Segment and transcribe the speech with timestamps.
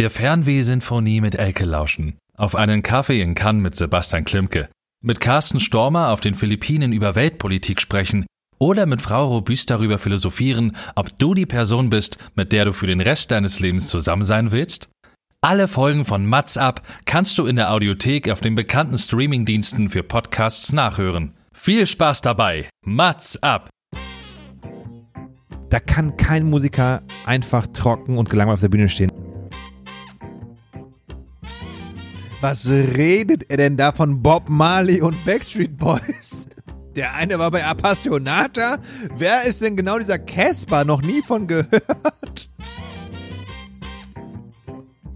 [0.00, 2.16] Der Fernweh-Sinfonie mit Elke lauschen.
[2.34, 4.70] Auf einen Kaffee in Cannes mit Sebastian Klimke.
[5.04, 8.24] Mit Carsten Stormer auf den Philippinen über Weltpolitik sprechen.
[8.58, 12.86] Oder mit Frau Robüst darüber philosophieren, ob du die Person bist, mit der du für
[12.86, 14.88] den Rest deines Lebens zusammen sein willst?
[15.42, 20.02] Alle Folgen von Mats ab kannst du in der Audiothek auf den bekannten Streamingdiensten für
[20.02, 21.34] Podcasts nachhören.
[21.52, 22.70] Viel Spaß dabei.
[22.86, 23.68] Mats ab.
[25.68, 29.29] Da kann kein Musiker einfach trocken und gelangweilt auf der Bühne stehen.
[32.40, 36.48] Was redet er denn da von Bob Marley und Backstreet Boys?
[36.96, 38.78] Der eine war bei Appassionata.
[39.14, 40.86] Wer ist denn genau dieser Casper?
[40.86, 42.50] Noch nie von gehört.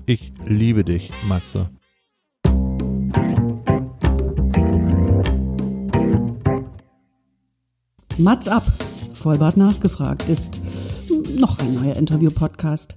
[0.05, 1.71] Ich liebe dich, Matze.
[8.19, 8.65] Mats ab,
[9.15, 10.61] Vollbart nachgefragt, ist
[11.39, 12.97] noch ein neuer Interview-Podcast.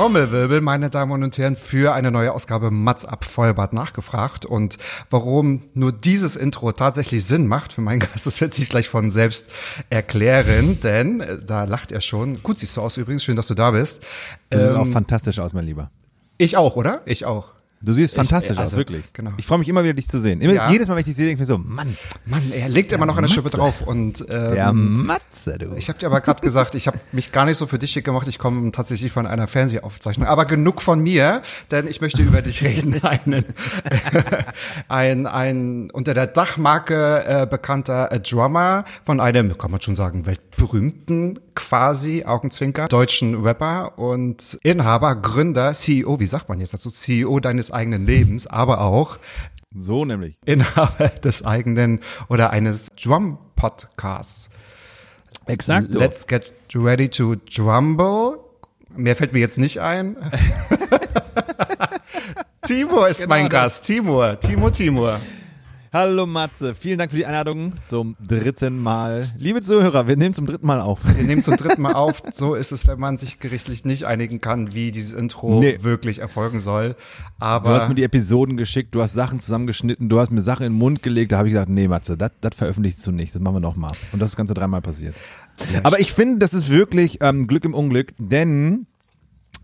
[0.00, 4.46] Trommelwirbel, meine Damen und Herren, für eine neue Ausgabe Mats ab Vollbart nachgefragt.
[4.46, 4.78] Und
[5.10, 9.10] warum nur dieses Intro tatsächlich Sinn macht für meinen Gast, das wird sich gleich von
[9.10, 9.50] selbst
[9.90, 12.42] erklären, denn äh, da lacht er schon.
[12.42, 14.02] Gut siehst du aus übrigens, schön, dass du da bist.
[14.48, 15.90] Du siehst Ähm, auch fantastisch aus, mein Lieber.
[16.38, 17.02] ich auch, oder?
[17.04, 17.50] Ich auch.
[17.82, 19.10] Du siehst fantastisch also, aus, wirklich.
[19.14, 19.30] genau.
[19.38, 20.42] Ich freue mich immer wieder, dich zu sehen.
[20.42, 20.70] Immer, Ja.
[20.70, 23.06] Jedes Mal, wenn ich dich sehe, denke ich mir so, Mann, Mann, er legt immer
[23.06, 23.56] noch eine Schippe Matze.
[23.56, 23.80] drauf.
[23.80, 25.74] Und ähm, der Matze, du.
[25.76, 28.04] Ich habe dir aber gerade gesagt, ich habe mich gar nicht so für dich schick
[28.04, 28.28] gemacht.
[28.28, 30.28] Ich komme tatsächlich von einer Fernsehaufzeichnung.
[30.28, 33.00] Aber genug von mir, denn ich möchte über dich reden.
[33.02, 33.46] Einen,
[34.88, 40.26] ein, ein unter der Dachmarke äh, bekannter äh, Drummer von einem, kann man schon sagen,
[40.26, 47.40] weltberühmten quasi Augenzwinker deutschen Rapper und Inhaber, Gründer, CEO, wie sagt man jetzt dazu, CEO
[47.40, 49.18] deines eigenen Lebens, aber auch
[49.74, 50.38] so nämlich.
[50.44, 54.50] Inhaber des eigenen oder eines Drum-Podcasts.
[55.46, 55.94] Exakt.
[55.94, 58.38] Let's get ready to drumble.
[58.94, 60.16] Mehr fällt mir jetzt nicht ein.
[62.62, 63.74] Timur ist mein Genau das.
[63.76, 63.86] Gast.
[63.86, 65.20] Timur, Timur, Timur.
[65.92, 69.20] Hallo Matze, vielen Dank für die Einladung zum dritten Mal.
[69.38, 71.00] Liebe Zuhörer, wir nehmen zum dritten Mal auf.
[71.16, 72.22] Wir nehmen zum dritten Mal auf.
[72.30, 75.78] So ist es, wenn man sich gerichtlich nicht einigen kann, wie dieses Intro Nee.
[75.82, 76.94] wirklich erfolgen soll.
[77.40, 80.64] Aber Du hast mir die Episoden geschickt, du hast Sachen zusammengeschnitten, du hast mir Sachen
[80.64, 83.42] in den Mund gelegt, da habe ich gesagt, nee Matze, das veröffentlichst du nicht, das
[83.42, 83.90] machen wir nochmal.
[84.12, 85.16] Und das ist das Ganze dreimal passiert.
[85.82, 88.86] Aber ich finde, das ist wirklich ähm, Glück im Unglück, denn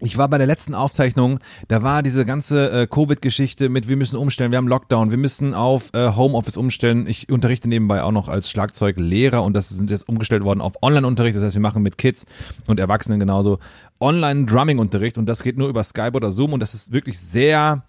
[0.00, 4.16] ich war bei der letzten Aufzeichnung, da war diese ganze äh, Covid-Geschichte mit, wir müssen
[4.16, 7.06] umstellen, wir haben Lockdown, wir müssen auf äh, Homeoffice umstellen.
[7.06, 11.36] Ich unterrichte nebenbei auch noch als Schlagzeuglehrer und das ist jetzt umgestellt worden auf Online-Unterricht.
[11.36, 12.26] Das heißt, wir machen mit Kids
[12.66, 13.58] und Erwachsenen genauso
[14.00, 17.82] Online-Drumming-Unterricht und das geht nur über Skype oder Zoom und das ist wirklich sehr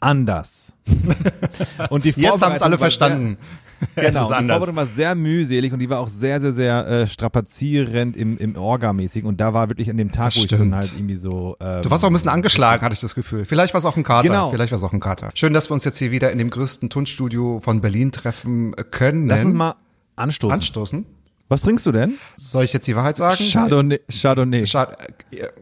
[0.00, 0.72] anders.
[1.90, 3.38] und die jetzt haben es alle verstanden.
[3.96, 4.46] Genau, die.
[4.48, 8.56] Vorbereitung war sehr mühselig und die war auch sehr, sehr, sehr äh, strapazierend im, im
[8.56, 11.56] Orga-mäßig und da war wirklich an dem Tag, Das wo ich dann halt irgendwie so.
[11.60, 13.44] Ähm, Du warst auch ein bisschen angeschlagen, hatte ich das Gefühl.
[13.44, 14.28] Vielleicht war es auch ein Kater.
[14.28, 14.50] Genau.
[14.50, 15.30] Vielleicht war es auch ein Kater.
[15.34, 19.26] Schön, dass wir uns jetzt hier wieder in dem größten Tonstudio von Berlin treffen können.
[19.28, 19.74] Lass uns mal
[20.16, 20.54] anstoßen.
[20.54, 21.06] anstoßen.
[21.48, 22.14] Was trinkst du denn?
[22.36, 23.36] Soll ich jetzt die Wahrheit sagen?
[23.36, 24.00] Chardonnay.
[24.10, 24.66] Chardonnay.
[24.66, 24.96] Schad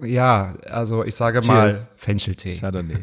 [0.05, 1.91] ja, also ich sage mal Cheers.
[1.97, 2.55] Fencheltee.
[2.59, 2.95] Chardonnay.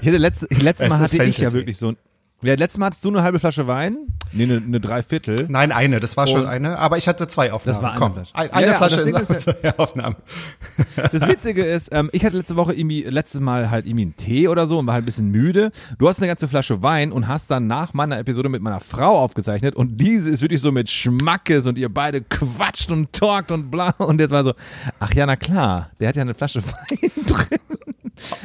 [0.00, 1.96] Ich hatte letzte, letztes Es Mal hatte ich ja wirklich so ein.
[2.44, 3.96] Ja, letztes Mal hattest du eine halbe Flasche Wein?
[4.32, 5.46] Nee, eine, eine Dreiviertel.
[5.48, 7.74] Nein, eine, das war schon Und- eine, aber ich hatte zwei Aufnahmen.
[7.76, 8.34] Das war eine Komm, Flasche.
[8.34, 10.16] Ein, Ja, eine ja, Flasche das Ding in ist ja- zwei Aufnahmen.
[11.12, 14.48] Das Witzige ist, ähm, ich hatte letzte Woche irgendwie, letztes Mal halt irgendwie einen Tee
[14.48, 15.70] oder so und war halt ein bisschen müde.
[15.98, 19.16] Du hast eine ganze Flasche Wein und hast dann nach meiner Episode mit meiner Frau
[19.18, 23.70] aufgezeichnet und diese ist wirklich so mit Schmackes und ihr beide quatscht und talkt und
[23.70, 24.52] bla und jetzt war so,
[25.00, 27.58] ach ja, na klar, der hat ja eine Flasche Wein drin.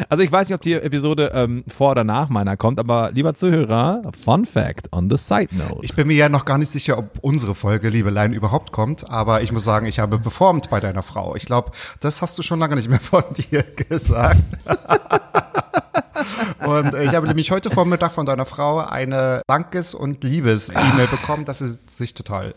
[0.10, 3.34] Also ich weiß nicht, ob die Episode ähm, vor oder nach meiner kommt, aber lieber
[3.34, 5.80] Zuhörer, Fun Fact on the side note.
[5.82, 9.42] Ich bin mir ja noch gar nicht sicher, ob unsere Folge Liebelein überhaupt kommt, aber
[9.42, 11.36] ich muss sagen, ich habe performt bei deiner Frau.
[11.36, 14.42] Ich glaube, das hast du schon lange nicht mehr von dir gesagt.
[16.66, 21.46] Und äh, ich habe nämlich heute Vormittag von deiner Frau eine Dankes- und Liebes-E-Mail bekommen,
[21.46, 22.54] dass sie sich total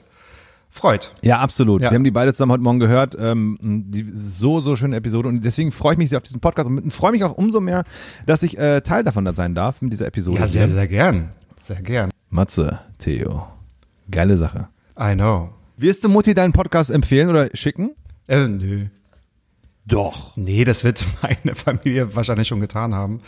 [0.70, 1.12] freut.
[1.22, 1.82] Ja, absolut.
[1.82, 1.90] Ja.
[1.90, 3.16] Wir haben die beide zusammen heute Morgen gehört.
[3.18, 5.28] Ähm, die so, so schöne Episode.
[5.28, 7.84] Und deswegen freue ich mich sehr auf diesen Podcast und freue mich auch umso mehr,
[8.26, 10.38] dass ich äh, Teil davon sein darf mit dieser Episode.
[10.38, 11.30] Ja, sehr, sehr gern.
[11.60, 12.10] Sehr gern.
[12.30, 13.46] Matze, Theo.
[14.10, 14.68] Geile Sache.
[14.98, 15.50] I know.
[15.76, 17.92] Wirst du Mutti deinen Podcast empfehlen oder schicken?
[18.28, 18.86] Äh, nö.
[19.86, 20.36] Doch.
[20.36, 23.20] Nee, das wird meine Familie wahrscheinlich schon getan haben.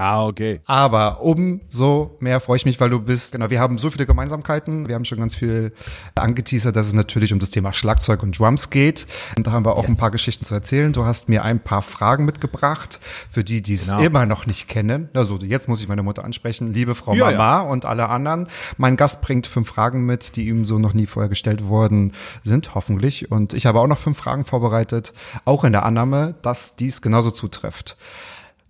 [0.00, 0.60] Ah, okay.
[0.64, 4.86] Aber umso mehr freue ich mich, weil du bist, genau, wir haben so viele Gemeinsamkeiten.
[4.86, 5.72] Wir haben schon ganz viel
[6.14, 9.08] angeteasert, dass es natürlich um das Thema Schlagzeug und Drums geht.
[9.36, 10.92] Und da haben wir auch ein paar Geschichten zu erzählen.
[10.92, 14.00] Du hast mir ein paar Fragen mitgebracht, für die, die es Genau.
[14.00, 15.08] immer noch nicht kennen.
[15.14, 16.72] Also jetzt muss ich meine Mutter ansprechen.
[16.72, 18.46] Liebe Frau Ja, Mama und alle anderen.
[18.76, 22.12] Mein Gast bringt fünf Fragen mit, die ihm so noch nie vorher gestellt worden
[22.44, 23.32] sind, hoffentlich.
[23.32, 25.12] Und ich habe auch noch fünf Fragen vorbereitet,
[25.44, 27.96] auch in der Annahme, dass dies genauso zutrifft.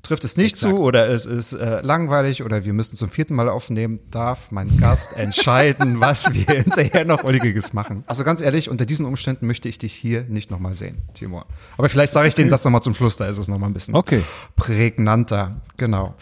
[0.03, 3.49] Trifft es nicht zu oder es ist äh, langweilig oder wir müssen zum vierten Mal
[3.49, 8.05] aufnehmen, darf mein Gast entscheiden, was wir hinterher noch Ulkiges machen.
[8.07, 11.47] Also ganz ehrlich, unter diesen Umständen möchte ich dich hier nicht nochmal sehen, Timur.
[11.77, 13.95] Aber vielleicht sage ich den Satz nochmal zum Schluss, da ist es nochmal ein bisschen
[13.95, 14.23] Okay.
[14.57, 15.61] prägnanter.
[15.77, 16.15] Genau.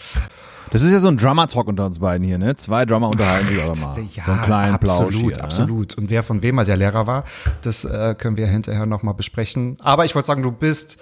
[0.71, 2.57] Das ist ja so ein Drummer-Talk unter uns beiden hier, ne?
[2.57, 3.95] Zwei Drummer unterhalten sich aber mal.
[3.95, 5.45] so einen kleinen Plausch absolut, hier, ne?
[5.45, 5.95] absolut.
[5.95, 7.25] Und wer von wem mal der Lehrer war,
[7.63, 9.77] das äh, können wir hinterher nochmal besprechen.
[9.81, 10.99] Aber ich wollte sagen, du bist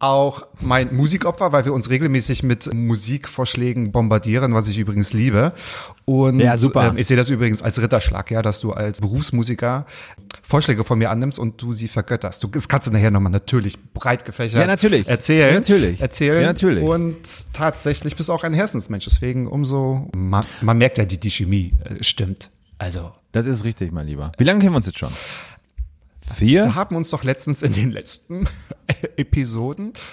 [0.00, 5.52] auch mein Musikopfer, weil wir uns regelmäßig mit Musikvorschlägen bombardieren, was ich übrigens liebe.
[6.04, 6.88] Und Ja, super.
[6.88, 9.86] Ähm, ich sehe das übrigens als Ritterschlag, ja, dass du als Berufsmusiker
[10.44, 12.42] Vorschläge von mir annimmst und du sie vergötterst.
[12.44, 15.06] Du, das kannst du nachher nochmal natürlich breit gefächert Ja, natürlich.
[15.08, 15.48] erzählen.
[15.48, 16.00] Ja, natürlich.
[16.00, 16.40] Erzählen.
[16.42, 16.84] Ja, natürlich.
[16.84, 17.16] Und
[17.52, 19.04] tatsächlich bist du auch ein Herzensmensch.
[19.04, 22.50] Deswegen umso, man, man merkt ja, die, die Chemie äh, stimmt.
[22.78, 24.30] Also, Das ist richtig, mein Lieber.
[24.38, 25.10] Wie lange kennen wir uns jetzt schon?
[26.34, 26.62] Vier?
[26.62, 28.46] da haben uns doch letztens in den letzten
[29.16, 29.92] Episoden,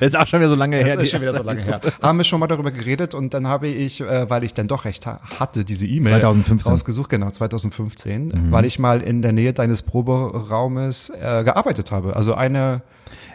[0.00, 0.94] Das ist auch schon wieder so lange her.
[0.96, 3.46] das ist schon wieder so lange her, haben wir schon mal darüber geredet und dann
[3.48, 6.70] habe ich, äh, weil ich dann doch recht ha hatte, diese E-Mail 2015.
[6.72, 8.52] rausgesucht, genau, 2015, Mhm.
[8.52, 12.16] weil ich mal in der Nähe deines Proberaumes äh, gearbeitet habe.
[12.16, 12.82] Also eine,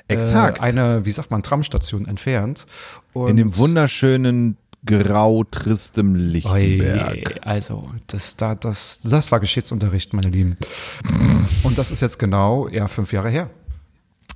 [0.07, 0.59] Exakt.
[0.59, 2.65] Äh, eine, wie sagt man, Tramstation entfernt.
[3.13, 7.39] Und In dem wunderschönen grau tristem Lichtenberg.
[7.41, 10.57] Also, das, da, das, das war Geschichtsunterricht, meine Lieben.
[11.63, 13.49] Und das ist jetzt genau, ja, fünf Jahre her.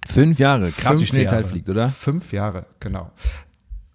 [0.08, 0.72] Fünf Jahre.
[0.72, 1.52] Krass, wie Fünf schnell die Zeit Jahre.
[1.52, 1.90] fliegt, oder?
[1.90, 3.12] Fünf Jahre, genau.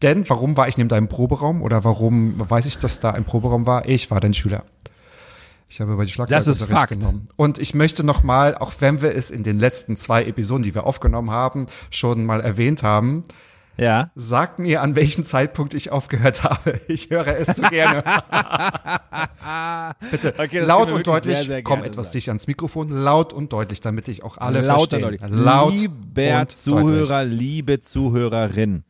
[0.02, 3.66] Denn warum war ich neben deinem Proberaum oder warum weiß ich, dass da ein Proberaum
[3.66, 3.88] war?
[3.88, 4.64] Ich war dein Schüler.
[5.68, 6.92] Ich habe bei die Das ist Fakt.
[6.92, 7.28] genommen.
[7.36, 10.74] Und ich möchte noch mal, auch wenn wir es in den letzten zwei Episoden, die
[10.74, 13.24] wir aufgenommen haben, schon mal erwähnt haben,
[13.76, 14.10] Ja.
[14.14, 16.80] sag mir, an welchem Zeitpunkt ich aufgehört habe.
[16.88, 18.02] Ich höre es so gerne.
[20.10, 23.80] Bitte, Okay, laut und deutlich, sehr, sehr komm etwas dicht ans Mikrofon, laut und deutlich,
[23.80, 25.02] damit ich auch alle Laut und verstehen.
[25.02, 25.20] deutlich.
[25.44, 28.84] Laut Lieber und Zuhörer, liebe Zuhörerin.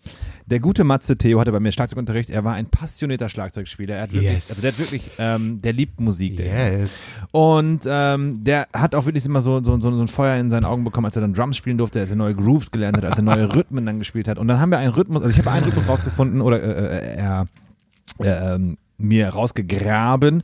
[0.47, 2.29] Der gute Matze Theo hatte bei mir Schlagzeugunterricht.
[2.29, 3.95] Er war ein passionierter Schlagzeugspieler.
[3.97, 4.51] Er hat wirklich, Yes.
[4.51, 6.37] also der hat wirklich, ähm, der liebt Musik.
[6.37, 6.79] Der.
[6.81, 7.07] Yes.
[7.33, 10.67] Und ähm, der hat auch wirklich immer so, so, so, so ein Feuer in seinen
[10.67, 13.17] Augen bekommen, als er dann Drums spielen durfte, als er neue Grooves gelernt hat, als
[13.19, 14.39] er neue Rhythmen dann gespielt hat.
[14.39, 17.17] Und dann haben wir einen Rhythmus, also ich habe einen Rhythmus rausgefunden oder äh, äh,
[17.17, 17.47] er
[18.21, 20.43] äh, ähm, mir rausgegraben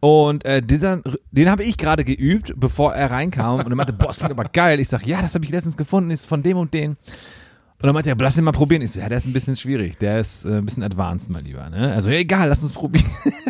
[0.00, 1.02] und äh, dieser,
[1.32, 4.44] den habe ich gerade geübt, bevor er reinkam und er meinte, boah, das klingt aber
[4.44, 4.80] geil.
[4.80, 6.96] Ich sag, ja, das habe ich letztens gefunden, ist von dem und den.
[7.80, 8.82] Und dann meinte er, lass den mal probieren.
[8.82, 11.46] Ich so, ja, der ist ein bisschen schwierig, der ist äh, ein bisschen advanced, mein
[11.46, 11.70] Lieber.
[11.70, 11.92] Ne?
[11.94, 13.10] Also, ja, egal, lass uns probieren.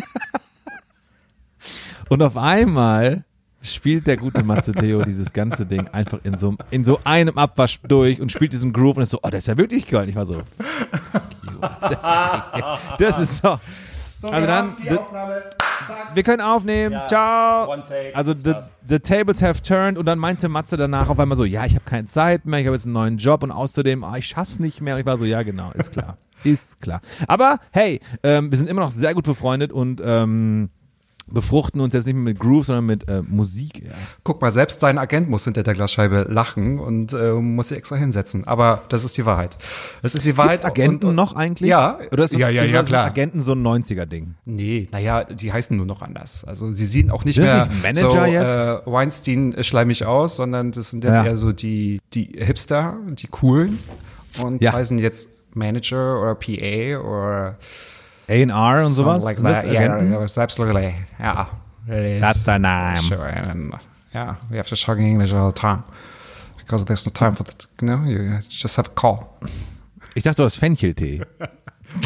[2.09, 3.25] Und auf einmal
[3.61, 7.79] spielt der gute Matze Theo dieses ganze Ding einfach in so, in so einem Abwasch
[7.87, 10.03] durch und spielt diesen Groove und ist so, oh, das ist ja wirklich geil.
[10.03, 10.41] Und ich war so,
[11.11, 11.59] fuck you.
[11.81, 13.59] Das ist, das ist so.
[14.29, 14.97] Also dann, the,
[16.13, 16.99] wir können aufnehmen.
[17.07, 17.71] Ciao.
[18.13, 18.53] Also the,
[18.87, 21.85] the tables have turned und dann meinte Matze danach auf einmal so, ja, ich habe
[21.85, 24.81] keine Zeit mehr, ich habe jetzt einen neuen Job und außerdem, ah, ich schaff's nicht
[24.81, 24.95] mehr.
[24.95, 26.17] Und ich war so, ja, genau, ist klar.
[26.43, 27.01] Ist klar.
[27.27, 30.71] Aber hey, ähm, wir sind immer noch sehr gut befreundet und ähm,
[31.33, 33.83] befruchten uns jetzt nicht mehr mit Groove, sondern mit äh, Musik.
[33.85, 33.91] Ja.
[34.23, 37.95] Guck mal, selbst dein Agent muss hinter der Glasscheibe lachen und äh, muss sich extra
[37.95, 38.45] hinsetzen.
[38.45, 39.57] Aber das ist die Wahrheit.
[40.01, 40.61] Das ist die Wahrheit.
[40.61, 41.69] Gibt's Agenten und, und, noch eigentlich?
[41.69, 41.99] Ja.
[42.11, 43.05] Oder ist, Ja, ja, ist ja, das klar.
[43.05, 44.35] Agenten so ein 90er-Ding?
[44.45, 46.43] Nee, naja, die heißen nur noch anders.
[46.45, 48.87] Also sie sehen auch nicht das mehr nicht Manager so jetzt?
[48.87, 51.25] Äh, Weinstein schleimig aus, sondern das sind jetzt Ja.
[51.25, 53.79] eher so die, die Hipster, die coolen
[54.41, 54.73] und Ja.
[54.73, 57.57] heißen jetzt Manager oder PA oder
[58.29, 59.23] A&R und sowas?
[59.23, 59.65] Like that.
[59.65, 60.95] Yeah, yeah, absolutely.
[61.19, 61.47] Yeah,
[61.87, 62.21] it is.
[62.21, 62.95] That's the name.
[62.95, 63.73] Sure, and
[64.13, 65.83] yeah, we have to talk in English all the time
[66.57, 67.65] because there's no time for that.
[67.81, 69.37] You know, you just have a call.
[70.15, 71.21] Ich dachte, du hast Fencheltee.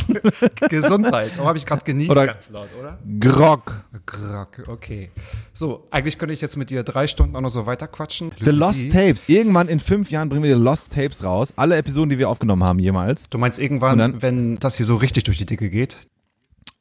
[0.69, 1.31] Gesundheit.
[1.41, 2.11] Oh, habe ich gerade genießt.
[2.11, 2.97] Oder- ganz laut, oder?
[3.19, 3.85] Grog.
[4.05, 5.09] Grack, okay.
[5.53, 8.31] So, eigentlich könnte ich jetzt mit dir drei Stunden auch noch so weiter quatschen.
[8.43, 9.27] The Lost Tapes.
[9.29, 11.53] Irgendwann in fünf Jahren bringen wir die Lost Tapes raus.
[11.55, 13.29] Alle Episoden, die wir aufgenommen haben jemals.
[13.29, 15.97] Du meinst irgendwann, dann- wenn das hier so richtig durch die Dicke geht?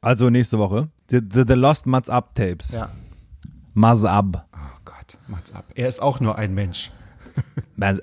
[0.01, 0.89] Also nächste Woche.
[1.09, 2.73] The, the, the Lost Mats Up Tapes.
[2.73, 2.89] Ja.
[3.73, 4.45] Maz Up.
[4.53, 5.65] Oh Gott, macht's ab.
[5.75, 6.91] Er ist auch nur ein Mensch.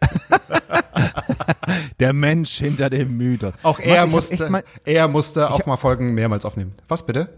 [2.01, 3.55] Der Mensch hinter dem Mythos.
[3.62, 6.73] Auch er hab musste, mal- er musste auch mal Folgen mehrmals aufnehmen.
[6.89, 7.31] Was bitte?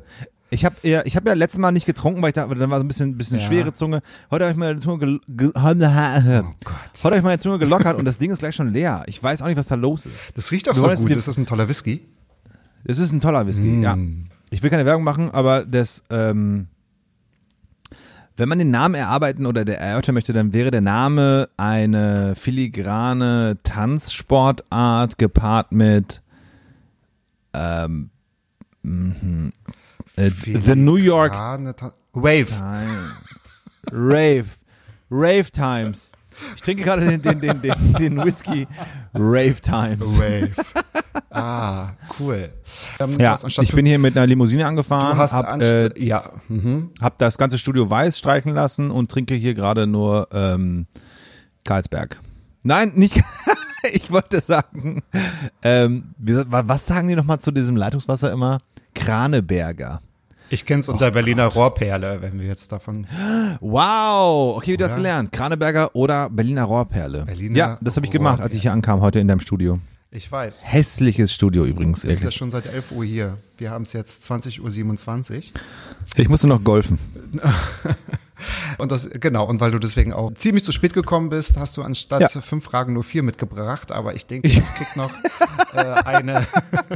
[0.51, 2.79] Ich habe ja, ich hab ja letztes Mal nicht getrunken, weil ich da, dann war
[2.79, 3.47] so ein bisschen, bisschen Ja.
[3.47, 4.03] schwere Zunge.
[4.31, 5.61] Heute habe ich meine Zunge, ge, oh.
[5.61, 9.03] Heute ich meine Zunge gelockert und das Ding ist gleich schon leer.
[9.07, 10.37] Ich weiß auch nicht, was da los ist.
[10.37, 11.11] Das riecht auch Wir so gut.
[11.11, 12.07] Ist das ein toller Whisky?
[12.85, 13.97] Es ist ein toller Whisky, ja.
[14.51, 16.69] Ich will keine Werbung machen, aber das, ähm,
[18.37, 23.59] wenn man den Namen erarbeiten oder der erörtern möchte, dann wäre der Name eine filigrane
[23.62, 26.23] Tanzsportart gepaart mit
[27.53, 28.11] ähm,
[28.83, 29.53] mhm,
[30.17, 31.33] äh, The New York
[32.12, 32.47] Wave.
[32.47, 33.12] Time.
[33.93, 34.47] Rave.
[35.11, 36.12] Rave Times.
[36.57, 38.67] Ich trinke gerade den, den, den, den, den Whisky
[39.14, 40.19] Rave Times.
[40.19, 40.53] Wave.
[41.31, 42.53] ah, cool.
[43.00, 46.91] Ähm, Ja, ich bin hier mit einer Limousine angefahren, du hast hab, äh, ja, mhm.
[47.00, 50.87] hab das ganze Studio weiß streichen lassen und trinke hier gerade nur ähm,
[51.64, 52.21] Karlsberg.
[52.62, 53.21] Nein, nicht.
[53.93, 55.03] ich wollte sagen,
[55.62, 58.59] ähm, was sagen die nochmal zu diesem Leitungswasser immer?
[58.95, 60.00] Kraneberger.
[60.51, 63.07] Ich kenn's unter Berliner Rohrperle, wenn wir jetzt davon.
[63.61, 65.33] Wow, okay, wie du hast gelernt.
[65.33, 67.25] Kraneberger oder Berliner Rohrperle.
[67.25, 69.81] Berliner ja, das habe ich gemacht, als ich hier ankam heute in deinem Studio.
[70.11, 70.63] Ich weiß.
[70.65, 72.03] Hässliches Studio übrigens.
[72.03, 73.37] Du bist ja schon seit 11 Uhr hier.
[73.59, 75.61] Wir haben es jetzt 20.27 Uhr.
[76.17, 77.01] Ich musste noch golfen.
[78.79, 81.83] Und das, genau, und weil du deswegen auch ziemlich zu spät gekommen bist, hast du
[81.83, 82.29] anstatt Ja.
[82.41, 83.93] fünf Fragen nur vier mitgebracht.
[83.93, 85.11] Aber ich denke, ich krieg noch
[85.75, 86.47] äh, eine.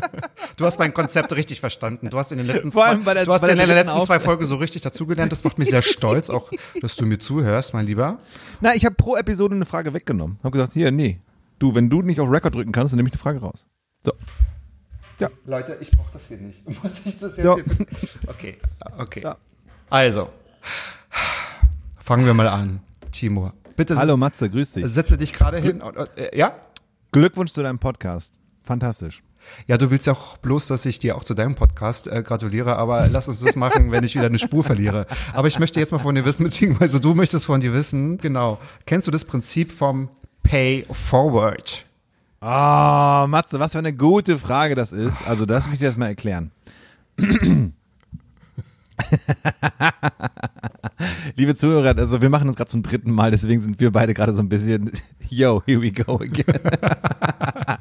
[0.57, 2.11] du hast mein Konzept richtig verstanden.
[2.11, 4.23] Du hast in den letzten Vor zwei, der- du hast in den letzten zwei Auf-
[4.23, 5.31] Folgen so richtig dazugelernt.
[5.33, 6.51] Das macht mich sehr stolz, auch
[6.81, 8.19] dass du mir zuhörst, mein Lieber.
[8.61, 10.39] Na, ich habe pro Episode eine Frage weggenommen.
[10.43, 11.21] Habe gesagt, hier, nee.
[11.59, 13.67] Du, wenn du nicht auf Record drücken kannst, dann nehme ich eine Frage raus.
[14.05, 14.13] So.
[15.47, 16.65] Leute, ich brauche das hier nicht.
[16.83, 17.57] Muss ich das jetzt Ja.
[17.57, 17.65] hier?
[18.29, 18.59] Okay,
[18.99, 19.23] okay.
[19.23, 19.37] Ja.
[19.91, 20.29] Also,
[22.09, 22.81] fangen wir mal an.
[23.13, 24.87] Timur, bitte Hallo Matze, grüß dich.
[24.87, 25.83] setze dich gerade hin.
[25.83, 26.55] und- äh, Ja?
[27.13, 28.33] Glückwunsch zu deinem Podcast.
[28.65, 29.23] Fantastisch.
[29.67, 32.77] Ja, du willst ja auch bloß, dass ich dir auch zu deinem Podcast äh, gratuliere,
[32.77, 35.07] aber lass uns das machen, wenn ich wieder eine Spur verliere.
[35.35, 38.59] Aber ich möchte jetzt mal von dir wissen, beziehungsweise du möchtest von dir wissen, genau,
[38.87, 40.09] kennst du das Prinzip vom
[40.43, 41.85] Pay Forward?
[42.41, 45.27] Ah, Matze, was für eine gute Frage das ist.
[45.27, 46.53] Also, das muss ich dir erst mal erklären.
[51.37, 54.35] Liebe Zuhörer, also wir machen das gerade zum dritten Mal, deswegen sind wir beide gerade
[54.35, 54.91] so ein bisschen,
[55.29, 56.61] yo, here we go again.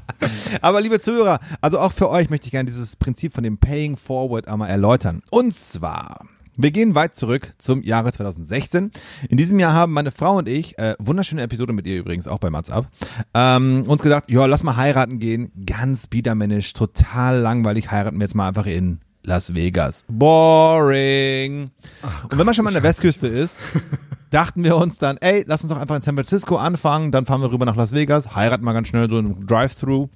[0.61, 3.97] Aber liebe Zuhörer, also auch für euch möchte ich gerne dieses Prinzip von dem Paying
[3.97, 5.21] Forward einmal erläutern.
[5.31, 8.91] Und zwar, wir gehen weit zurück zum Jahre 2016.
[9.29, 12.39] In diesem Jahr haben meine Frau und ich, äh, wunderschöne Episode mit ihr übrigens, auch
[12.39, 12.87] bei Mats Up,
[13.33, 15.51] ähm, uns gedacht, ja, lass mal heiraten gehen.
[15.65, 20.05] Ganz biedermännisch, total langweilig, heiraten wir jetzt mal einfach in Las Vegas.
[20.07, 21.69] Boring.
[22.23, 23.61] und wenn man schon mal an der Westküste ist,
[24.29, 27.41] dachten wir uns dann, ey, lass uns doch einfach in San Francisco anfangen, dann fahren
[27.41, 30.07] wir rüber nach Las Vegas, heiraten mal ganz schnell so im Drive-Thru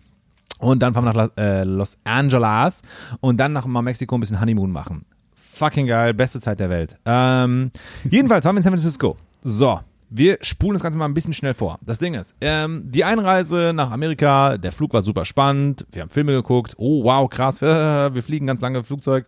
[0.59, 2.83] und dann fahren wir nach La äh, Los Angeles
[3.19, 5.03] und dann nach Mexiko ein bisschen Honeymoon machen.
[5.35, 6.97] Fucking geil, beste Zeit der Welt.
[7.03, 7.71] Ähm,
[8.09, 9.17] jedenfalls waren wir in San Francisco.
[9.43, 9.81] So,
[10.13, 11.79] wir spulen das Ganze mal ein bisschen schnell vor.
[11.85, 16.09] Das Ding ist, ähm, die Einreise nach Amerika, der Flug war super spannend, wir haben
[16.09, 19.25] Filme geguckt, oh wow, krass, wir fliegen ganz lange im Flugzeug.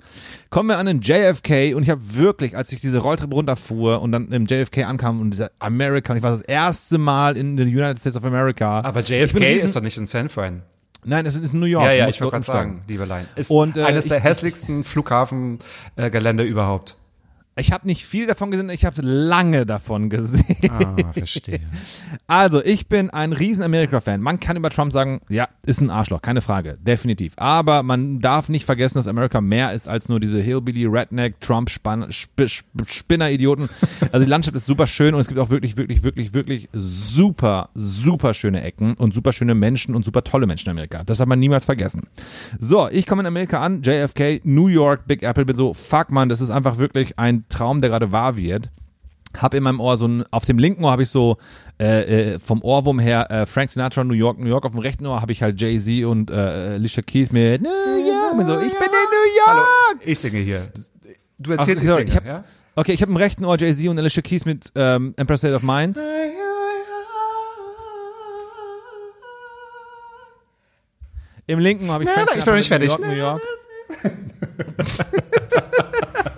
[0.49, 4.11] Kommen wir an den JFK und ich habe wirklich, als ich diese Rolltreppe runterfuhr und
[4.11, 7.69] dann im JFK ankam und dieser America, und ich war das erste Mal in den
[7.69, 8.81] United States of America.
[8.81, 10.63] Aber JFK riesen- ist doch nicht in San Fran.
[11.05, 11.85] Nein, es ist in New York.
[11.85, 13.25] Ja, ja, ich wollte gerade sagen, Liebelein.
[13.35, 16.95] Ist Und, äh, eines der ich- hässlichsten Flughafengelände überhaupt.
[17.55, 20.43] Ich habe nicht viel davon gesehen, ich habe lange davon gesehen.
[20.69, 21.60] Ah, verstehe.
[22.25, 24.22] Also, ich bin ein riesen America-Fan.
[24.22, 27.33] Man kann über Trump sagen, ja, ist ein Arschloch, keine Frage, definitiv.
[27.38, 31.69] Aber man darf nicht vergessen, dass Amerika mehr ist als nur diese Hillbilly, Redneck, Trump,
[31.69, 33.69] Span Sp Sp Spinner-Idioten.
[34.12, 37.69] Also die Landschaft ist super schön und es gibt auch wirklich, wirklich, wirklich, wirklich super,
[37.75, 41.03] super schöne Ecken und super schöne Menschen und super tolle Menschen in Amerika.
[41.03, 42.07] Das hat man niemals vergessen.
[42.57, 46.29] So, ich komme in Amerika an, JFK, New York, Big Apple, bin so, fuck man,
[46.29, 48.69] das ist einfach wirklich ein Traum, der gerade wahr wird
[49.38, 51.38] hab in meinem Ohr so ein, auf dem linken Ohr habe ich so
[51.79, 54.65] äh, äh, vom Ohrwurm her äh, Frank Sinatra, New York, New York.
[54.65, 58.38] Auf dem rechten Ohr habe ich halt Jay-Z und äh, Alicia Keys mit New York.
[58.38, 60.01] Bin so, ich bin in New Hallo, York.
[60.05, 60.71] ich singe hier.
[61.39, 62.43] Du Ach, erzählst, ich sorry, singe, ich hab- ja?
[62.75, 65.63] Okay, ich habe im rechten Ohr Jay-Z und Alicia Keys mit ähm, Emperor State of
[65.63, 66.00] Mind.
[71.47, 73.00] Im linken Ohr habe ich Frank nein, ich bin nicht Sinatra fertig.
[73.00, 73.41] mit New York,
[74.03, 75.79] New York.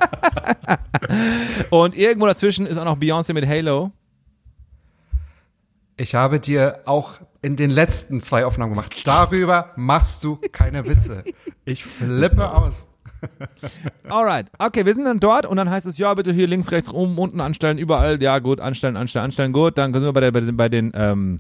[1.69, 3.91] und irgendwo dazwischen ist auch noch Beyoncé mit Halo.
[5.97, 9.01] Ich habe dir auch in den letzten zwei Aufnahmen gemacht.
[9.05, 11.24] Darüber machst du keine Witze.
[11.63, 12.88] Ich flippe aus.
[14.09, 14.47] Alright.
[14.57, 17.17] Okay, wir sind dann dort und dann heißt es, ja, bitte hier links, rechts, oben,
[17.17, 18.21] unten anstellen, überall.
[18.21, 19.77] Ja, gut, anstellen, anstellen, anstellen, gut.
[19.77, 21.39] Dann sind wir bei, der, bei den, bei den ähm,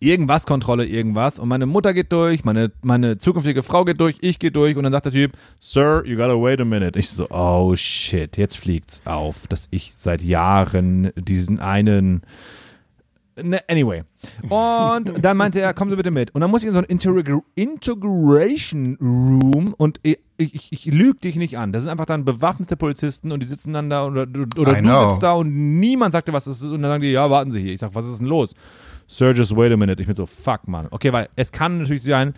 [0.00, 1.38] irgendwas Kontrolle, irgendwas.
[1.38, 4.84] Und meine Mutter geht durch, meine, meine zukünftige Frau geht durch, ich gehe durch und
[4.84, 6.98] dann sagt der Typ, Sir, you gotta wait a minute.
[6.98, 12.22] Ich so, oh shit, jetzt fliegt's auf, dass ich seit Jahren diesen einen
[13.42, 14.04] Ne, anyway.
[14.48, 16.32] Und dann meinte er, kommen Sie bitte mit.
[16.36, 21.18] Und dann muss ich in so ein Interreg- Integration Room und ich, ich, ich lüge
[21.18, 21.72] dich nicht an.
[21.72, 24.22] Das sind einfach dann bewaffnete Polizisten und die sitzen dann da oder,
[24.56, 25.10] oder I du know.
[25.10, 26.62] sitzt da und niemand sagte, was das ist.
[26.62, 27.72] Und dann sagen die, ja, warten Sie hier.
[27.72, 28.54] Ich sag, was ist denn los?
[29.08, 30.00] Just wait a minute.
[30.00, 30.88] Ich bin so, fuck, Mann.
[30.90, 32.34] Okay, weil es kann natürlich sein,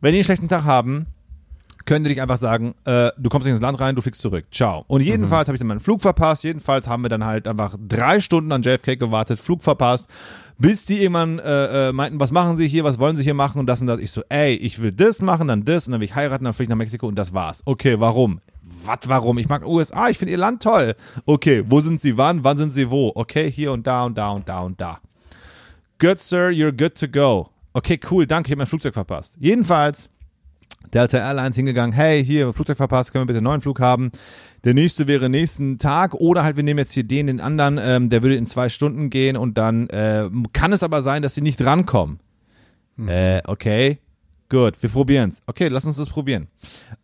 [0.00, 1.06] wenn die einen schlechten Tag haben,
[1.84, 4.44] können die dich einfach sagen, äh, du kommst nicht ins Land rein, du fliegst zurück.
[4.52, 4.84] Ciao.
[4.88, 6.44] Und jedenfalls habe ich dann meinen Flug verpasst.
[6.44, 10.08] Jedenfalls haben wir dann halt einfach drei Stunden an JFK gewartet, Flug verpasst,
[10.58, 13.58] bis die irgendwann äh, äh, meinten, was machen sie hier, was wollen sie hier machen
[13.58, 13.98] und das und das.
[13.98, 16.52] Ich so, ey, ich will das machen, dann das und dann will ich heiraten, dann
[16.52, 17.62] fliege ich nach Mexiko und das war's.
[17.64, 18.40] Okay, warum?
[18.84, 19.38] Was, warum?
[19.38, 20.94] Ich mag USA, ich finde ihr Land toll.
[21.26, 23.12] Okay, wo sind sie wann, wann sind sie wo?
[23.14, 25.00] Okay, hier und da und da und da und da.
[26.02, 27.50] Good, Sir, you're good to go.
[27.74, 29.36] Okay, cool, danke, ich habe mein Flugzeug verpasst.
[29.38, 30.10] Jedenfalls
[30.92, 34.10] Delta Airlines hingegangen, hey, hier, Flugzeug verpasst, können wir bitte einen neuen Flug haben.
[34.64, 38.10] Der nächste wäre nächsten Tag oder halt wir nehmen jetzt hier den, den anderen, ähm,
[38.10, 41.40] der würde in zwei Stunden gehen und dann äh, kann es aber sein, dass sie
[41.40, 42.18] nicht rankommen.
[42.98, 43.98] Äh, okay,
[44.48, 45.40] gut, wir probieren's.
[45.46, 46.48] Okay, lass uns das probieren.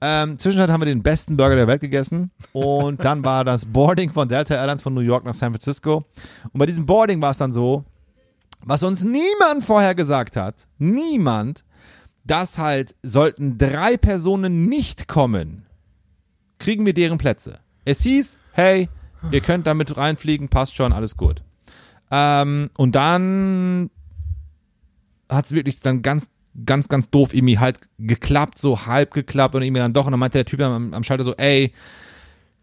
[0.00, 4.10] Ähm, Zwischenzeit haben wir den besten Burger der Welt gegessen und dann war das Boarding
[4.10, 6.02] von Delta Airlines von New York nach San Francisco
[6.52, 7.84] und bei diesem Boarding war es dann so,
[8.64, 11.64] was uns niemand vorher gesagt hat, niemand,
[12.24, 15.66] dass halt sollten drei Personen nicht kommen,
[16.58, 17.60] kriegen wir deren Plätze.
[17.84, 18.88] Es hieß, hey,
[19.30, 21.42] ihr könnt damit reinfliegen, passt schon, alles gut.
[22.10, 23.90] Ähm, und dann
[25.28, 26.30] hat es wirklich dann ganz,
[26.64, 30.06] ganz, ganz doof irgendwie halt geklappt, so halb geklappt und irgendwie dann doch.
[30.06, 31.72] Und dann meinte der Typ am, am Schalter so, ey,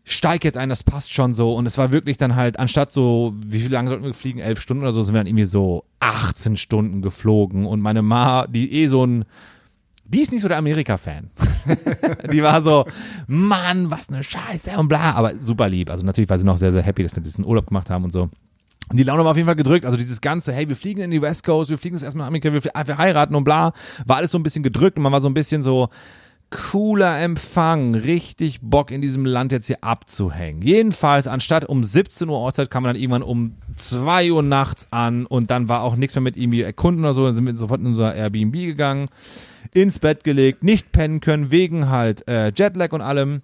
[0.05, 1.53] steig jetzt ein, das passt schon so.
[1.53, 4.39] Und es war wirklich dann halt, anstatt so, wie viel lange sollten wir fliegen?
[4.39, 7.65] Elf Stunden oder so, sind wir dann irgendwie so 18 Stunden geflogen.
[7.65, 9.25] Und meine Ma, die eh so ein,
[10.05, 11.31] die ist nicht so der Amerika-Fan.
[12.31, 12.85] die war so,
[13.27, 15.89] Mann, was eine Scheiße und bla, aber super lieb.
[15.89, 18.12] Also natürlich war sie noch sehr, sehr happy, dass wir diesen Urlaub gemacht haben und
[18.12, 18.29] so.
[18.89, 19.85] Und die Laune war auf jeden Fall gedrückt.
[19.85, 22.27] Also dieses ganze, hey, wir fliegen in die West Coast, wir fliegen jetzt erstmal nach
[22.27, 23.74] Amerika, wir, wir heiraten und bla,
[24.05, 25.89] war alles so ein bisschen gedrückt und man war so ein bisschen so,
[26.55, 30.62] cooler Empfang, richtig Bock in diesem Land jetzt hier abzuhängen.
[30.62, 35.25] Jedenfalls, anstatt um 17 Uhr Ortszeit kam man dann irgendwann um 2 Uhr nachts an
[35.25, 37.81] und dann war auch nichts mehr mit irgendwie erkunden oder so, dann sind wir sofort
[37.81, 39.10] in unser Airbnb gegangen,
[39.73, 43.41] ins Bett gelegt, nicht pennen können, wegen halt äh, Jetlag und allem.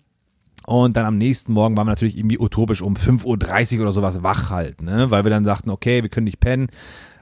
[0.65, 4.23] Und dann am nächsten Morgen waren wir natürlich irgendwie utopisch um 5.30 Uhr oder sowas
[4.23, 5.11] wach halt, ne?
[5.11, 6.69] Weil wir dann sagten, okay, wir können nicht pennen,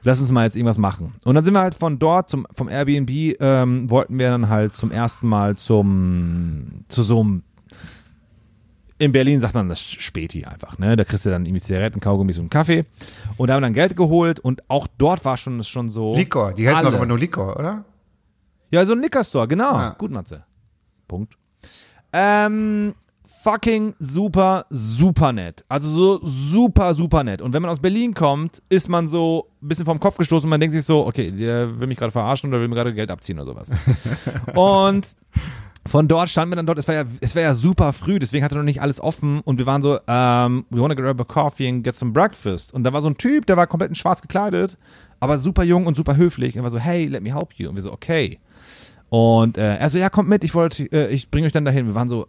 [0.02, 1.14] lass uns mal jetzt irgendwas machen.
[1.24, 3.10] Und dann sind wir halt von dort zum, vom Airbnb,
[3.40, 7.42] ähm, wollten wir dann halt zum ersten Mal zum, zu so einem,
[8.98, 10.94] in Berlin sagt man das Späti einfach, ne?
[10.94, 12.84] Da kriegst du dann irgendwie Zigaretten, Kaugummis und Kaffee.
[13.38, 16.14] Und da haben wir dann Geld geholt und auch dort war schon, schon so.
[16.14, 17.84] Likor, die heißen doch immer nur Likor, oder?
[18.70, 19.72] Ja, so ein Liquor Store, genau.
[19.72, 19.90] Ja.
[19.98, 20.44] Gut, Matze.
[21.08, 21.34] Punkt.
[22.12, 22.94] Ähm,
[23.42, 25.64] fucking super, super nett.
[25.68, 27.40] Also so super, super nett.
[27.40, 30.50] Und wenn man aus Berlin kommt, ist man so ein bisschen vom Kopf gestoßen und
[30.50, 33.10] man denkt sich so, okay, der will mich gerade verarschen oder will mir gerade Geld
[33.10, 33.70] abziehen oder sowas.
[34.54, 35.16] und
[35.86, 38.44] von dort standen wir dann dort, es war ja, es war ja super früh, deswegen
[38.44, 41.66] hatte noch nicht alles offen und wir waren so, ähm, we wanna grab a coffee
[41.66, 42.74] and get some breakfast.
[42.74, 44.76] Und da war so ein Typ, der war komplett in schwarz gekleidet,
[45.18, 47.70] aber super jung und super höflich und war so, hey, let me help you.
[47.70, 48.38] Und wir so, okay.
[49.08, 51.86] Und äh, er so, ja, kommt mit, ich wollte, äh, ich bringe euch dann dahin.
[51.86, 52.28] Wir waren so,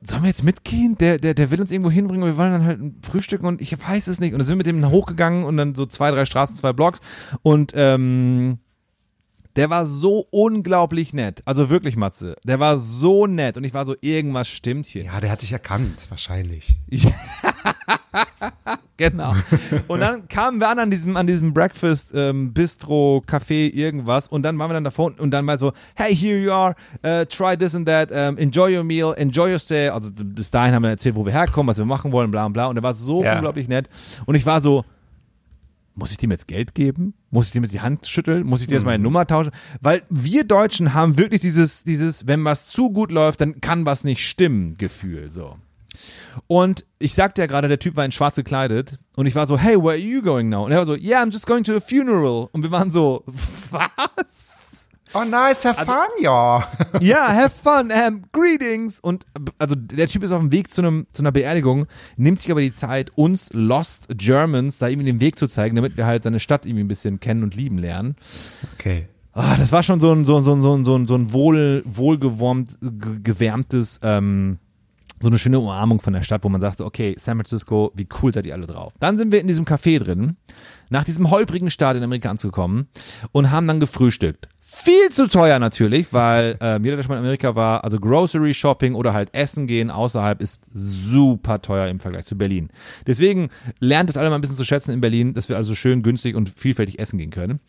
[0.00, 0.96] sollen wir jetzt mitgehen?
[0.98, 3.72] Der, der, der will uns irgendwo hinbringen und wir wollen dann halt frühstücken und ich
[3.72, 4.32] weiß es nicht.
[4.32, 7.00] Und dann sind wir mit dem hochgegangen und dann so zwei, drei Straßen, zwei Blocks
[7.42, 8.58] und ähm,
[9.56, 11.42] der war so unglaublich nett.
[11.44, 12.36] Also wirklich, Matze.
[12.44, 15.02] Der war so nett und ich war so, irgendwas stimmt hier.
[15.02, 16.76] Ja, der hat sich erkannt, wahrscheinlich.
[16.86, 17.08] Ich
[18.96, 19.34] genau.
[19.86, 24.28] Und dann kamen wir an an diesem, an diesem Breakfast, ähm, Bistro, Café, irgendwas.
[24.28, 27.24] Und dann waren wir dann davor und dann mal so, hey, here you are, uh,
[27.24, 29.88] try this and that, um, enjoy your meal, enjoy your stay.
[29.88, 32.66] Also bis dahin haben wir erzählt, wo wir herkommen, was wir machen wollen, bla bla.
[32.66, 33.34] Und er war so Ja.
[33.36, 33.88] unglaublich nett.
[34.26, 34.84] Und ich war so,
[35.94, 37.14] muss ich dem jetzt Geld geben?
[37.30, 38.46] Muss ich dem jetzt die Hand schütteln?
[38.46, 39.50] Muss ich dir jetzt meine Nummer tauschen?
[39.80, 44.04] Weil wir Deutschen haben wirklich dieses, dieses, wenn was zu gut läuft, dann kann was
[44.04, 45.56] nicht stimmen, Gefühl, so.
[46.46, 49.58] Und ich sagte ja gerade, der Typ war in schwarz gekleidet und ich war so,
[49.58, 50.64] hey, where are you going now?
[50.64, 52.48] Und er war so, yeah, I'm just going to the funeral.
[52.52, 53.24] Und wir waren so,
[53.70, 54.88] was?
[55.14, 56.68] Oh, nice, have fun, ja.
[57.00, 59.00] Ja, have fun, um, greetings.
[59.00, 59.24] Und
[59.58, 61.86] also der Typ ist auf dem Weg zu, einem, zu einer Beerdigung,
[62.18, 65.96] nimmt sich aber die Zeit, uns Lost Germans da irgendwie den Weg zu zeigen, damit
[65.96, 68.16] wir halt seine Stadt irgendwie ein bisschen kennen und lieben lernen.
[68.74, 69.08] Okay.
[69.32, 71.82] Ah, das war schon so ein, so, ein- so, ein- so, ein- so, ein- wohl,
[71.86, 74.58] wohlgewärmt, ge- gewärmtes, ähm,
[75.20, 78.32] so eine schöne Umarmung von der Stadt, wo man sagte, okay, San Francisco, wie cool
[78.32, 78.92] seid ihr alle drauf.
[79.00, 80.36] Dann sind wir in diesem Café drin,
[80.90, 82.88] nach diesem holprigen Start in Amerika anzukommen
[83.32, 84.48] und haben dann gefrühstückt.
[84.70, 88.52] Viel zu teuer natürlich, weil äh, jeder, der schon mal in Amerika war, also Grocery
[88.52, 92.68] Shopping oder halt Essen gehen außerhalb ist super teuer im Vergleich zu Berlin.
[93.06, 93.48] Deswegen
[93.80, 96.36] lernt es alle mal ein bisschen zu schätzen in Berlin, dass wir also schön günstig
[96.36, 97.60] und vielfältig essen gehen können.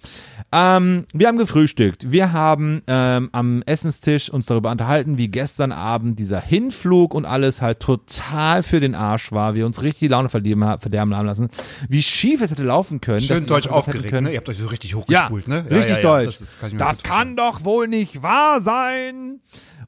[0.52, 2.12] Ähm, wir haben gefrühstückt.
[2.12, 7.62] Wir haben ähm, am Essenstisch uns darüber unterhalten, wie gestern Abend dieser Hinflug und alles
[7.62, 9.56] halt total für den Arsch war.
[9.56, 11.50] Wir uns richtig die Laune verderben, verderben haben lassen.
[11.88, 13.22] Wie schief es hätte laufen können.
[13.22, 14.26] Schön deutsch aufgeregt, können.
[14.26, 14.34] ne?
[14.34, 15.66] Ihr habt euch so richtig Ja, hochgespult, ne?
[15.72, 16.26] richtig deutsch.
[16.26, 19.42] Das, ist, kann, ich mir Das kann doch wohl nicht wahr sein.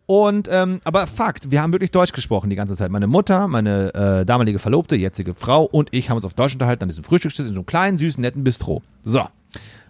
[0.05, 2.91] Und ähm, aber Fakt, wir haben wirklich Deutsch gesprochen die ganze Zeit.
[2.91, 6.83] Meine Mutter, meine äh, damalige Verlobte, jetzige Frau und ich haben uns auf Deutsch unterhalten
[6.83, 8.83] an diesem Frühstückstisch in so einem kleinen, süßen, netten Bistro.
[9.01, 9.21] So.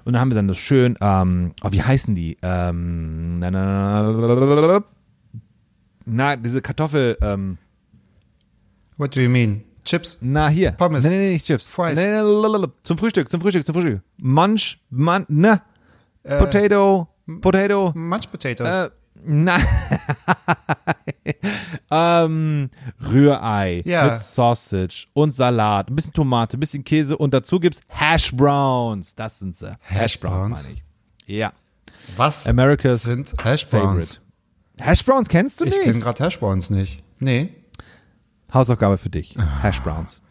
[0.06, 2.38] Und dann haben wir dann das schön, ähm, oh, wie heißen die?
[2.42, 4.84] Ähm, na, na, na,
[6.06, 7.58] na, diese Kartoffel, ähm,
[8.96, 9.66] What do you mean?
[9.84, 10.18] Chips?
[10.22, 10.72] na hier.
[10.72, 11.04] Pommes.
[11.04, 11.70] Nee, nee, nee, nicht Chips.
[11.70, 11.98] Fries.
[11.98, 12.68] Nee, nee, lalalala.
[12.84, 14.02] Zum Frühstück, zum Frühstück, zum Frühstück.
[14.18, 15.62] Munch, man, ne.
[16.24, 17.08] Potato,
[17.42, 17.92] Potato.
[17.96, 18.68] Mashed Potatoes.
[18.68, 18.90] Äh,
[19.26, 19.66] nein.
[21.92, 22.70] ähm,
[23.02, 24.06] Rührei Ja.
[24.12, 29.16] mit Sausage und Salat, ein bisschen Tomate, ein bisschen Käse und dazu gibt's Hash Browns.
[29.16, 29.76] Das sind sie.
[29.82, 30.64] Hash Browns, Browns?
[30.64, 30.84] meine ich.
[31.38, 31.54] Ja.
[32.18, 34.18] Was America's sind Hash Browns?
[34.18, 34.22] Favorite.
[34.80, 35.84] Hash Browns kennst du Ich nicht?
[35.84, 37.04] kenne gerade Hash Browns nicht.
[37.20, 37.54] Nee.
[38.54, 39.36] Hausaufgabe für dich.
[39.62, 40.22] Hash Browns.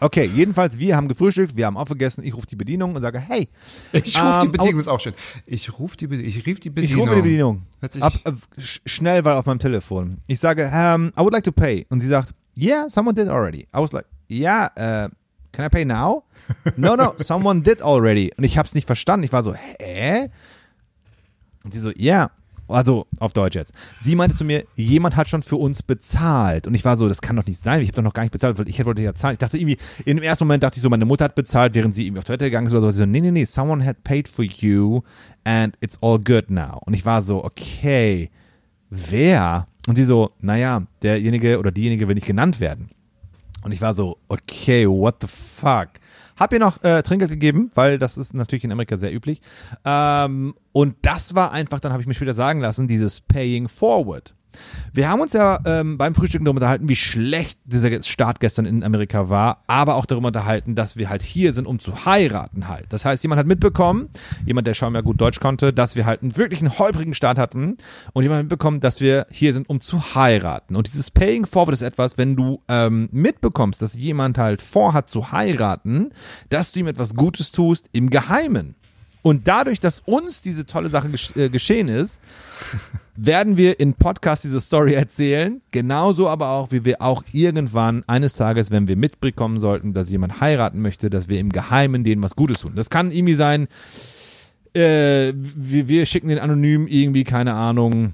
[0.00, 3.48] Okay, jedenfalls, wir haben gefrühstückt, wir haben aufgegessen, ich rufe die Bedienung und sage, hey,
[3.92, 5.12] Ich rufe die Ähm, Bedienung, ist auch schön.
[5.46, 7.02] Ich rufe die, ich rief die Ich Bedienung.
[7.02, 7.66] rufe die Bedienung.
[8.00, 8.12] Ab,
[8.58, 10.18] sch- schnell war auf meinem Telefon.
[10.26, 11.86] Ich sage, um, I would like to pay.
[11.90, 13.62] Und sie sagt, yeah, someone did already.
[13.74, 15.08] I was like, yeah, uh,
[15.52, 16.24] can I pay now?
[16.76, 18.32] No, no, someone did already.
[18.38, 19.24] Und ich habe es nicht verstanden.
[19.24, 20.30] Ich war so, hä?
[21.64, 22.30] Und sie so, yeah.
[22.70, 23.72] Also auf Deutsch jetzt.
[24.00, 26.66] Sie meinte zu mir, jemand hat schon für uns bezahlt.
[26.66, 27.80] Und ich war so, das kann doch nicht sein.
[27.82, 29.34] Ich habe doch noch gar nicht bezahlt, weil ich wollte ja zahlen.
[29.34, 31.94] Ich dachte irgendwie, in dem ersten Moment dachte ich so, meine Mutter hat bezahlt, während
[31.94, 32.90] sie irgendwie auf Toilette gegangen ist oder so.
[32.90, 35.02] Sie so, nee, nee, nee, someone had paid for you
[35.44, 36.80] and it's all good now.
[36.84, 38.30] Und ich war so, okay,
[38.90, 39.66] wer?
[39.86, 42.90] Und sie so, naja, derjenige oder diejenige will nicht genannt werden.
[43.62, 45.88] Und ich war so, okay, what the fuck?
[46.40, 49.42] Hab ihr noch äh, Trinkgeld gegeben, weil das ist natürlich in Amerika sehr üblich.
[49.84, 54.34] Ähm, und das war einfach, dann habe ich mir später sagen lassen, dieses Paying Forward.
[54.92, 58.82] Wir haben uns ja ähm, beim Frühstücken darüber unterhalten, wie schlecht dieser Start gestern in
[58.82, 62.86] Amerika war, aber auch darüber unterhalten, dass wir halt hier sind, um zu heiraten halt.
[62.90, 64.08] Das heißt, jemand hat mitbekommen,
[64.46, 67.76] jemand, der schon mal gut Deutsch konnte, dass wir halt einen wirklichen holprigen Start hatten
[68.12, 70.76] und jemand hat mitbekommen, dass wir hier sind, um zu heiraten.
[70.76, 75.32] Und dieses Paying Forward ist etwas, wenn du ähm, mitbekommst, dass jemand halt vorhat zu
[75.32, 76.10] heiraten,
[76.48, 78.74] dass du ihm etwas Gutes tust im Geheimen.
[79.22, 82.20] Und dadurch, dass uns diese tolle Sache gesch äh, geschehen ist,
[83.16, 85.60] werden wir in Podcast diese Story erzählen.
[85.70, 90.40] Genauso aber auch, wie wir auch irgendwann eines Tages, wenn wir mitbekommen sollten, dass jemand
[90.40, 92.72] heiraten möchte, dass wir im Geheimen denen was Gutes tun.
[92.76, 93.68] Das kann irgendwie sein,
[94.74, 98.12] äh, wir, wir schicken den anonym irgendwie, keine Ahnung,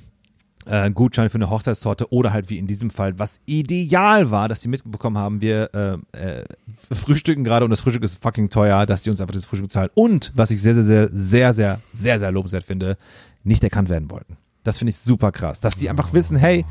[0.67, 4.63] äh, Gutschein für eine Hochzeitstorte oder halt wie in diesem Fall, was ideal war, dass
[4.63, 6.45] sie mitbekommen haben, wir äh, äh,
[6.93, 9.91] frühstücken gerade und das Frühstück ist fucking teuer, dass die uns einfach das Frühstück zahlen
[9.95, 12.97] und, was ich sehr, sehr, sehr, sehr, sehr, sehr, sehr lobenswert finde,
[13.45, 14.37] nicht erkannt werden wollten.
[14.67, 16.65] Das finde ich super krass, dass die einfach wissen, hey,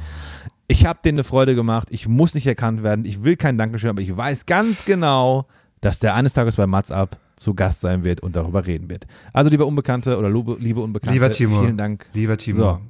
[0.68, 3.90] ich habe denen eine Freude gemacht, ich muss nicht erkannt werden, ich will kein Dankeschön,
[3.90, 5.46] aber ich weiß ganz genau,
[5.82, 9.06] dass der eines Tages bei Mats Up zu Gast sein wird und darüber reden wird.
[9.34, 11.62] Also lieber Unbekannte oder liebe, Unbekannte, Lieber Timo.
[11.62, 12.06] vielen Dank.
[12.14, 12.58] Lieber Timo.
[12.58, 12.82] So.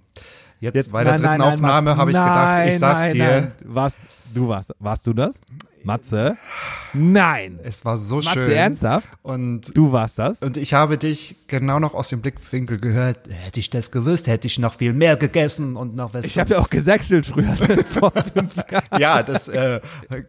[0.62, 3.24] Jetzt, bei der dritten Aufnahme Mats- habe ich gedacht, ich nein, sag's nein, dir.
[3.26, 3.52] Nein.
[3.66, 4.00] Warst,
[4.34, 5.42] du warst, warst du das?
[5.86, 6.38] Matze?
[6.94, 7.60] Nein.
[7.64, 8.52] Es war so Matze, schön.
[8.52, 9.08] ernsthaft?
[9.22, 10.40] Und Du warst das?
[10.42, 13.20] Und ich habe dich genau noch aus dem Blickwinkel gehört.
[13.30, 16.26] Hätte ich das gewusst, hätte ich noch viel mehr gegessen und noch was.
[16.26, 17.56] Ich habe ja auch gesächselt früher.
[17.88, 19.00] vor fünf Jahren.
[19.00, 19.80] ja, das äh,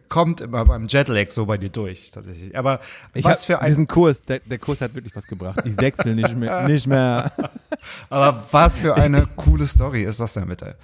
[0.09, 2.57] kommt immer beim Jetlag so bei dir durch, tatsächlich.
[2.57, 2.79] Aber
[3.13, 5.61] Ich was für ein, diesen Kurs, der, der Kurs hat wirklich was gebracht.
[5.65, 6.67] Ich sechsel nicht mehr.
[6.67, 7.31] Nicht mehr.
[8.09, 10.75] aber was für eine coole Story ist das denn bitte?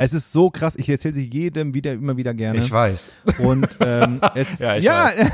[0.00, 0.74] Es ist so krass.
[0.76, 2.60] Ich erzähle sie jedem wieder, immer wieder gerne.
[2.60, 3.10] Ich weiß.
[3.38, 5.28] Und ähm, es ist, Ja, ja, ich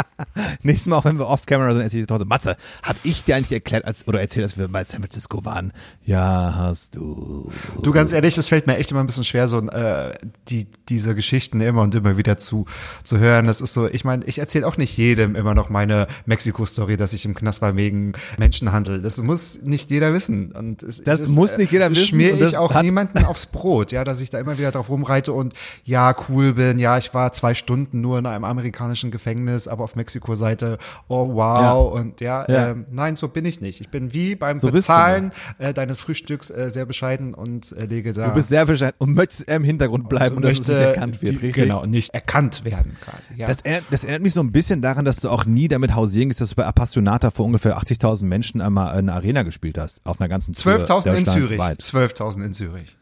[0.62, 3.52] nächstes Mal auch wenn wir off-camera sind, erzähle ich trotzdem, Matze, hab ich dir eigentlich
[3.52, 5.74] erklärt als, oder erzählt, als wir bei San Francisco waren?
[6.06, 7.52] Ja, hast du.
[7.82, 10.14] Du, ganz ehrlich, das fällt mir echt immer ein bisschen schwer, so äh,
[10.48, 12.64] die, diese Geschichten immer und immer wieder zu,
[13.04, 13.46] zu hören.
[13.46, 17.12] Das ist so, ich meine, ich erzähle auch nicht jedem immer noch meine Mexiko-Story, dass
[17.12, 19.02] ich im Knast war wegen Menschenhandel.
[19.02, 20.52] Das muss nicht jeder wissen.
[20.52, 23.49] Und es, Das es, muss nicht jeder äh, wissen Schmier das ich auch niemanden aufs
[23.52, 27.12] Brot, ja, dass ich da immer wieder drauf rumreite und ja, cool bin, ja, ich
[27.14, 31.72] war zwei Stunden nur in einem amerikanischen Gefängnis, aber auf Mexiko-Seite, oh wow, Ja.
[31.72, 32.68] und ja, Ja.
[32.70, 33.80] Ähm, nein, so bin ich nicht.
[33.80, 37.86] Ich bin wie beim So du Bezahlen äh, deines Frühstücks äh, sehr bescheiden und äh,
[37.86, 38.28] lege da.
[38.28, 41.22] Du bist sehr bescheiden und möchtest eher im Hintergrund bleiben und, dass es nicht erkannt
[41.22, 41.64] wird, die, richtig?
[41.64, 43.38] Genau, nicht erkannt werden quasi.
[43.40, 43.46] Ja.
[43.46, 46.28] Das erinnert, das erinnert mich so ein bisschen daran, dass du auch nie damit hausieren
[46.28, 50.20] gehst, dass du bei Appassionata vor ungefähr 80.000 Menschen einmal eine Arena gespielt hast, auf
[50.20, 51.58] einer ganzen Tour 12.000 in Zürich.
[51.58, 51.80] deutschlandweit.
[51.80, 52.96] 12.000 in Zürich.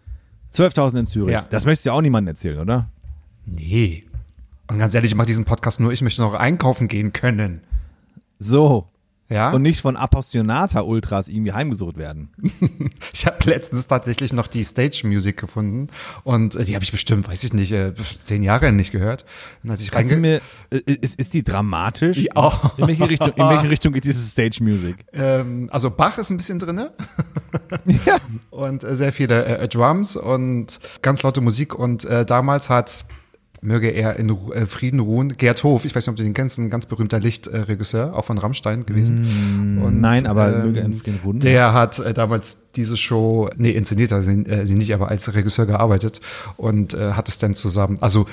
[0.55, 1.33] 12.000 in Zürich.
[1.33, 1.47] Ja.
[1.51, 2.89] Das möchtest du ja auch niemandem erzählen, oder?
[3.47, 4.05] Nee.
[4.69, 7.61] Und ganz ehrlich, ich mache diesen Podcast nur, ich möchte noch einkaufen gehen können.
[8.39, 8.87] So.
[9.31, 9.51] Ja.
[9.51, 12.31] Und nicht von Appassionata-Ultras irgendwie heimgesucht werden.
[13.13, 15.89] Ich habe letztens tatsächlich noch die Stage Music gefunden
[16.25, 19.25] und äh, die habe ich bestimmt, weiß ich nicht, äh, zehn Jahre nicht gehört.
[19.65, 22.19] Und als ich Kannst du mir, äh, ist, ist die dramatisch?
[22.19, 22.73] Ja.
[22.77, 25.05] In welche Richtung, in welche Richtung geht diese Stage Music?
[25.13, 26.93] ähm, also Bach ist ein bisschen drinne
[28.07, 28.19] Ja.
[28.51, 33.05] und äh, sehr viele äh, Drums und ganz laute Musik und äh, damals hat
[33.61, 35.37] möge er in äh, Frieden ruhen.
[35.37, 38.39] Gerd Hof, ich weiß nicht, ob du den kennst, ein ganz berühmter Lichtregisseur, auch von
[38.39, 39.81] Rammstein gewesen.
[39.85, 41.41] und, Mm, Nein, aber ähm, möge er in Frieden ruhen.
[41.41, 45.33] Der hat äh, damals diese Show, nee, inszeniert hat sie, äh, sie nicht, aber als
[45.35, 46.21] Regisseur gearbeitet
[46.57, 48.27] und äh, hat es dann zusammen, also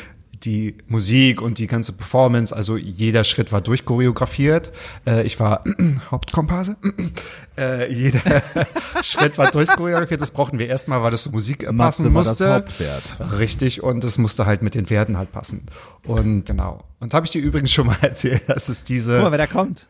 [0.44, 4.72] die Musik und die ganze Performance, also jeder Schritt war durchchoreografiert.
[5.08, 5.64] Äh, ich war
[6.12, 6.78] Hauptkomparse.
[7.58, 8.22] äh, jeder
[9.04, 10.22] Schritt war durchchoreografiert.
[10.22, 12.54] Das brauchten wir erstmal, weil das zur Musik äh, passen Matze war das musste.
[12.54, 13.18] Hauptpferd.
[13.40, 15.66] Richtig, und es musste halt mit den Pferden halt passen.
[16.04, 16.84] Und genau.
[17.00, 19.16] Und habe ich dir übrigens schon mal erzählt, dass es diese.
[19.16, 19.88] Guck mal, wer da kommt.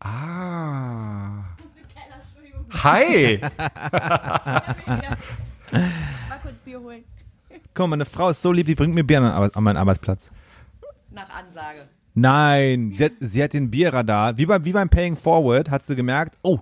[0.00, 1.44] Ah.
[2.82, 3.40] Hi.
[5.70, 7.04] Mal kurz Bier holen.
[7.76, 10.30] Mal, meine Frau ist so lieb, die bringt mir Bier an, an meinen Arbeitsplatz.
[11.10, 11.88] Nach Ansage.
[12.14, 14.38] Nein, sie hat, sie hat den Bierradar.
[14.38, 16.58] Wie, bei, wie beim Paying Forward hat sie gemerkt, oh,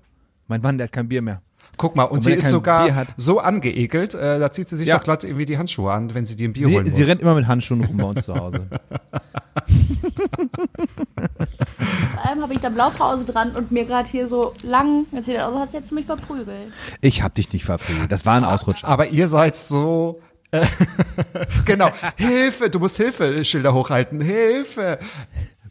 [0.48, 1.42] mein Mann, der hat kein Bier mehr.
[1.78, 4.96] Guck mal, und, Und sie ist sogar so angeekelt, äh, da zieht sie sich Ja.
[4.98, 6.96] doch glatt irgendwie die Handschuhe an, wenn sie dir ein Bier holen Sie, muss.
[6.98, 8.66] sie rennt immer mit Handschuhen rum bei uns zu Hause.
[12.14, 15.38] Vor allem habe ich da Blaupause dran und mir gerade hier so lang, das sieht
[15.40, 16.72] aus, als hättest du mich verprügelt.
[17.00, 18.10] Ich hab dich nicht verprügelt.
[18.12, 18.86] Das war ein Ausrutscher.
[18.88, 20.20] Aber ihr seid so.
[21.64, 21.90] Genau.
[22.16, 24.20] Hilfe, du musst Hilfe-Schilder hochhalten.
[24.20, 24.98] Hilfe.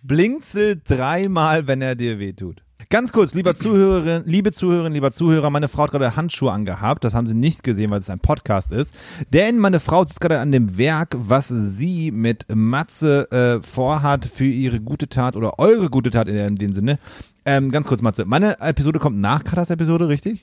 [0.02, 2.64] Blinzel dreimal, wenn er dir wehtut.
[2.90, 7.06] Ganz kurz, lieber Zuhörerin, liebe Zuhörerin, lieber Zuhörer, meine Frau hat gerade Handschuhe angehabt.
[7.06, 8.94] Das haben Sie nicht gesehen, weil es ein Podcast ist.
[9.32, 14.44] Denn meine Frau sitzt gerade an dem Werk, was sie mit Matze äh, vorhat für
[14.44, 17.00] ihre gute Tat oder eure gute Tat in, in dem Sinne.
[17.46, 18.26] Ähm, ganz kurz, Matze.
[18.26, 20.42] Meine Episode kommt nach Katas Episode, richtig?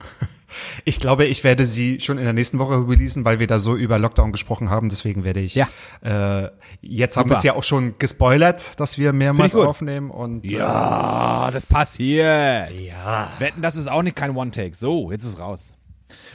[0.84, 3.76] Ich glaube, ich werde sie schon in der nächsten Woche releasen, weil wir da so
[3.76, 4.88] über Lockdown gesprochen haben.
[4.88, 5.54] Deswegen werde ich.
[5.54, 5.68] Ja.
[6.02, 7.38] Äh, jetzt haben wir Super.
[7.38, 10.11] es ja auch schon gespoilert, dass wir mehrmals aufnehmen.
[10.11, 12.70] Und äh, Ja, das passiert.
[12.72, 13.30] Ja.
[13.38, 14.74] Wetten, das ist auch nicht kein One-Take.
[14.74, 15.77] So, jetzt ist raus.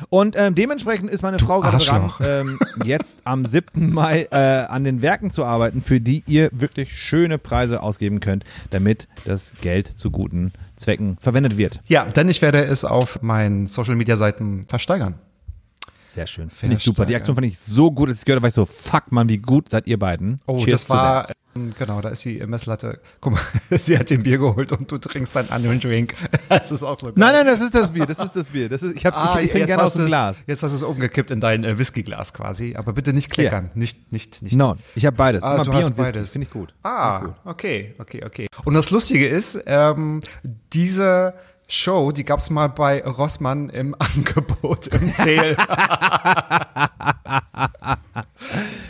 [0.09, 3.91] Und ähm, dementsprechend ist meine Frau gerade dran, ähm, jetzt am 7.
[3.93, 8.43] Mai äh, an den Werken zu arbeiten, für die ihr wirklich schöne Preise ausgeben könnt,
[8.69, 11.81] damit das Geld zu guten Zwecken verwendet wird.
[11.87, 15.15] ja, denn ich werde es auf meinen Social Media Seiten versteigern.
[16.05, 16.51] Sehr schön.
[16.51, 17.07] Finde ich super.
[17.07, 19.29] Die Aktion fand ich so gut, als ich gehört habe, war ich so, fuck man,
[19.29, 20.39] wie gut seid ihr beiden.
[20.45, 21.27] Oh, Cheers das war,
[21.77, 22.99] genau, da ist die Messlatte.
[23.21, 23.41] Guck mal,
[23.79, 26.15] sie hat den Bier geholt und du trinkst einen anderen Drink.
[26.49, 27.15] Das ist auch so geil.
[27.17, 28.69] Nein, nein, das ist das Bier, das ist das Bier.
[28.69, 30.37] Das ist, ich hab's, Ah, ich, ich trinke gerne aus dem Glas.
[30.45, 32.75] Jetzt hast du es umgekippt in dein äh, Whiskyglas quasi.
[32.77, 33.71] Aber bitte nicht kleckern.
[33.73, 34.55] Nicht, nicht, nicht.
[34.55, 35.41] No, ich habe beides.
[35.43, 36.31] Ah, Immer du Bier hast beides.
[36.31, 36.73] Finde ich gut.
[36.83, 38.47] Ah, okay, okay, okay.
[38.65, 40.19] Und das Lustige ist, ähm,
[40.73, 41.33] diese
[41.67, 45.55] Show, die gab's mal bei Rossmann im Angebot, im Sale.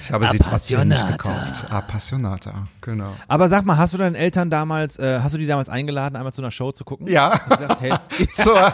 [0.02, 1.72] Ich habe sie trotzdem nicht gekauft.
[1.72, 3.12] Appassionata, genau.
[3.28, 6.34] Aber sag mal, hast du deinen Eltern damals, äh, hast du die damals eingeladen, einmal
[6.34, 7.08] zu einer Show zu gucken?
[7.08, 7.38] Ja.
[7.38, 7.94] Gesagt, hey,
[8.34, 8.74] zur,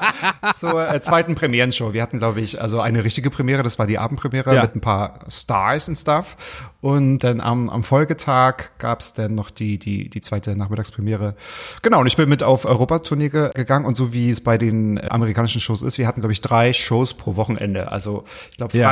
[0.56, 1.94] zur äh, zweiten Premierenshow.
[1.94, 4.62] Wir hatten, glaube ich, also eine richtige Premiere, das war die Abendpremiere Ja.
[4.64, 6.38] mit ein paar Stars und Stuff.
[6.82, 11.36] Und dann am, am Folgetag gab's dann noch die, die, die zweite Nachmittagspremiere.
[11.82, 14.98] Genau, und ich bin mit auf Europatournee ge gegangen und so wie es bei den
[14.98, 17.92] äh, amerikanischen Shows ist, wir hatten, glaube ich, drei Shows pro Wochenende.
[17.92, 18.88] Also ich glaube Ja.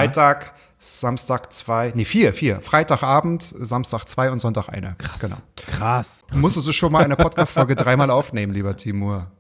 [0.80, 2.62] Samstag zwei, nee, vier, vier.
[2.62, 4.96] Freitagabend, Samstag zwei und Sonntag eine.
[4.98, 5.20] Krass.
[5.20, 5.38] Genau.
[5.56, 6.24] krass.
[6.34, 9.32] Musstest du schon mal eine Podcast-Folge dreimal aufnehmen, lieber Timur?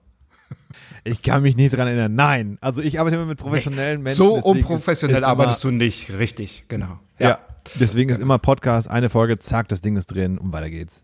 [1.03, 2.15] Ich kann mich nicht dran erinnern.
[2.15, 2.57] Nein.
[2.59, 4.17] Also ich arbeite immer mit professionellen Menschen.
[4.17, 6.99] So unprofessionell arbeitest du nicht, richtig, genau.
[7.19, 7.39] Ja.
[7.75, 11.03] Deswegen ist immer Podcast, eine Folge, zack, das Ding ist drin und weiter geht's.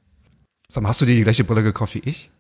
[0.68, 2.32] Sag mal, hast du dir die gleiche Brille gekauft wie ich?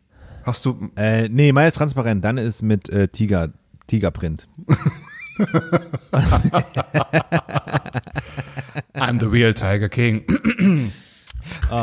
[0.43, 2.23] Hast du, Äh, nee, meine ist transparent.
[2.23, 3.49] Dann ist mit äh, Tiger,
[3.88, 4.47] Tigerprint.
[8.96, 10.91] I'm the real Tiger King.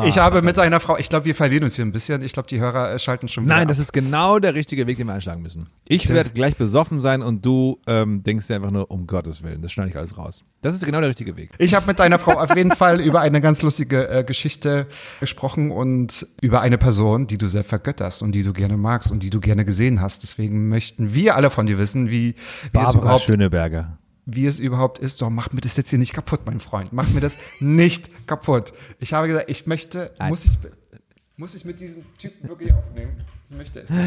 [0.05, 2.23] Ich habe mit einer Frau, ich glaube, wir verlieren uns hier ein bisschen.
[2.23, 3.69] Ich glaube, die Hörer äh, schalten schon wieder Nein, ab.
[3.69, 5.69] das ist genau der richtige Weg, den wir einschlagen müssen.
[5.87, 9.63] Ich werde gleich besoffen sein und du ähm, denkst dir einfach nur, um Gottes Willen,
[9.63, 10.45] das schneide ich alles raus.
[10.63, 11.51] Das ist genau der richtige Weg.
[11.59, 14.87] Ich habe mit deiner Frau auf jeden Fall über eine ganz lustige äh, Geschichte
[15.21, 19.23] gesprochen und über eine Person, die du sehr vergötterst und die du gerne magst und
[19.23, 20.23] die du gerne gesehen hast.
[20.23, 23.99] Deswegen möchten wir alle von dir wissen, wie, wie, es, Barbara überhaupt, Schöneberger.
[24.35, 25.21] Wie es überhaupt ist.
[25.23, 26.93] Doch, mach mir das jetzt hier nicht kaputt, mein Freund.
[26.93, 28.73] Mach mir das nicht kaputt.
[28.99, 30.59] Ich habe gesagt, ich möchte, muss ich,
[31.37, 33.13] muss ich mit diesem Typen wirklich aufnehmen?
[33.49, 34.03] Ich möchte es nicht.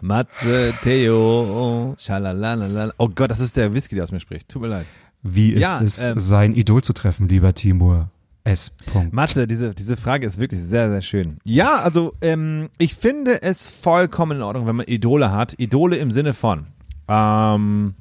[0.00, 2.92] Matze, Theo, schalalalala.
[2.98, 4.48] Oh Gott, das ist der Whisky, der aus mir spricht.
[4.48, 4.86] Tut mir leid.
[5.22, 8.10] Wie ist Ja, es, ähm, sein Idol zu treffen, lieber Timur?
[8.44, 8.70] S.
[8.92, 9.12] Punkt.
[9.12, 11.38] Matze, diese, diese Frage ist wirklich sehr, sehr schön.
[11.44, 15.54] Ja, also ähm, ich finde es vollkommen in Ordnung, wenn man Idole hat.
[15.58, 16.66] Idole im Sinne von,
[17.08, 17.94] ähm,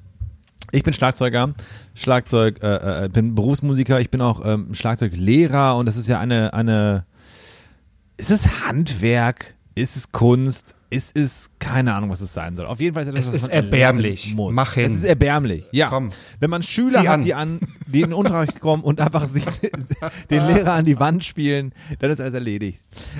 [0.71, 1.53] ich bin Schlagzeuger,
[1.93, 6.53] Schlagzeug, äh, äh, bin Berufsmusiker, ich bin auch ähm, Schlagzeuglehrer und das ist ja eine,
[6.53, 7.05] eine,
[8.17, 9.55] ist es Handwerk?
[9.75, 10.73] Ist es Kunst?
[10.89, 12.65] Ist es, keine Ahnung, was es sein soll.
[12.65, 14.33] Auf jeden Fall ist es, Es etwas, ist erbärmlich.
[14.33, 14.55] Muss.
[14.55, 14.85] Mach hin.
[14.85, 15.89] Es ist erbärmlich, ja.
[15.89, 16.11] Komm.
[16.39, 17.21] Wenn man Schüler Zieh hat, an.
[17.23, 19.43] die an, die in den Unterricht kommen und einfach sich
[20.29, 22.79] den Lehrer an die Wand spielen, dann ist alles erledigt.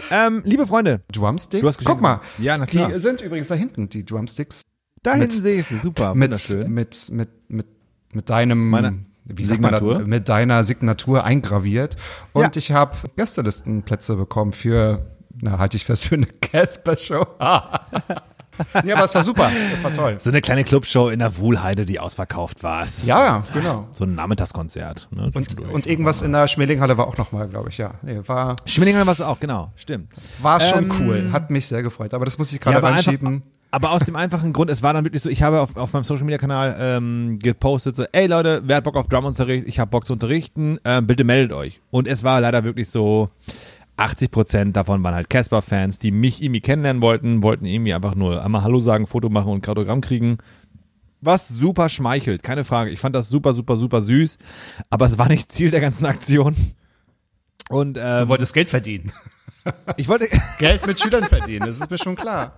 [0.10, 1.78] Ähm, liebe Freunde, Drumsticks?
[1.84, 2.22] Guck mal.
[2.40, 2.92] Ja, na klar.
[2.92, 4.64] Die sind übrigens da hinten, die Drumsticks.
[5.04, 6.72] Da Mit- hinten sehe ich sie, super, Mit, wunderschön.
[6.72, 7.68] mit, mit, mit,
[8.14, 8.94] mit deinem, Meiner
[9.26, 10.00] wie sagt man Signatur?
[10.00, 11.96] das, mit deiner Signatur eingraviert.
[12.34, 12.52] Und Ja.
[12.56, 15.06] ich habe Gästelistenplätze bekommen für,
[15.42, 17.26] na, halte ich fest, für eine Casper-Show.
[17.40, 19.52] ja, aber es war super.
[19.74, 20.16] Es war toll.
[20.20, 22.86] So eine kleine Clubshow in der Wuhlheide, die ausverkauft war.
[23.04, 23.88] Ja, ja, genau.
[23.92, 25.10] So ein Nachmittagskonzert.
[25.12, 27.96] Ne, Und, und irgendwas in der Schmelinghalle war auch nochmal, glaube ich, ja.
[28.02, 30.12] Nee, war, Schmillinger war es auch, genau, stimmt.
[30.42, 31.30] war schon Ähm, cool.
[31.34, 32.14] Hat mich sehr gefreut.
[32.14, 33.44] Aber das muss ich gerade einfach, reinschieben.
[33.72, 36.04] Aber aus dem einfachen Grund, es war dann wirklich so, ich habe auf, auf meinem
[36.04, 39.68] Social Media Kanal ähm, gepostet, so, ey Leute, wer hat Bock auf Drumunterricht?
[39.68, 41.80] Ich habe Bock zu unterrichten, ähm, bitte meldet euch.
[41.92, 43.30] Und es war leider wirklich so,
[43.98, 48.44] 80 Prozent davon waren halt Casper-Fans, die mich irgendwie kennenlernen wollten, wollten irgendwie einfach nur
[48.44, 50.38] einmal Hallo sagen, Foto machen und Autogramm kriegen.
[51.20, 52.92] Was super schmeichelt, keine Frage.
[52.92, 54.38] Ich fand das super, super, super süß,
[54.92, 56.56] aber es war nicht Ziel der ganzen Aktion.
[57.70, 59.12] Und ähm, wolltest Geld verdienen.
[59.98, 60.28] ich wollte,
[60.60, 62.54] Geld mit Schülern verdienen, das ist mir schon klar.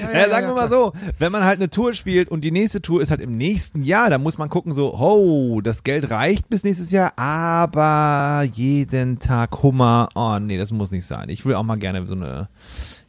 [0.00, 3.00] Ja, sagen wir mal so, wenn man halt eine Tour spielt und die nächste Tour
[3.02, 6.64] ist halt im nächsten Jahr, dann muss man gucken so, oh, das Geld reicht bis
[6.64, 11.28] nächstes Jahr, aber jeden Tag Hummer, oh nee, das muss nicht sein.
[11.28, 12.48] Ich will auch mal gerne so eine,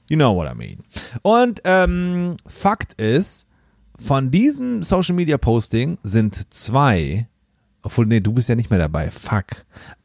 [0.09, 0.77] you know what I mean.
[1.21, 3.47] Und ähm, Fakt ist,
[3.97, 7.27] von diesem Social Media Posting sind zwei,
[7.85, 9.45] obwohl, nee, du bist ja nicht mehr dabei, fuck.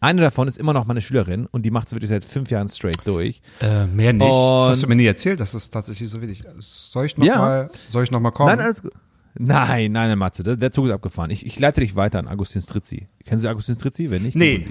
[0.01, 2.69] Eine davon ist immer noch meine Schülerin und die macht es wirklich seit fünf Jahren
[2.69, 3.41] straight durch.
[3.61, 4.23] Äh, mehr nicht.
[4.31, 6.45] Und- das hast du mir nie erzählt, das ist tatsächlich so wenig.
[6.59, 7.37] Soll ich noch Ja.
[7.39, 8.51] mal, soll ich noch mal kommen?
[8.51, 8.93] Nein, alles gut.
[9.39, 11.31] Nein, nein, Matze, der, Zug ist abgefahren.
[11.31, 13.07] Ich, ich leite dich weiter an Agustin Strizzi.
[13.25, 14.11] Kennen Sie Agustin Strizzi?
[14.11, 14.67] Wenn nicht, Nee.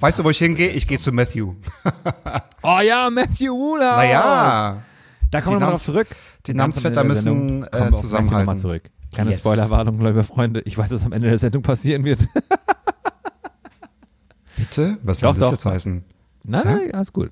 [0.00, 0.70] weißt du, wo ich hingehe?
[0.70, 1.54] Ich gehe zu Matthew.
[2.62, 3.96] Oh ja, Matthew Woolhouse.
[3.96, 4.82] Naja,
[5.30, 6.08] da kommen wir mal drauf zurück.
[6.46, 8.38] die Namensvetter müssen, äh, zusammenhalten.
[8.40, 8.90] nochmal zurück.
[9.16, 9.40] Keine Yes.
[9.40, 10.60] Spoilerwarnung, liebe Freunde.
[10.66, 12.28] Ich weiß, was am Ende der Sendung passieren wird.
[14.58, 14.98] bitte?
[15.02, 15.52] Was Doch, soll das doch.
[15.52, 16.04] jetzt heißen?
[16.44, 17.30] Nein, nein, alles gut.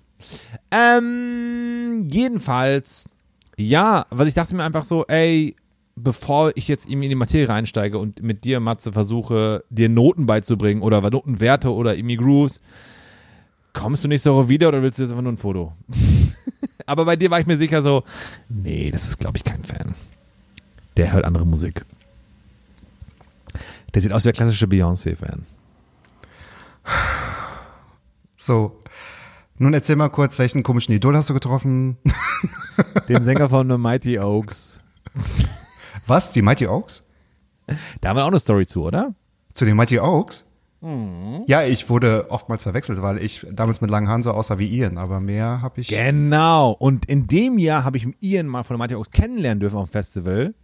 [0.71, 3.11] Ähm, jedenfalls,
[3.59, 5.57] ja, was ich dachte mir einfach so, ey,
[5.95, 10.25] bevor ich jetzt irgendwie in die Materie einsteige und mit dir, Matze, versuche, dir Noten
[10.25, 12.63] beizubringen oder Notenwerte oder irgendwie Grooves,
[13.75, 15.75] kommst du nächste Woche wieder oder willst du jetzt einfach nur ein Foto?
[16.87, 18.05] Aber bei dir war ich mir sicher so,
[18.49, 19.95] nee, das ist, glaube ich, kein Fan.
[20.97, 21.85] Der hört andere Musik.
[23.95, 25.45] Der sieht aus wie der klassische Beyoncé-Fan.
[28.37, 28.81] So.
[29.57, 31.97] Nun erzähl mal kurz, welchen komischen Idol hast du getroffen?
[33.09, 34.81] Den Sänger von The Mighty Oaks.
[36.07, 36.33] Was?
[36.33, 37.05] Die Mighty Oaks?
[38.01, 39.15] Da haben wir auch eine Story zu, oder?
[39.55, 40.45] Zu den Mighty Oaks?
[40.81, 41.45] Mhm.
[41.47, 44.99] Ja, ich wurde oftmals verwechselt, weil ich damals mit langen Haaren so aussah wie Ian,
[44.99, 45.89] aber mehr habe ich.
[45.89, 46.73] Genau.
[46.73, 49.89] Und in dem Jahr habe ich Ian mal von der Mighty Oaks kennenlernen dürfen auf
[49.89, 50.55] dem Festival.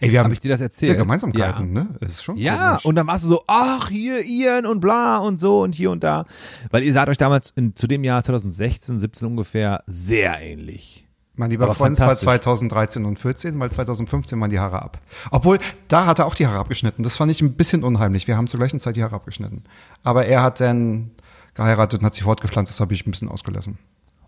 [0.00, 0.96] Ey, wir haben Habe ich dir das erzählt?
[0.98, 1.88] Gemeinsamkeiten, ne?
[2.00, 2.54] Das ist schon Ja.
[2.54, 2.84] ja, komisch.
[2.86, 6.04] und dann warst du so, ach, hier Ian und bla und so und hier und
[6.04, 6.24] da.
[6.70, 11.06] Weil ihr seid euch damals in, zu dem Jahr 2016, 17 ungefähr sehr ähnlich.
[11.36, 12.26] Mein lieber Aber Freund, war fantastisch.
[12.26, 15.00] 2013 und 14, weil 2015 waren die Haare ab.
[15.32, 17.02] Obwohl, da hat er auch die Haare abgeschnitten.
[17.02, 18.28] Das fand ich ein bisschen unheimlich.
[18.28, 19.64] Wir haben zur gleichen Zeit die Haare abgeschnitten.
[20.04, 21.10] Aber er hat dann
[21.54, 22.70] geheiratet und hat sich fortgepflanzt.
[22.70, 23.78] Das habe ich ein bisschen ausgelassen.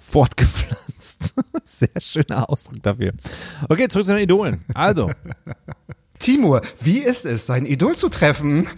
[0.06, 1.34] Fortgepflanzt.
[1.64, 3.12] Sehr schöner Ausdruck dafür.
[3.68, 4.64] Okay, zurück zu den Idolen.
[4.72, 5.10] Also,
[6.18, 8.68] Timur, wie ist es, sein Idol zu treffen?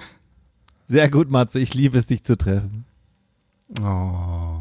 [0.89, 1.61] sehr gut, Matze.
[1.61, 2.87] Ich liebe es, dich zu treffen.
[3.81, 4.61] Oh.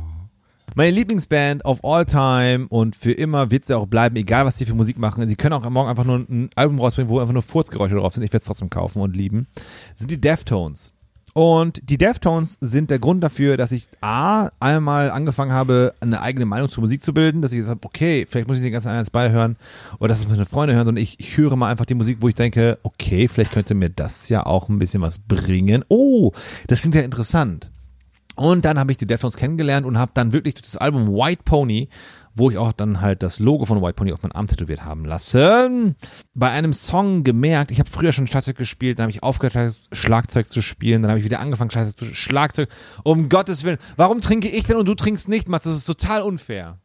[0.76, 4.66] Meine Lieblingsband of all time und für immer wird sie auch bleiben, egal was sie
[4.66, 5.28] für Musik machen.
[5.28, 8.24] Sie können auch morgen einfach nur ein Album rausbringen, wo einfach nur Furzgeräusche drauf sind.
[8.24, 9.48] Ich werde es trotzdem kaufen und lieben.
[9.96, 10.94] Sind die Deftones.
[11.38, 16.47] Und die Deftones sind der Grund dafür, dass ich A, einmal angefangen habe, eine eigene
[16.47, 18.88] Meinung zur Musik zu bilden, dass ich gesagt habe, okay, vielleicht muss ich den ganzen
[18.88, 19.56] eins beide hören
[20.00, 22.28] oder dass es meine Freunde hören, sondern ich, ich höre mal einfach die Musik, wo
[22.28, 25.85] ich denke, okay, vielleicht könnte mir das ja auch ein bisschen was bringen.
[25.90, 26.31] Oh,
[26.65, 27.69] das klingt ja interessant.
[28.35, 31.44] Und dann habe ich die Deftones kennengelernt und habe dann wirklich durch das Album White
[31.46, 31.88] Pony
[32.38, 35.06] wo ich auch dann halt das Logo von White Pony auf meinen Arm tätowiert haben
[35.06, 35.96] lassen.
[36.33, 40.50] Bei einem Song gemerkt, ich habe früher schon Schlagzeug gespielt, dann habe ich aufgehört, Schlagzeug
[40.50, 42.69] zu spielen, dann habe ich wieder angefangen, Schlagzeug zu Schlagzeug.
[43.04, 45.65] Um Gottes Willen, warum trinke ich denn und du trinkst nicht, Mats?
[45.65, 46.77] Das ist total unfair.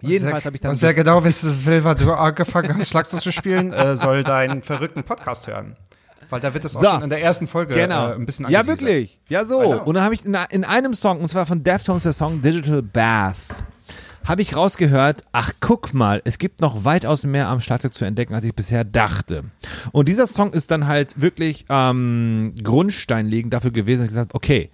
[0.00, 0.72] Jedenfalls habe ich dann.
[0.72, 4.62] Was wer genau wissen will, was du angefangen hast, Schlagzeug zu spielen, äh, soll deinen
[4.62, 5.76] verrückten Podcast hören.
[6.28, 8.08] Weil da wird es auch so, schon in der ersten Folge genau.
[8.08, 9.20] äh, ein bisschen Ja, wirklich.
[9.28, 9.82] Ja, so.
[9.82, 12.82] Und dann habe ich in, in, einem Song, und zwar von Deftones, der Song Digital
[12.82, 13.36] Bath
[14.24, 18.34] habe ich rausgehört, ach guck mal, es gibt noch weitaus mehr am Schlagzeug zu entdecken,
[18.34, 19.44] als ich bisher dachte.
[19.92, 24.70] Und dieser Song ist dann halt wirklich ähm, grundsteinlegend dafür gewesen, dass ich gesagt okay,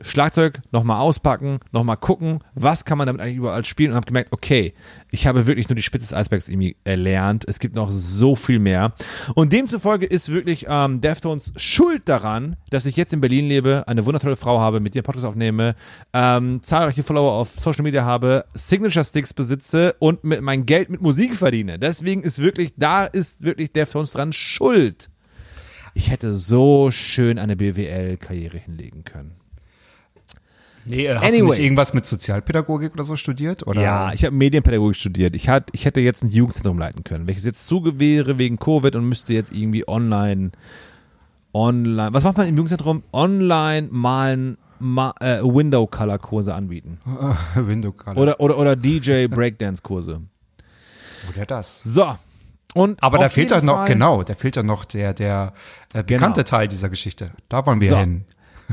[0.00, 4.32] Schlagzeug nochmal auspacken, nochmal gucken, was kann man damit eigentlich überall spielen und habe gemerkt,
[4.32, 4.74] okay,
[5.10, 7.44] ich habe wirklich nur die Spitze des Eisbergs irgendwie erlernt.
[7.48, 8.92] Es gibt noch so viel mehr.
[9.34, 14.04] Und demzufolge ist wirklich ähm, Deftones schuld daran, dass ich jetzt in Berlin lebe, eine
[14.04, 15.74] wundertolle Frau habe, mit der Podcast aufnehme,
[16.12, 21.00] ähm, zahlreiche Follower auf Social Media habe, Signature Sticks besitze und mit mein Geld mit
[21.00, 21.78] Musik verdiene.
[21.78, 25.10] Deswegen ist wirklich, da ist wirklich Deftones dran schuld.
[25.94, 29.45] Ich hätte so schön eine BWL-Karriere hinlegen können.
[30.86, 31.38] Nee, äh, hast anyway.
[31.38, 33.66] du nicht irgendwas mit Sozialpädagogik oder so studiert?
[33.66, 33.82] Oder?
[33.82, 35.34] Ja, ich habe Medienpädagogik studiert.
[35.34, 38.94] Ich, hat, ich hätte jetzt ein Jugendzentrum leiten können, welches jetzt zuge wäre wegen Covid
[38.96, 40.52] und müsste jetzt irgendwie online,
[41.52, 43.02] online, was macht man im Jugendzentrum?
[43.12, 47.00] Online malen, ma, äh, Window-Color-Kurse anbieten.
[47.54, 48.16] Window-Color.
[48.16, 50.22] Oder, oder, oder DJ-Breakdance-Kurse.
[51.34, 51.80] Oder das.
[51.82, 52.14] So,
[52.76, 55.54] und Aber da fehlt ja noch, genau, da fehlt ja noch der, der
[55.94, 56.58] äh, bekannte genau.
[56.58, 57.30] Teil dieser Geschichte.
[57.48, 57.96] Da wollen wir so.
[57.96, 58.26] hin.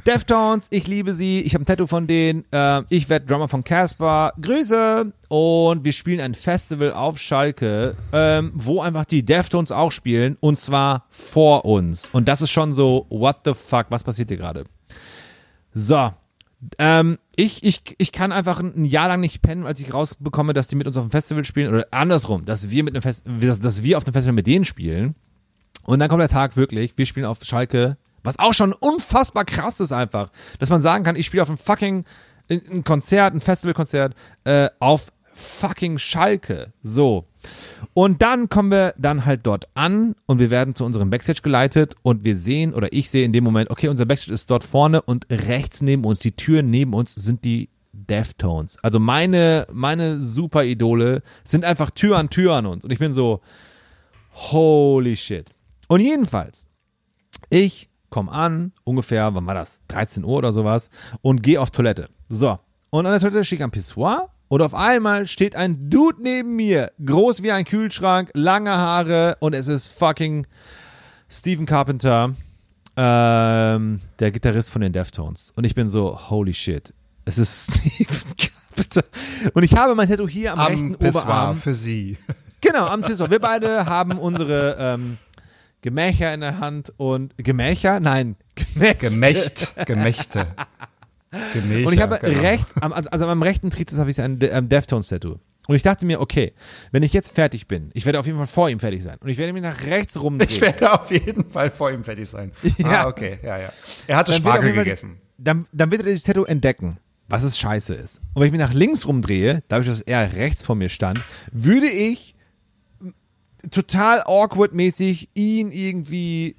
[0.05, 1.41] Deftones, ich liebe sie.
[1.41, 2.45] Ich habe ein Tattoo von denen.
[2.51, 4.33] Äh, ich werde Drummer von Casper.
[4.41, 5.11] Grüße!
[5.29, 10.37] Und wir spielen ein Festival auf Schalke, ähm, wo einfach die Deftones auch spielen.
[10.39, 12.09] Und zwar vor uns.
[12.11, 14.65] Und das ist schon so, what the fuck, was passiert hier gerade?
[15.73, 16.11] So.
[16.77, 20.67] Ähm, ich, ich, ich kann einfach ein Jahr lang nicht pennen, als ich rausbekomme, dass
[20.67, 21.73] die mit uns auf dem Festival spielen.
[21.73, 25.15] Oder andersrum, dass wir mit einem Fest dass wir auf dem Festival mit denen spielen.
[25.85, 29.79] Und dann kommt der Tag wirklich, wir spielen auf Schalke was auch schon unfassbar krass
[29.79, 30.29] ist einfach.
[30.59, 32.05] Dass man sagen kann, ich spiele auf einem fucking
[32.49, 36.73] ein Konzert, ein Festivalkonzert äh, auf fucking Schalke.
[36.81, 37.25] So.
[37.93, 41.95] Und dann kommen wir dann halt dort an und wir werden zu unserem Backstage geleitet
[42.01, 45.01] und wir sehen oder ich sehe in dem Moment, okay, unser Backstage ist dort vorne
[45.01, 48.77] und rechts neben uns, die Türen neben uns sind die Deftones.
[48.81, 53.41] Also meine, meine Super-Idole sind einfach Tür an Tür an uns und ich bin so,
[54.33, 55.49] holy shit.
[55.87, 56.65] Und jedenfalls,
[57.49, 59.81] ich komm an, ungefähr, wann war das?
[59.87, 60.91] 13 Uhr oder sowas
[61.23, 62.09] und gehe auf Toilette.
[62.29, 62.59] So.
[62.91, 66.55] Und an der Toilette stehe ich am Pissoir und auf einmal steht ein Dude neben
[66.55, 70.45] mir, groß wie ein Kühlschrank, lange Haare und es ist fucking
[71.27, 72.35] Stephen Carpenter,
[72.95, 75.51] ähm, der Gitarrist von den Deftones.
[75.55, 76.93] Und ich bin so, holy shit,
[77.25, 79.05] es ist Stephen Carpenter.
[79.55, 81.57] Und ich habe mein Tattoo hier am, am rechten Pissoir Oberarm.
[81.57, 82.19] für Sie.
[82.61, 83.31] Genau, am Pissoir.
[83.31, 85.17] Wir beide haben unsere ähm,
[85.83, 87.99] Gemächer in der Hand und Gemächer?
[87.99, 88.95] Nein, Gemächte.
[88.95, 90.47] Gemächt, Gemächte.
[91.53, 92.39] Gemächer, und ich habe genau.
[92.39, 95.39] rechts, also am rechten Trizis habe ich ein Deftones-Tattoo.
[95.67, 96.53] Und ich dachte mir, okay,
[96.91, 99.17] wenn ich jetzt fertig bin, ich werde auf jeden Fall vor ihm fertig sein.
[99.19, 100.49] Und ich werde mich nach rechts rumdrehen.
[100.49, 102.53] Ich werde auf jeden Fall vor ihm fertig sein.
[102.77, 103.03] Ja.
[103.03, 103.73] Ah, okay, ja, ja.
[104.07, 105.17] Er hatte Spargel gegessen.
[105.37, 108.21] Dann, dann wird er das Tattoo entdecken, was es scheiße ist.
[108.33, 111.19] Und wenn ich mich nach links rumdrehe, dadurch, dass er rechts vor mir stand,
[111.51, 112.32] würde ich
[113.71, 116.55] total awkward-mäßig ihn irgendwie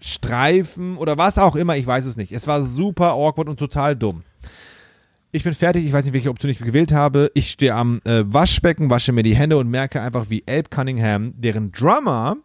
[0.00, 2.32] streifen oder was auch immer, ich weiß es nicht.
[2.32, 4.22] Es war super awkward und total dumm.
[5.32, 7.30] Ich bin fertig, ich weiß nicht, welche Option ich gewählt habe.
[7.34, 11.34] Ich stehe am äh, Waschbecken, wasche mir die Hände und merke einfach, wie Abe Cunningham,
[11.36, 12.36] deren Drummer,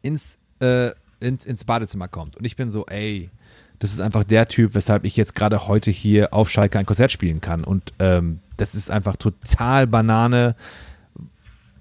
[0.00, 2.36] ins, äh, ins, ins Badezimmer kommt.
[2.36, 3.30] Und ich bin so, ey,
[3.78, 7.10] das ist einfach der Typ, weshalb ich jetzt gerade heute hier auf Schalke ein Konzert
[7.10, 7.64] spielen kann.
[7.64, 10.54] Und ähm, das ist einfach total Banane.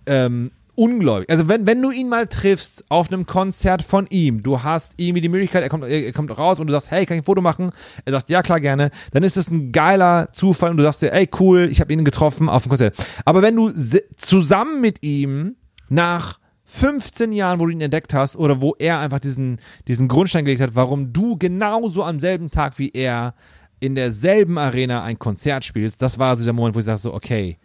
[0.08, 1.30] Ähm, ungläubig.
[1.30, 5.22] Also wenn, wenn du ihn mal triffst auf einem Konzert von ihm, du hast irgendwie
[5.22, 7.42] die Möglichkeit, er kommt, er kommt raus und du sagst, hey, kann ich ein Foto
[7.42, 7.72] machen?
[8.06, 8.92] Er sagt, ja klar, gerne.
[9.12, 12.06] Dann ist es ein geiler Zufall und du sagst dir, ey, cool, ich habe ihn
[12.06, 12.96] getroffen auf dem Konzert.
[13.26, 13.72] Aber wenn du
[14.16, 15.56] zusammen mit ihm
[15.90, 20.46] nach 15 Jahren, wo du ihn entdeckt hast oder wo er einfach diesen, diesen Grundstein
[20.46, 23.36] gelegt hat, warum du genauso am selben Tag wie er
[23.82, 27.14] in derselben Arena ein Konzert spielst, das war so der Moment, wo ich sage so,
[27.14, 27.58] okay,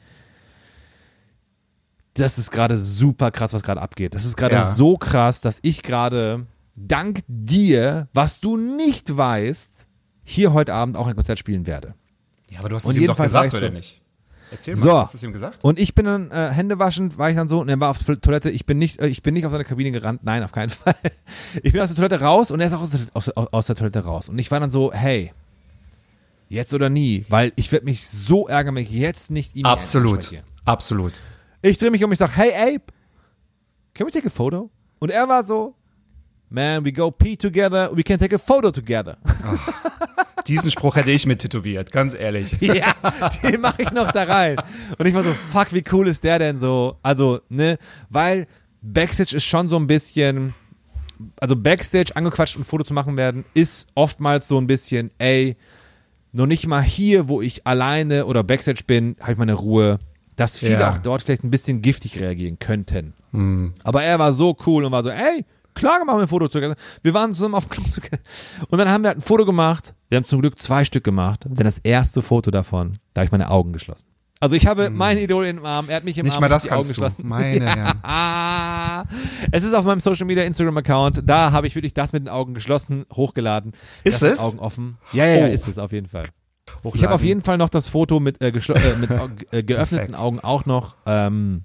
[2.16, 4.14] das ist gerade super krass, was gerade abgeht.
[4.14, 4.62] Das ist gerade ja.
[4.62, 9.86] so krass, dass ich gerade dank dir, was du nicht weißt,
[10.24, 11.94] hier heute Abend auch ein Konzert spielen werde.
[12.50, 14.02] Ja, aber du hast Und es ihm doch gesagt, oder so- nicht?
[14.50, 14.90] Erzähl So.
[14.90, 15.64] mal, hast du es ihm gesagt?
[15.64, 17.98] Und ich bin dann äh, Hände waschend, war ich dann so und er war auf
[18.04, 18.48] der Toilette.
[18.50, 20.20] Ich bin nicht, äh, ich bin nicht auf seine Kabine gerannt.
[20.22, 20.94] Nein, auf keinen Fall.
[21.64, 23.74] Ich bin aus der Toilette raus und er ist auch aus der, aus, aus- der
[23.74, 24.28] Toilette raus.
[24.28, 25.32] Und ich war dann so, hey,
[26.48, 30.30] jetzt oder nie, weil ich werde mich so ärgern, wenn ich jetzt nicht ihn Absolut,
[30.64, 31.14] absolut.
[31.66, 32.84] Ich drehe mich um, ich sage, hey Abe,
[33.92, 34.70] can we take a photo?
[35.00, 35.74] Und er war so,
[36.48, 39.18] man, we go pee together, we can take a photo together.
[40.46, 42.52] Diesen Spruch hätte ich mit tätowiert, ganz ehrlich.
[42.60, 42.94] ja,
[43.42, 44.56] den mache ich noch da rein.
[44.96, 46.98] Und ich war so, fuck, wie cool ist der denn so?
[47.02, 47.78] Also, ne,
[48.10, 48.46] weil
[48.80, 50.54] Backstage ist schon so ein bisschen,
[51.40, 55.56] also Backstage angequatscht und Foto zu machen werden, ist oftmals so ein bisschen, ey,
[56.30, 59.98] noch nicht mal hier, wo ich alleine oder Backstage bin, habe ich meine Ruhe,
[60.36, 60.90] dass viele Ja.
[60.90, 63.14] auch dort vielleicht ein bisschen giftig reagieren könnten.
[63.84, 66.74] Aber er war so cool und war so, ey, klar machen wir ein Foto zusammen.
[67.02, 68.20] Wir waren zusammen auf dem Klo zusammen.
[68.68, 69.94] Und dann haben wir halt ein Foto gemacht.
[70.08, 71.44] Wir haben zum Glück zwei Stück gemacht.
[71.44, 74.06] Und dann das erste Foto davon, da habe ich meine Augen geschlossen.
[74.38, 76.48] Also ich habe mein Idol in dem Arm, er hat mich im Nicht Arm mal
[76.50, 76.88] das die Augen du.
[76.88, 77.26] geschlossen.
[77.26, 77.94] Meine.
[78.02, 79.04] Ah,
[79.52, 81.22] es ist auf meinem Social Media Instagram Account.
[81.26, 83.72] Da habe ich wirklich das mit den Augen geschlossen hochgeladen.
[84.04, 84.40] Ist das es?
[84.40, 84.98] Augen offen.
[85.12, 85.50] Ja, ja, ja, Oh.
[85.52, 86.26] ist es auf jeden Fall.
[86.94, 87.14] Ich habe Hochladen.
[87.14, 89.10] auf jeden Fall noch das Foto mit, äh, äh, mit
[89.52, 90.14] äh, geöffneten.
[90.14, 90.96] Augen auch noch.
[91.06, 91.62] Ähm,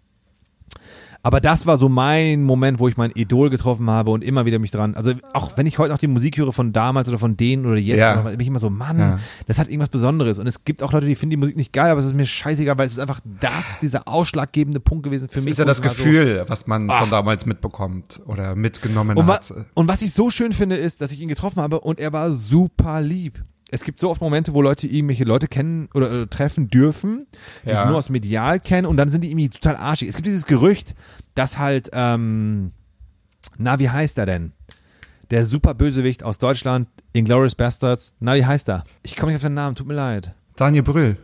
[1.24, 4.58] aber das war so mein Moment, wo ich mein Idol getroffen habe und immer wieder
[4.58, 4.96] mich dran.
[4.96, 7.78] Also auch wenn ich heute noch die Musik höre von damals oder von denen oder
[7.78, 8.22] jetzt, Ja.
[8.22, 9.20] bin ich immer so, Mann, Ja.
[9.46, 10.40] das hat irgendwas Besonderes.
[10.40, 12.26] Und es gibt auch Leute, die finden die Musik nicht geil, aber es ist mir
[12.26, 15.52] scheißegal, weil es ist einfach das, dieser ausschlaggebende Punkt gewesen für Das mich.
[15.52, 17.02] ist ja das war so- Gefühl, was man Ah.
[17.02, 19.54] von damals mitbekommt oder mitgenommen und, hat.
[19.76, 22.32] und was ich so schön finde, ist, dass ich ihn getroffen habe und er war
[22.32, 23.44] super lieb.
[23.74, 27.26] Es gibt so oft Momente, wo Leute irgendwelche Leute kennen oder äh, treffen dürfen,
[27.66, 27.82] die Ja.
[27.82, 30.10] sie nur aus Medial kennen und dann sind die irgendwie total arschig.
[30.10, 30.94] Es gibt dieses Gerücht,
[31.36, 32.72] dass halt, ähm,
[33.58, 34.52] na, wie heißt er denn?
[35.32, 38.14] Der super Bösewicht aus Deutschland, Inglourious Bastards.
[38.20, 38.84] Na, wie heißt er?
[39.04, 40.36] Ich komme nicht auf den Namen, tut mir leid.
[40.58, 41.16] Daniel Brühl.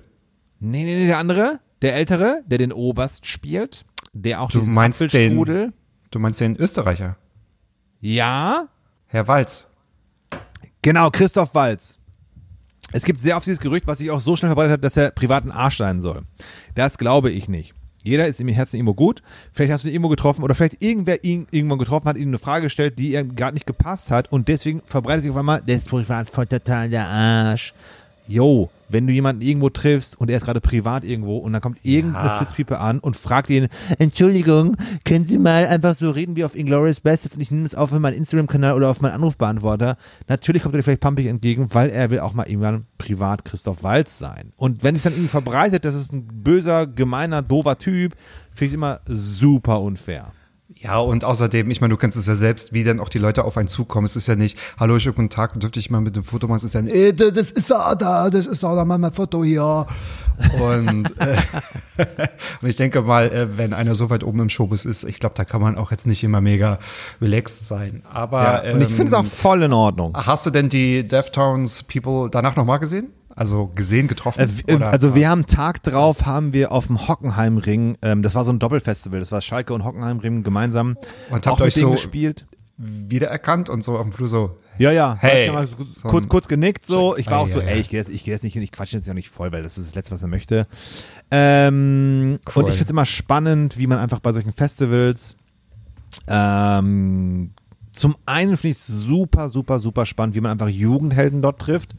[0.62, 3.84] Nee, nee, nee, der andere, der Ältere, der den Oberst spielt,
[4.14, 5.74] der auch Du diesen meinst den- Apfelstrudel.
[6.12, 7.18] Du meinst den Österreicher?
[8.00, 8.70] Ja,
[9.08, 9.68] Herr Walz.
[10.82, 12.00] Genau, Christoph Walz.
[12.94, 15.12] Es gibt sehr oft dieses Gerücht, was sich auch so schnell verbreitet hat, dass er
[15.12, 16.24] privat ein Arsch sein soll.
[16.76, 17.74] Das glaube ich nicht.
[18.04, 19.22] Jeder ist im Herzen irgendwo gut.
[19.52, 22.38] Vielleicht hast du ihn irgendwo getroffen oder vielleicht irgendwer ihn irgendwann getroffen hat, ihm eine
[22.38, 25.76] Frage gestellt, die ihm gerade nicht gepasst hat und deswegen verbreitet sich auf einmal, der
[25.76, 27.74] ist privat voll total der Arsch.
[28.28, 31.80] Yo, wenn du jemanden irgendwo triffst und er ist gerade privat irgendwo und dann kommt
[31.84, 32.38] irgendeine Ja.
[32.38, 33.68] Fitzpiepe an und fragt ihn,
[34.00, 34.76] Entschuldigung,
[35.06, 37.92] können Sie mal einfach so reden wie auf Inglourious Bastards und ich nehme es auf
[37.92, 39.98] in meinen Instagram-Kanal oder auf meinen Anrufbeantworter.
[40.28, 43.84] Natürlich kommt er dir vielleicht pumpig entgegen, weil er will auch mal irgendwann privat Christoph
[43.84, 44.52] Walz sein.
[44.58, 48.14] Und wenn sich dann irgendwie verbreitet, das ist ein böser, gemeiner, doofer Typ,
[48.54, 50.32] finde ich es immer super unfair.
[50.82, 53.46] Ja, und außerdem, ich meine, du kennst es ja selbst, wie dann auch die Leute
[53.46, 54.06] auf einen zukommen.
[54.06, 56.58] Es ist ja nicht, hallo, schönen guten Tag, dürfte ich mal mit dem Foto machen?
[56.58, 59.12] Es ist ja, ein, äh, das ist er da, das ist er da, mach mal
[59.12, 59.88] Foto hier.
[60.60, 61.38] Und, äh,
[62.62, 65.34] und ich denke mal, äh, wenn einer so weit oben im Showbiz ist, ich glaube,
[65.36, 66.78] da kann man auch jetzt nicht immer mega
[67.22, 68.04] relaxed sein.
[68.12, 70.16] Aber Ja, und ich finde es auch ähm, voll in Ordnung.
[70.16, 73.14] Hast du denn die Deftones People danach nochmal gesehen?
[73.38, 74.50] Also gesehen, getroffen?
[74.68, 78.44] Äh, oder also wir haben Tag drauf, haben wir auf dem Hockenheimring, ähm, das war
[78.44, 80.98] so ein Doppelfestival, das war Schalke und Hockenheimring gemeinsam
[81.30, 82.48] Und habt auch euch so- gespielt.
[82.78, 85.18] wiedererkannt und so auf dem Flur so, Ja, ja.
[85.20, 85.52] Hey.
[85.96, 87.16] So kurz, kurz genickt so.
[87.18, 88.98] Ich war auch so, ey, ich gehe jetzt, ich gehe jetzt nicht hin, ich quatsche
[88.98, 90.68] jetzt ja nicht voll, weil das ist das Letzte, was er möchte.
[91.32, 92.64] Ähm, Cool.
[92.64, 95.36] Und ich finde es immer spannend, wie man einfach bei solchen Festivals
[96.28, 97.52] ähm,
[97.98, 101.96] zum einen finde ich es super, super, super spannend, wie man einfach Jugendhelden dort trifft,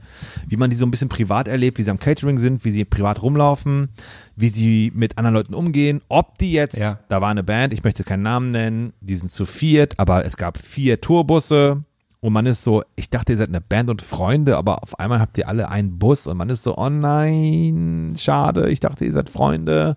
[0.46, 2.84] wie man die so ein bisschen privat erlebt, wie sie am Catering sind, wie sie
[2.84, 3.88] privat rumlaufen,
[4.36, 6.98] wie sie mit anderen Leuten umgehen, ob die jetzt, Ja.
[7.08, 10.36] da war eine Band, ich möchte keinen Namen nennen, die sind zu viert, aber es
[10.36, 11.82] gab vier Tourbusse
[12.20, 15.20] und man ist so, ich dachte, ihr seid eine Band und Freunde, aber auf einmal
[15.20, 19.12] habt ihr alle einen Bus und man ist so, oh nein, schade, ich dachte, ihr
[19.12, 19.96] seid Freunde.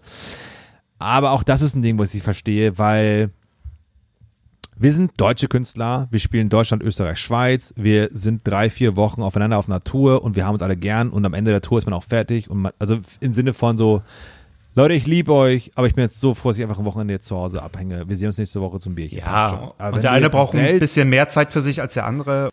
[0.99, 3.31] Aber auch das ist ein Ding, was ich verstehe, weil
[4.81, 9.59] wir sind deutsche Künstler, wir spielen Deutschland, Österreich, Schweiz, wir sind drei, vier Wochen aufeinander
[9.59, 11.85] auf einer Tour und wir haben uns alle gern und am Ende der Tour ist
[11.85, 14.01] man auch fertig und man, also im Sinne von so,
[14.73, 17.13] Leute, ich liebe euch, aber ich bin jetzt so froh, dass ich einfach ein Wochenende
[17.13, 18.07] jetzt zu Hause abhänge.
[18.07, 19.19] Wir sehen uns nächste Woche zum Bierchen.
[19.19, 22.49] Ja, und der eine braucht ein bisschen mehr Zeit für sich als der andere.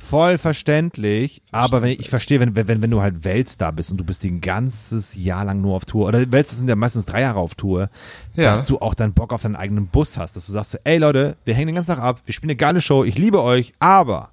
[0.00, 3.98] Voll verständlich, aber wenn ich, ich verstehe, wenn, wenn, wenn du halt Weltstar bist und
[3.98, 7.22] du bist ein ganzes Jahr lang nur auf Tour, oder Weltstar sind ja meistens drei
[7.22, 7.88] Jahre auf Tour,
[8.34, 8.44] Ja.
[8.44, 11.36] dass du auch dann Bock auf deinen eigenen Bus hast, dass du sagst, ey Leute,
[11.44, 14.30] wir hängen den ganzen Tag ab, wir spielen eine geile Show, ich liebe euch, aber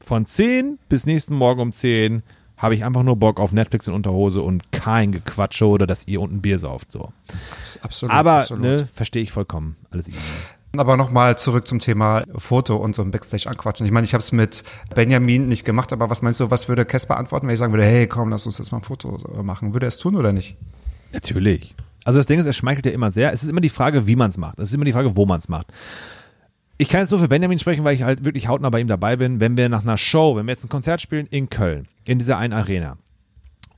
[0.00, 2.22] von 10 bis nächsten Morgen um 10
[2.58, 6.20] habe ich einfach nur Bock auf Netflix in Unterhose und kein Gequatsche oder dass ihr
[6.20, 7.10] unten Bier sauft, so.
[7.80, 8.14] Absolut.
[8.14, 8.62] Aber, absolut.
[8.62, 10.18] ne, verstehe ich vollkommen, alles easy.
[10.76, 13.86] Aber nochmal zurück zum Thema Foto und so ein Backstage anquatschen.
[13.86, 14.62] Ich meine, ich habe es mit
[14.94, 17.84] Benjamin nicht gemacht, aber was meinst du, was würde Casper antworten, wenn ich sagen würde,
[17.84, 19.72] hey, komm, lass uns jetzt mal ein Foto machen?
[19.74, 20.56] Würde er es tun oder nicht?
[21.12, 21.74] Natürlich.
[22.04, 23.32] Also das Ding ist, er schmeichelt ja immer sehr.
[23.32, 24.58] Es ist immer die Frage, wie man es macht.
[24.58, 25.66] Es ist immer die Frage, wo man es macht.
[26.78, 29.16] Ich kann jetzt nur für Benjamin sprechen, weil ich halt wirklich hautnah bei ihm dabei
[29.16, 29.40] bin.
[29.40, 32.38] Wenn wir nach einer Show, wenn wir jetzt ein Konzert spielen in Köln, in dieser
[32.38, 32.96] einen Arena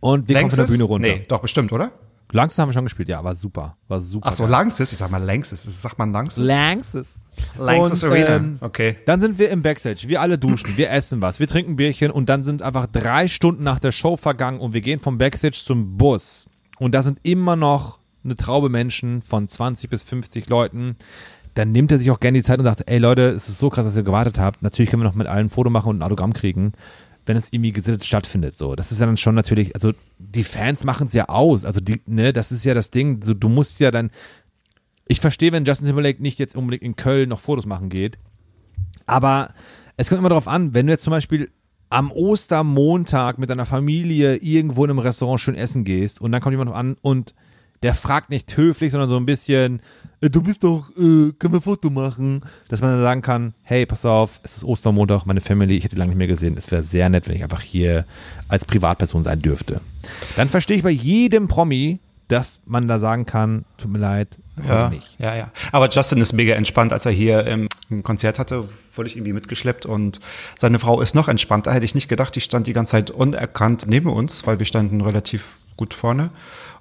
[0.01, 1.09] und wir kommen von der Bühne runter.
[1.09, 1.91] Nee, doch bestimmt, oder?
[2.33, 3.77] Langstes haben wir schon gespielt, ja, war super.
[3.89, 4.29] War super.
[4.29, 4.53] Ach so, geil.
[4.53, 5.63] Langstes, ich sag mal Langstes.
[5.83, 6.47] Sagt man Langstes?
[6.47, 7.19] Langstes.
[7.59, 8.37] Langstes Und, Arena.
[8.37, 8.97] ähm, okay.
[9.07, 12.29] Dann sind wir im Backstage, wir alle duschen, wir essen was, wir trinken Bierchen und
[12.29, 15.97] dann sind einfach drei Stunden nach der Show vergangen und wir gehen vom Backstage zum
[15.97, 16.49] Bus.
[16.79, 20.97] Und da sind immer noch eine Traube Menschen von 20 bis 50 Leuten.
[21.55, 23.69] Dann nimmt er sich auch gerne die Zeit und sagt, ey Leute, es ist so
[23.69, 24.63] krass, dass ihr gewartet habt.
[24.63, 26.73] Natürlich können wir noch mit allen ein Foto machen und ein Autogramm kriegen,
[27.27, 28.57] wenn es irgendwie gesittet stattfindet.
[28.57, 31.65] So, das ist ja dann schon natürlich, also die Fans machen es ja aus.
[31.65, 33.21] Also die, ne, das ist ja das Ding.
[33.21, 34.11] Du, du musst ja dann.
[35.07, 38.19] Ich verstehe, wenn Justin Timberlake nicht jetzt unbedingt in Köln noch Fotos machen geht.
[39.07, 39.53] Aber
[39.97, 41.51] es kommt immer darauf an, wenn du jetzt zum Beispiel
[41.91, 46.55] am Ostermontag mit deiner Familie irgendwo in einem Restaurant schön essen gehst und dann kommt
[46.55, 47.35] jemand an und
[47.83, 49.81] der fragt nicht höflich, sondern so ein bisschen,
[50.21, 52.43] äh, du bist doch, äh, können wir ein Foto machen?
[52.69, 55.97] Dass man dann sagen kann, hey, pass auf, es ist Ostermontag, meine Family, ich hätte
[55.97, 56.57] die lange nicht mehr gesehen.
[56.57, 58.07] Es wäre sehr nett, wenn ich einfach hier
[58.49, 59.81] als Privatperson sein dürfte.
[60.37, 61.99] Dann verstehe ich bei jedem Promi,
[62.29, 65.19] dass man da sagen kann, tut mir leid, Ja, nicht.
[65.19, 65.53] ja, ja.
[65.71, 69.33] Aber Justin ist mega entspannt, als er hier ähm, ein Konzert hatte, wurde ich irgendwie
[69.33, 70.21] mitgeschleppt und
[70.59, 71.73] seine Frau ist noch entspannter.
[71.73, 75.01] Hätte ich nicht gedacht, die stand die ganze Zeit unerkannt neben uns, weil wir standen
[75.01, 76.25] relativ gut vorne.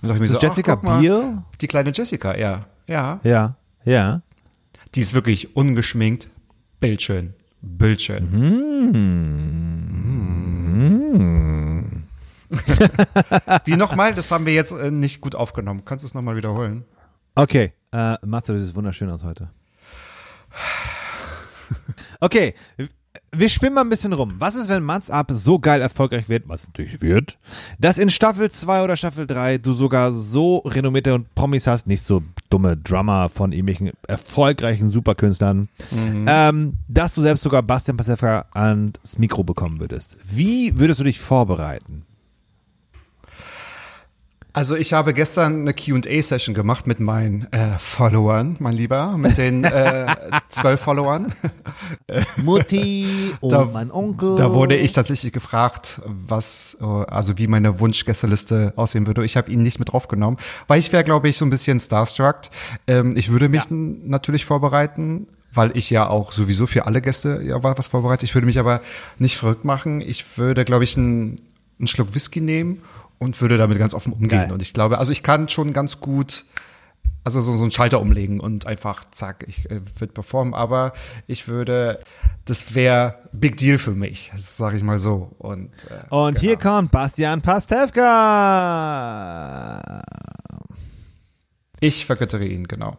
[0.01, 1.37] Und da dachte ich mir das Jessica ach, mal, Biel?
[1.59, 2.65] Die kleine Jessica, ja.
[2.87, 3.19] Ja.
[3.23, 4.21] Ja, ja.
[4.95, 6.27] Die ist wirklich ungeschminkt,
[6.79, 7.33] bildschön.
[7.61, 8.23] Bildschön.
[11.11, 11.50] Mm.
[13.65, 14.13] Wie nochmal?
[14.13, 15.83] Das haben wir jetzt äh, nicht gut aufgenommen.
[15.85, 16.85] Kannst du es nochmal wiederholen?
[17.35, 19.49] Okay, äh, Matze, du siehst wunderschön aus heute.
[22.19, 22.53] Okay,
[23.31, 24.35] wir spinnen mal ein bisschen rum.
[24.39, 27.37] Was ist, wenn Mats Up so geil erfolgreich wird, was natürlich wird,
[27.79, 32.03] dass in Staffel 2 oder Staffel 3 du sogar so renommierte und Promis hast, nicht
[32.03, 35.69] so dumme Drummer von irgendwelchen erfolgreichen Superkünstlern,
[36.27, 40.17] ähm, dass du selbst sogar Bastian Pasewka ans Mikro bekommen würdest.
[40.25, 42.05] Wie würdest du dich vorbereiten?
[44.53, 49.63] Also ich habe gestern eine Q&A-Session gemacht mit meinen äh, Followern, mein Lieber, mit den
[49.63, 50.07] äh,
[50.49, 51.31] zwölf Followern.
[52.37, 54.35] Mutti und Da- mein Onkel.
[54.37, 59.23] Da wurde ich tatsächlich gefragt, was, äh, also wie meine Wunschgästeliste aussehen würde.
[59.23, 60.37] Ich habe ihn nicht mit draufgenommen,
[60.67, 62.41] weil ich wäre, glaube ich, so ein bisschen starstruck.
[62.87, 67.41] Ähm, ich würde mich n- natürlich vorbereiten, weil ich ja auch sowieso für alle Gäste
[67.43, 68.25] ja was vorbereite.
[68.25, 68.81] Ich würde mich aber
[69.17, 70.01] nicht verrückt machen.
[70.01, 71.35] Ich würde, glaube ich, einen,
[71.79, 72.81] einen Schluck Whisky nehmen
[73.21, 74.29] und würde damit ganz offen umgehen.
[74.29, 74.51] Geil.
[74.51, 76.43] Und ich glaube, also ich kann schon ganz gut
[77.23, 80.93] also so, so einen Schalter umlegen und einfach zack, ich äh, würde performen, aber
[81.27, 81.99] ich würde,
[82.45, 85.29] das wäre Big Deal für mich, sage ich mal so.
[85.37, 86.77] Und, äh, Und hier genau.
[86.77, 88.01] kommt Bastian Pastewka.
[91.79, 92.97] Ich vergöttere ihn, genau.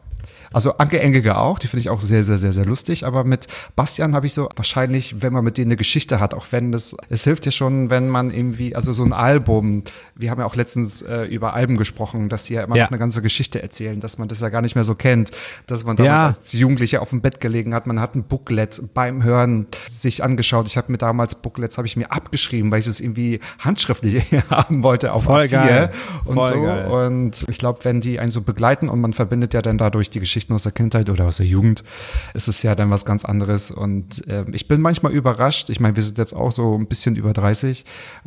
[0.53, 3.05] Also Anke Engelke auch, die finde ich auch sehr, sehr, sehr, sehr lustig.
[3.07, 3.47] Aber mit
[3.77, 6.97] Bastian habe ich so wahrscheinlich, wenn man mit denen eine Geschichte hat, auch wenn das,
[7.09, 9.85] es hilft ja schon, wenn man irgendwie, also so ein Album,
[10.15, 12.85] wir haben ja auch letztens äh, über Alben gesprochen, dass sie ja immer Ja.
[12.85, 15.31] noch eine ganze Geschichte erzählen, dass man das ja gar nicht mehr so kennt,
[15.67, 16.27] dass man damals Ja.
[16.29, 20.67] als Jugendlicher auf dem Bett gelegen hat, man hat ein Booklet beim Hören sich angeschaut.
[20.67, 24.83] Ich habe mir damals Booklets, habe ich mir abgeschrieben, weil ich es irgendwie handschriftlich haben
[24.83, 25.91] wollte auf Voll A4 geil.
[26.25, 26.63] und Voll so.
[26.63, 26.87] geil.
[26.87, 30.21] Und ich glaube, wenn die einen so begleiten und man verbindet ja dann dadurch die
[30.43, 31.85] Geschichten aus der Kindheit oder aus der Jugend,
[32.35, 33.71] ist es ja dann was ganz anderes.
[33.71, 35.71] Und ähm, ich bin manchmal überrascht.
[35.71, 37.85] Ich meine, wir sind jetzt auch so ein bisschen über 30,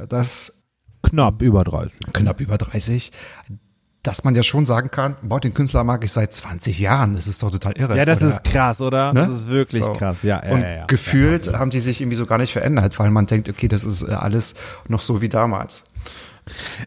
[0.09, 0.53] dass
[1.03, 1.93] Knapp über 30.
[2.13, 3.11] knapp über 30,
[4.01, 7.13] dass man ja schon sagen kann, boah, den Künstler mag ich seit 20 Jahren.
[7.15, 7.97] Das ist doch total irre.
[7.97, 9.13] Ja, das Oder- ist krass, oder?
[9.13, 9.19] Ne?
[9.19, 9.93] Das ist wirklich So.
[9.93, 10.23] krass.
[10.23, 10.85] Ja, ja, und ja, ja.
[10.85, 13.83] gefühlt Ja, haben die sich irgendwie so gar nicht verändert, weil man denkt, okay, das
[13.83, 14.53] ist äh, alles
[14.87, 15.83] noch so wie damals.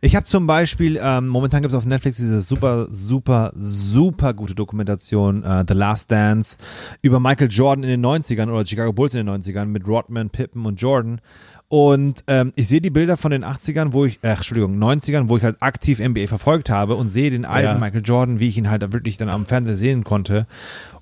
[0.00, 4.54] Ich habe zum Beispiel, ähm, momentan gibt es auf Netflix diese super, super, super gute
[4.54, 6.56] Dokumentation äh, The Last Dance
[7.02, 10.64] über Michael Jordan in den 90ern oder Chicago Bulls in den 90ern mit Rodman, Pippen
[10.66, 11.20] und Jordan.
[11.68, 15.36] Und ähm, ich sehe die Bilder von den 80ern, wo ich, äh, Entschuldigung, 90ern, wo
[15.36, 17.78] ich halt aktiv NBA verfolgt habe und sehe den alten Ja.
[17.78, 20.46] Michael Jordan, wie ich ihn halt wirklich dann am Fernseher sehen konnte.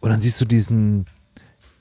[0.00, 1.06] Und dann siehst du diesen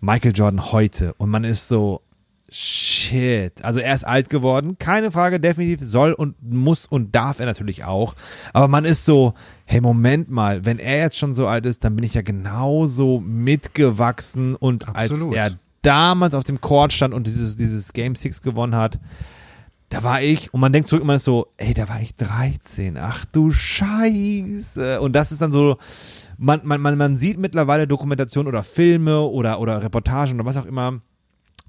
[0.02, 2.02] Michael Jordan heute und man ist so,
[2.50, 3.64] shit.
[3.64, 7.84] Also er ist alt geworden, keine Frage, definitiv soll und muss und darf er natürlich
[7.84, 8.16] auch.
[8.54, 9.34] Aber man ist so,
[9.66, 13.20] hey, Moment mal, wenn er jetzt schon so alt ist, dann bin ich ja genauso
[13.20, 15.38] mitgewachsen und Absolut.
[15.38, 19.00] als er damals auf dem Court stand und dieses, dieses Game Six gewonnen hat,
[19.90, 22.98] da war ich, und man denkt zurück, man ist so, ey, da war ich 13,
[22.98, 25.00] ach du Scheiße.
[25.00, 25.78] Und das ist dann so,
[26.38, 30.66] man, man, man, man sieht mittlerweile Dokumentation oder Filme oder, oder Reportagen oder was auch
[30.66, 31.02] immer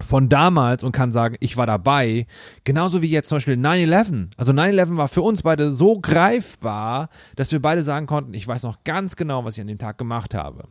[0.01, 2.27] von damals und kann sagen, ich war dabei.
[2.65, 4.31] Genauso wie jetzt zum Beispiel 9-11.
[4.37, 8.63] Also 9-11 war für uns beide so greifbar, dass wir beide sagen konnten, ich weiß
[8.63, 10.69] noch ganz genau, was ich an dem Tag gemacht habe.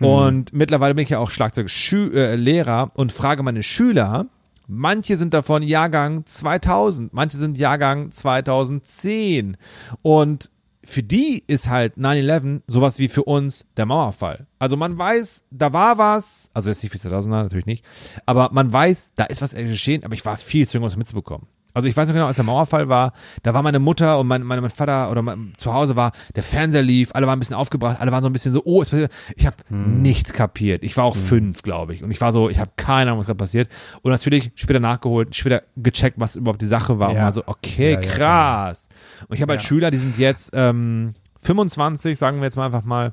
[0.00, 4.26] Und mittlerweile bin ich ja auch Schlagzeuglehrer und frage meine Schüler,
[4.66, 9.56] manche sind davon Jahrgang 2000, manche sind Jahrgang 2010
[10.02, 10.50] und
[10.86, 14.46] für die ist halt 9-11 sowas wie für uns der Mauerfall.
[14.58, 17.84] Also man weiß, da war was, also jetzt nicht für 2000er, natürlich nicht,
[18.26, 20.96] aber man weiß, da ist was geschehen, aber ich war viel zu jung, um das
[20.96, 21.46] mitzubekommen.
[21.74, 23.12] Also ich weiß noch genau, als der Mauerfall war,
[23.42, 26.42] da war meine Mutter und mein, mein, mein Vater oder mein, zu Hause war, der
[26.44, 28.90] Fernseher lief, alle waren ein bisschen aufgebracht, alle waren so ein bisschen so, oh, es
[28.90, 29.12] passiert.
[29.36, 30.82] Ich habe nichts kapiert.
[30.84, 32.02] Ich war auch fünf, glaube ich.
[32.04, 33.68] Und ich war so, ich habe keine Ahnung, was gerade passiert.
[34.02, 37.10] Und natürlich später nachgeholt, später gecheckt, was überhaupt die Sache war.
[37.10, 37.24] Und Ja.
[37.24, 38.88] war so, okay, Ja, ja, krass.
[39.28, 39.62] Und ich habe halt.
[39.62, 43.12] Schüler, die sind jetzt ähm, 25, sagen wir jetzt mal einfach mal.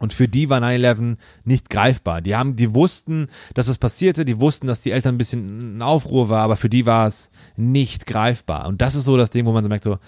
[0.00, 2.22] Und für die war 9-11 nicht greifbar.
[2.22, 5.82] Die haben, die wussten, dass es passierte, die wussten, dass die Eltern ein bisschen in
[5.82, 8.66] Aufruhr war, aber für die war es nicht greifbar.
[8.66, 9.98] Und das ist so das Ding, wo man so merkt, so,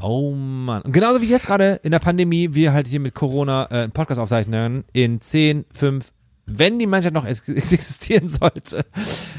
[0.00, 0.82] oh Mann.
[0.82, 3.92] Und genauso wie jetzt gerade in der Pandemie, wir halt hier mit Corona äh, einen
[3.92, 6.12] Podcast aufzeichnen, in 10, 5,
[6.46, 8.84] wenn die Menschheit noch ex existieren sollte,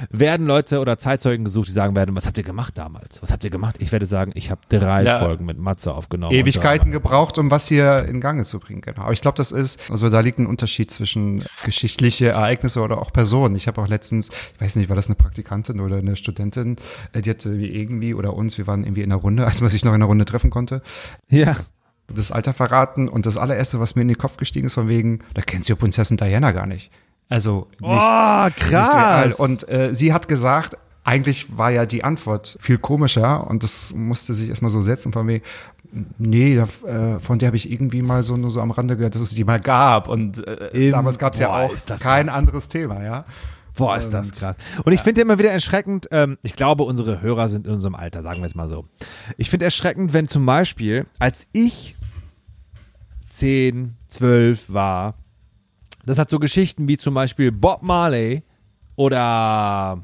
[0.09, 3.21] werden Leute oder Zeitzeugen gesucht, die sagen werden, was habt ihr gemacht damals?
[3.21, 3.75] Was habt ihr gemacht?
[3.79, 5.19] Ich werde sagen, ich habe drei Ja.
[5.19, 6.33] Folgen mit Matze aufgenommen.
[6.33, 8.81] Ewigkeiten gebraucht, um was hier in Gange zu bringen.
[8.81, 9.01] Genau.
[9.03, 13.11] Aber ich glaube, das ist, also da liegt ein Unterschied zwischen geschichtliche Ereignisse oder auch
[13.11, 13.55] Personen.
[13.55, 16.77] Ich habe auch letztens, ich weiß nicht, war das eine Praktikantin oder eine Studentin,
[17.11, 19.69] äh, die hatte wie irgendwie oder uns, wir waren irgendwie in einer Runde, als man
[19.69, 20.81] sich noch in einer Runde treffen konnte,
[21.29, 21.55] Ja.
[22.07, 25.19] Das Alter verraten und das allererste, was mir in den Kopf gestiegen ist, von wegen,
[25.33, 26.91] da kennt sie ja Prinzessin Diana gar nicht.
[27.29, 28.93] Also nicht, Oh, nicht krass.
[28.93, 29.33] real.
[29.37, 34.33] Und äh, sie hat gesagt, eigentlich war ja die Antwort viel komischer und das musste
[34.33, 35.43] sich erstmal so setzen von wegen,
[36.17, 39.15] nee, da, äh, von der habe ich irgendwie mal so nur so am Rande gehört,
[39.15, 42.35] dass es die mal gab und äh, damals gab es ja auch kein krass.
[42.37, 43.25] anderes Thema, ja.
[43.75, 44.55] Boah, ist das krass.
[44.83, 48.21] Und ich finde immer wieder erschreckend, ähm, ich glaube, unsere Hörer sind in unserem Alter,
[48.21, 48.85] sagen wir es mal so.
[49.37, 51.95] Ich finde erschreckend, wenn zum Beispiel, als ich
[53.29, 55.15] 10, 12 war,
[56.05, 58.43] das hat so Geschichten wie zum Beispiel Bob Marley
[58.95, 60.03] oder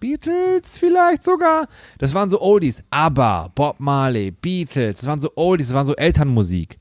[0.00, 1.68] Beatles vielleicht sogar.
[1.98, 2.82] Das waren so Oldies.
[2.90, 6.78] Aber Bob Marley, Beatles, das waren so Oldies, das waren so Elternmusik.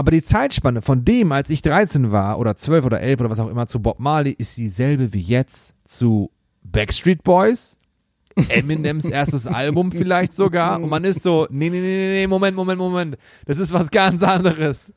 [0.00, 3.38] Aber die Zeitspanne von dem, als ich 13 war oder 12 oder 11 oder was
[3.38, 6.30] auch immer zu Bob Marley, ist dieselbe wie jetzt zu
[6.62, 7.76] Backstreet Boys.
[8.48, 10.80] Eminems erstes Album vielleicht sogar.
[10.80, 13.18] Und man ist so, nee, nee, nee, nee, nee, Moment, Moment, Moment.
[13.44, 14.94] Das ist was ganz anderes.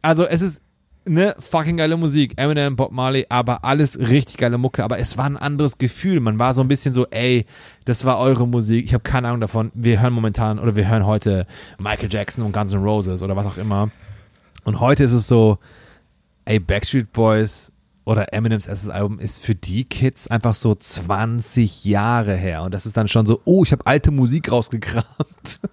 [0.00, 0.62] Also es ist
[1.04, 2.32] ne fucking geile Musik.
[2.40, 4.84] Eminem, Bob Marley, aber alles richtig geile Mucke.
[4.84, 6.20] Aber es war ein anderes Gefühl.
[6.20, 7.44] Man war so ein bisschen so, ey,
[7.84, 8.86] das war eure Musik.
[8.86, 9.70] Ich habe keine Ahnung davon.
[9.74, 11.46] Wir hören momentan oder wir hören heute
[11.78, 13.90] Michael Jackson und Guns N' Roses oder was auch immer.
[14.64, 15.58] Und heute ist es so,
[16.44, 17.72] ey, Backstreet Boys
[18.04, 22.62] oder Eminems erstes Album ist für die Kids einfach so 20 Jahre her.
[22.62, 25.60] Und das ist dann schon so, oh, ich habe alte Musik rausgekramt.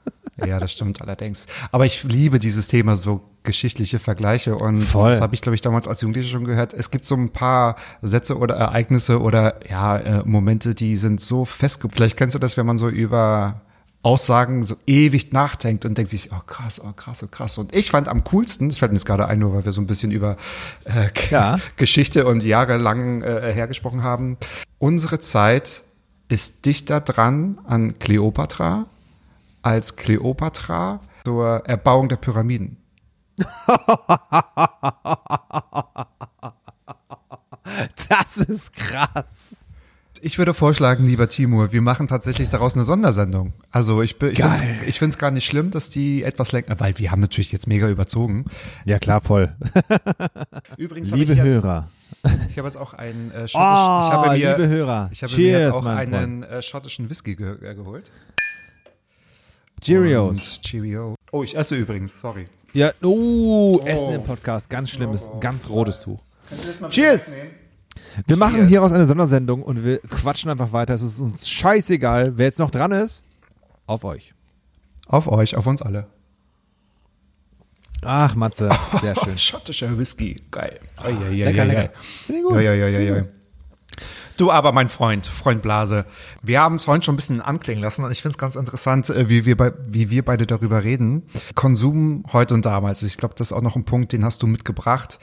[0.48, 1.46] Ja, das stimmt allerdings.
[1.72, 5.12] Aber ich liebe dieses Thema so geschichtliche Vergleiche und Voll.
[5.12, 6.74] das habe ich glaube ich damals als Jugendlicher schon gehört.
[6.74, 11.46] Es gibt so ein paar Sätze oder Ereignisse oder ja äh, Momente, die sind so
[11.46, 11.90] festge.
[11.92, 13.62] Vielleicht kennst du das, wenn man so über
[14.04, 17.58] Aussagen so ewig nachdenkt und denkt sich, oh krass, oh krass, oh krass.
[17.58, 19.82] Und ich fand am coolsten, das fällt mir jetzt gerade ein, nur weil wir so
[19.82, 20.38] ein bisschen über
[20.86, 21.60] äh, Ja.
[21.78, 24.38] Geschichte und jahrelang äh, hergesprochen haben.
[24.80, 25.84] Unsere Zeit
[26.30, 28.88] ist dichter dran an Kleopatra
[29.62, 32.78] als Kleopatra zur Erbauung der Pyramiden.
[38.10, 39.61] Das ist krass.
[40.24, 43.54] Ich würde vorschlagen, lieber Timur, wir machen tatsächlich daraus eine Sondersendung.
[43.72, 47.22] Also ich, ich finde es gar nicht schlimm, dass die etwas länger, weil wir haben
[47.22, 48.46] natürlich jetzt mega überzogen.
[48.86, 49.56] Ja, klar, voll.
[50.78, 51.90] Übrigens Liebe ich jetzt, Hörer.
[52.50, 55.10] ich habe jetzt auch einen äh, schottisch, Oh, ich habe mir, liebe Hörer.
[55.12, 58.12] ich habe mir Cheers, jetzt auch einen äh, schottischen Whisky ge äh, geholt.
[59.82, 60.58] Cheerios.
[60.58, 61.16] Und Cheerio.
[61.32, 62.46] Oh, ich esse übrigens, sorry.
[62.74, 66.20] Ja, oh, Essen im Podcast, ganz schlimmes, ganz rotes Tuch.
[66.92, 67.38] Cheers!
[68.28, 70.94] Wir machen hieraus eine Sondersendung und wir quatschen einfach weiter.
[70.94, 73.24] Es ist uns scheißegal, wer jetzt noch dran ist.
[73.88, 74.34] Auf euch.
[75.08, 76.08] Auf euch, auf uns alle.
[78.04, 78.70] Ach, Matze,
[79.02, 79.38] sehr schön.
[79.38, 80.80] Schottischer Whisky, geil.
[81.04, 81.92] lecker, lecker.
[82.26, 82.56] Finde ich gut.
[82.56, 83.24] Ja, ja, ja, ja, ja.
[84.42, 86.04] Du aber, mein Freund, Freund Blase.
[86.42, 89.08] Wir haben es vorhin schon ein bisschen anklingen lassen und ich finde es ganz interessant,
[89.12, 91.22] äh, wie wir, bei, wie wir beide darüber reden.
[91.54, 93.04] Konsum heute und damals.
[93.04, 95.20] Ich glaube, das ist auch noch ein Punkt, den hast du mitgebracht.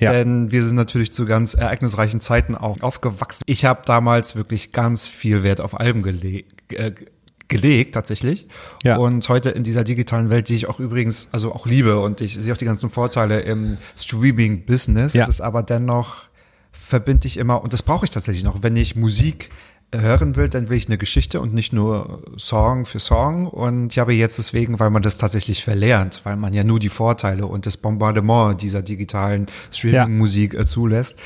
[0.00, 0.10] Ja.
[0.10, 3.44] Denn wir sind natürlich zu ganz ereignisreichen Zeiten auch aufgewachsen.
[3.46, 6.72] Ich habe damals wirklich ganz viel Wert auf Alben gelegt.
[6.72, 6.90] Äh,
[7.46, 8.48] gelegt tatsächlich
[8.82, 8.96] Ja.
[8.96, 12.34] und heute in dieser digitalen Welt, die ich auch übrigens also auch liebe und ich
[12.34, 15.22] sehe auch die ganzen Vorteile im Streaming Business, Ja.
[15.22, 16.26] es ist aber dennoch
[16.78, 19.50] verbinde ich immer und das brauche ich tatsächlich noch, wenn ich Musik
[19.94, 23.46] hören will, dann will ich eine Geschichte und nicht nur Song für Song.
[23.46, 26.88] Und ich habe jetzt deswegen, weil man das tatsächlich verlernt, weil man ja nur die
[26.88, 31.16] Vorteile und das Bombardement dieser digitalen Streaming-Musik äh, zulässt,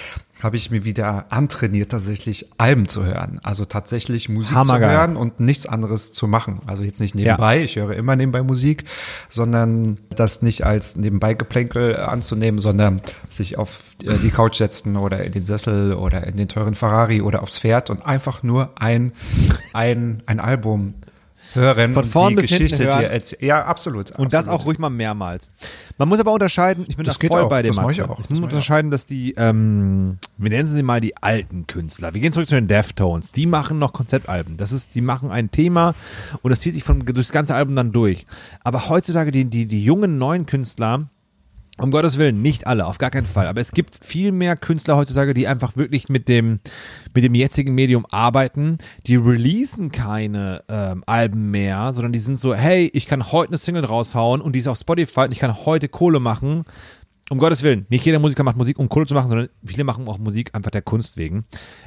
[0.42, 3.40] habe ich mir wieder antrainiert, tatsächlich Alben zu hören.
[3.42, 4.88] Also tatsächlich Musik Hammergeil.
[4.88, 6.60] zu hören und nichts anderes zu machen.
[6.66, 8.84] Also jetzt nicht nebenbei, ich höre immer nebenbei Musik,
[9.28, 15.24] sondern das nicht als nebenbei Geplänkel anzunehmen, sondern sich auf äh, die Couch setzen oder
[15.24, 19.12] in den Sessel oder in den teuren Ferrari oder aufs Pferd und einfach nur ein,
[19.72, 20.94] ein, ein Album
[21.54, 23.00] hören Von vorn die bis hinten Geschichte hören.
[23.00, 23.44] dir erzählen.
[23.44, 24.12] Ja, absolut.
[24.12, 25.50] Und das auch ruhig mal mehrmals.
[25.98, 28.02] Man muss aber unterscheiden, ich bin Das da voll auch, bei dem das mach ich
[28.02, 32.14] auch, Ich muss unterscheiden, dass die, ähm, wir nennen sie mal die alten Künstler.
[32.14, 33.32] Wir gehen zurück zu den Deftones.
[33.32, 34.56] Die machen noch Konzeptalben.
[34.56, 35.94] Das ist, die machen ein Thema
[36.42, 38.26] und das zieht sich von, durchs ganze Album dann durch.
[38.64, 41.08] Aber heutzutage die, die, die jungen neuen Künstler,
[41.80, 43.46] um Gottes Willen, nicht alle, auf gar keinen Fall.
[43.46, 46.60] Aber es gibt viel mehr Künstler heutzutage, die einfach wirklich mit dem,
[47.14, 48.78] mit dem jetzigen Medium arbeiten.
[49.06, 53.58] Die releasen keine ähm, Alben mehr, sondern die sind so, hey, ich kann heute eine
[53.58, 56.64] Single raushauen und die ist auf Spotify und ich kann heute Kohle machen.
[57.32, 60.08] Um Gottes Willen, nicht jeder Musiker macht Musik, um Kohle zu machen, sondern viele machen
[60.08, 61.44] auch Musik einfach der Kunst wegen.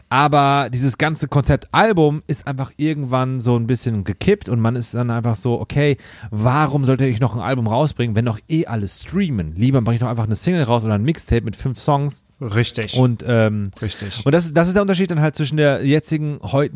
[0.08, 5.10] Aber dieses ganze Konzeptalbum ist einfach irgendwann so ein bisschen gekippt und man ist dann
[5.10, 5.98] einfach so, okay,
[6.32, 9.54] warum sollte ich noch ein Album rausbringen, wenn doch eh alles streamen?
[9.56, 12.98] Lieber bringe ich doch einfach eine Single raus oder ein Mixtape mit fünf Songs Richtig.
[12.98, 14.26] und ähm, Richtig.
[14.26, 16.74] und das, ist- das ist der Unterschied dann halt zwischen der jetzigen, heute,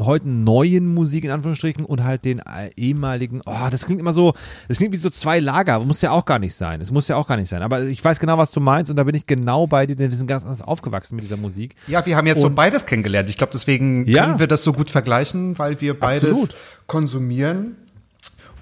[0.00, 4.34] heute neuen Musik in Anführungsstrichen und halt den äh, ehemaligen, oh, das klingt immer so,
[4.68, 7.16] das klingt wie so zwei Lager, muss ja auch gar nicht sein, es muss ja
[7.16, 9.26] auch gar nicht sein, aber ich weiß genau, was du meinst und da bin ich
[9.26, 11.74] genau bei dir, denn wir sind ganz anders aufgewachsen mit dieser Musik.
[11.86, 13.28] Ja, wir haben jetzt so Und- beides kennengelernt.
[13.28, 14.24] Ich glaube, deswegen Ja.
[14.24, 16.54] können wir das so gut vergleichen, weil wir beides Absolut.
[16.86, 17.76] konsumieren.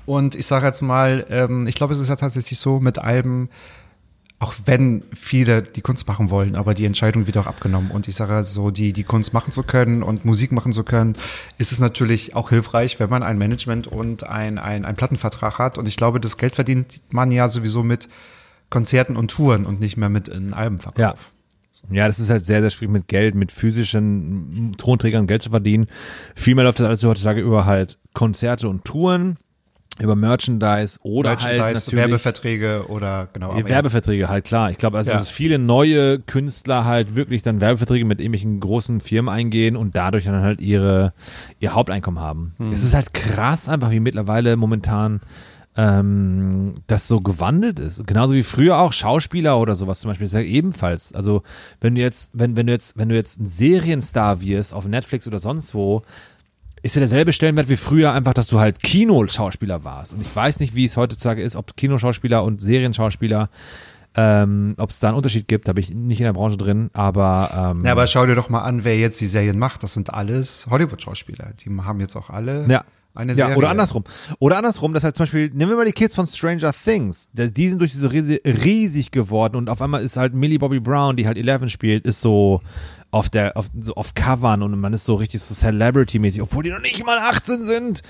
[0.07, 3.49] Und ich sage jetzt mal, ähm, ich glaube, es ist ja tatsächlich so mit Alben,
[4.41, 7.93] auch wenn viele die Kunst machen wollen, aber die Entscheidung wird auch abgenommen.
[7.93, 11.15] Und ich sage so, die, die Kunst machen zu können und Musik machen zu können,
[11.59, 15.79] ist es natürlich auch hilfreich, wenn man ein Management und ein, ein, ein Plattenvertrag hat.
[15.79, 18.09] Und ich glaube, das Geld verdient man ja sowieso mit
[18.73, 20.99] Konzerten und Touren und nicht mehr mit einem Albenverkauf.
[20.99, 21.15] Ja.
[21.91, 25.87] Ja, das ist halt sehr, sehr schwierig mit Geld, mit physischen Tonträgern Geld zu verdienen.
[26.35, 29.37] Vielmehr läuft das alles heutzutage über halt Konzerte und Touren,
[30.01, 33.51] über Merchandise oder halt Merchandise, natürlich Werbeverträge oder genau.
[33.51, 34.71] aber Ja, Werbeverträge halt, klar.
[34.71, 35.17] Ich glaube, also Ja.
[35.19, 40.25] dass viele neue Künstler halt wirklich dann Werbeverträge mit irgendwelchen großen Firmen eingehen und dadurch
[40.25, 41.13] dann halt ihre,
[41.59, 42.55] ihr Haupteinkommen haben.
[42.59, 42.73] Hm.
[42.73, 45.21] Es ist halt krass einfach, wie mittlerweile momentan
[45.77, 48.07] ähm, das so gewandelt ist.
[48.07, 51.13] Genauso wie früher auch Schauspieler oder sowas zum Beispiel, ist ja ebenfalls.
[51.15, 51.43] Also
[51.81, 55.27] wenn du jetzt, wenn, wenn du jetzt, wenn du jetzt ein Serienstar wirst auf Netflix
[55.27, 56.03] oder sonst wo,
[56.83, 60.15] ist ja derselbe Stellenwert wie früher einfach, dass du halt Kinoschauspieler warst.
[60.15, 63.49] Und ich weiß nicht, wie es heutzutage ist, ob Kinoschauspieler und Serienschauspieler,
[64.15, 66.91] ähm, ob es da einen Unterschied gibt, da bin ich nicht in der Branche drin,
[66.93, 69.83] aber, ähm, Ja, aber schau dir doch mal an, wer jetzt die Serien macht.
[69.85, 71.55] Das sind alles Hollywood-Schauspieler.
[71.55, 72.85] Die haben jetzt auch alle ja.
[73.15, 74.05] Eine ja, oder andersrum.
[74.39, 77.29] Oder andersrum, dass halt zum Beispiel, nehmen wir mal die Kids von Stranger Things.
[77.33, 81.17] Die sind durch diese riesi- riesig geworden und auf einmal ist halt Millie Bobby Brown,
[81.17, 82.61] die halt Eleven spielt, ist so
[83.11, 86.71] auf der, auf, so auf Covern und man ist so richtig so Celebrity-mäßig, obwohl die
[86.71, 88.03] noch nicht mal 18 sind.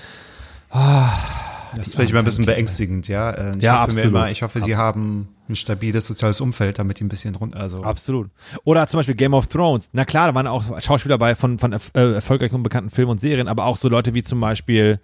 [1.75, 3.31] Das finde ich immer ein bisschen beängstigend, ja.
[3.31, 4.05] Äh, Ich Ja, hoffe mir absolut.
[4.05, 7.83] immer, ich hoffe, sie haben ein stabiles soziales Umfeld, damit die ein bisschen runter, also.
[7.83, 8.29] Absolut.
[8.63, 9.89] Oder zum Beispiel Game of Thrones.
[9.91, 11.79] Na klar, da waren auch Schauspieler bei von, von äh,
[12.13, 14.99] erfolgreichen und bekannten Filmen und Serien, aber auch so Leute wie zum Beispiel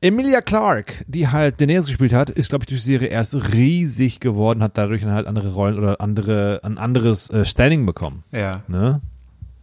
[0.00, 4.20] Emilia Clarke, die halt Daenerys gespielt hat, ist, glaube ich, durch die Serie erst riesig
[4.20, 8.22] geworden, hat dadurch dann halt andere Rollen oder andere, ein anderes äh, Standing bekommen.
[8.30, 8.62] Ja.
[8.68, 9.00] Ne?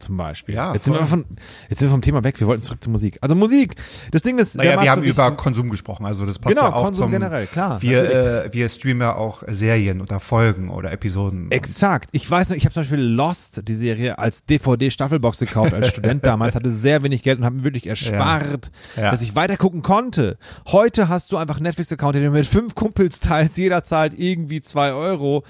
[0.03, 0.55] Zum Beispiel.
[0.55, 1.25] Ja, jetzt, sind wir von,
[1.69, 3.17] jetzt sind wir vom Thema weg, wir wollten zurück zur Musik.
[3.21, 3.75] Also Musik.
[4.11, 6.83] Das Ding ist, Naja, wir haben über Konsum gesprochen, also das passt Genau, ja auch
[6.85, 11.49] Konsum zum, generell, klar, Wir, äh, wir streamen ja auch Serien oder Folgen oder Episoden.
[11.51, 12.09] Exakt.
[12.11, 16.25] Ich weiß noch, ich habe zum Beispiel Lost, die Serie, als DVD-Staffelbox gekauft als Student
[16.25, 19.11] damals, hatte sehr wenig Geld und habe mir wirklich erspart, Ja.
[19.11, 20.37] dass ich weiter gucken konnte.
[20.67, 24.61] Heute hast du einfach einen Netflix-Account, den du mit fünf Kumpels teilst, jeder zahlt irgendwie
[24.61, 25.43] zwei Euro.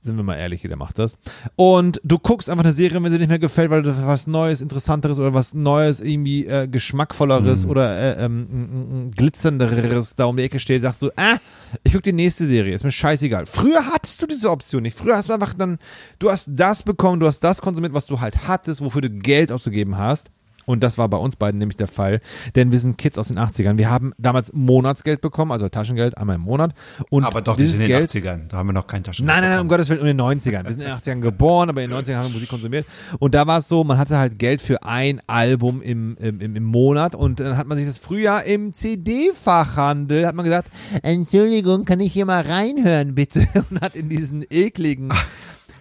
[0.00, 1.16] Sind wir mal ehrlich, jeder macht das.
[1.56, 4.60] Und du guckst einfach eine Serie, wenn sie nicht mehr gefällt, weil du was Neues,
[4.60, 8.70] Interessanteres oder was Neues, irgendwie äh, geschmackvolleres oder äh, ähm, m-
[9.06, 11.38] m- glitzernderes da um die Ecke steht, sagst du, ah,
[11.82, 13.46] ich guck die nächste Serie, ist mir scheißegal.
[13.46, 14.96] Früher hattest du diese Option nicht.
[14.96, 15.78] Früher hast du einfach dann,
[16.20, 19.50] du hast das bekommen, du hast das konsumiert, was du halt hattest, wofür du Geld
[19.50, 20.30] ausgegeben hast.
[20.68, 22.20] Und das war bei uns beiden nämlich der Fall,
[22.54, 23.78] denn wir sind Kids aus den 80ern.
[23.78, 26.74] Wir haben damals Monatsgeld bekommen, also Taschengeld einmal im Monat.
[27.08, 28.48] Und Aber doch nicht dieses in den Geld, 80ern.
[28.48, 29.34] Da haben wir noch kein Taschengeld.
[29.34, 29.68] Nein, nein, nein, um.
[29.68, 30.64] Gottes Willen, in den 90ern.
[30.64, 32.84] Wir sind in den 80ern geboren, aber in den 90ern haben wir Musik konsumiert.
[33.18, 36.64] Und da war es so, man hatte halt Geld für ein Album im, im, im,
[36.64, 40.70] Monat und dann hat man sich das früher im CD-Fachhandel, hat man gesagt,
[41.02, 43.48] Entschuldigung, kann ich hier mal reinhören, bitte?
[43.70, 45.10] Und hat in diesen ekligen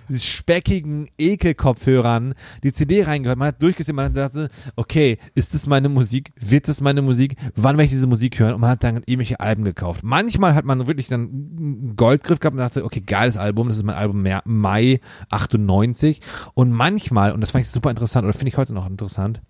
[0.10, 2.34] speckigen Ekelkopfhörern
[2.64, 3.38] die CD reingehört.
[3.38, 6.32] Man hat durchgesehen, man hat gedacht, okay, ist das meine Musik?
[6.40, 7.36] Wird das meine Musik?
[7.56, 8.54] Wann werde ich diese Musik hören?
[8.54, 10.02] Und man hat dann irgendwelche Alben gekauft.
[10.04, 13.84] Manchmal hat man wirklich dann einen Goldgriff gehabt und dachte, okay, geiles Album, das ist
[13.84, 15.00] mein Album Mai
[15.30, 16.22] 98.
[16.54, 19.42] Und manchmal, und das fand ich super interessant, oder finde ich heute noch interessant,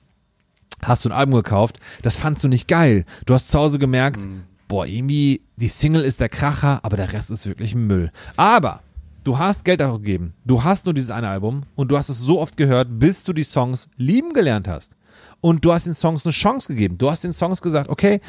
[0.82, 3.06] hast du ein Album gekauft, das fandst du nicht geil.
[3.26, 4.28] Du hast zu Hause gemerkt,
[4.68, 8.12] boah, irgendwie, die Single ist der Kracher, aber der Rest ist wirklich Müll.
[8.36, 8.82] Aber
[9.28, 10.34] du hast Geld dafür gegeben.
[10.46, 13.34] Du hast nur dieses eine Album und du hast es so oft gehört, bis du
[13.34, 14.96] die Songs lieben gelernt hast.
[15.42, 16.98] Und du hast den Songs eine Chance gegeben.
[16.98, 18.22] Du hast den Songs gesagt, okay,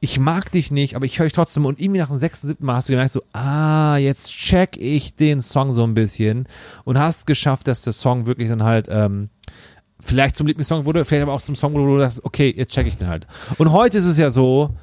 [0.00, 1.64] ich mag dich nicht, aber ich höre dich trotzdem.
[1.64, 5.14] Und irgendwie nach dem sechsten, siebten Mal hast du gemerkt, so, ah, jetzt check ich
[5.16, 6.46] den Song so ein bisschen
[6.84, 9.30] und hast geschafft, dass der Song wirklich dann halt ähm,
[10.00, 12.86] vielleicht zum Lieblingssong wurde, vielleicht aber auch zum Song, wo du sagst, okay, jetzt check
[12.86, 13.26] ich den halt.
[13.56, 14.74] Und heute ist es ja so,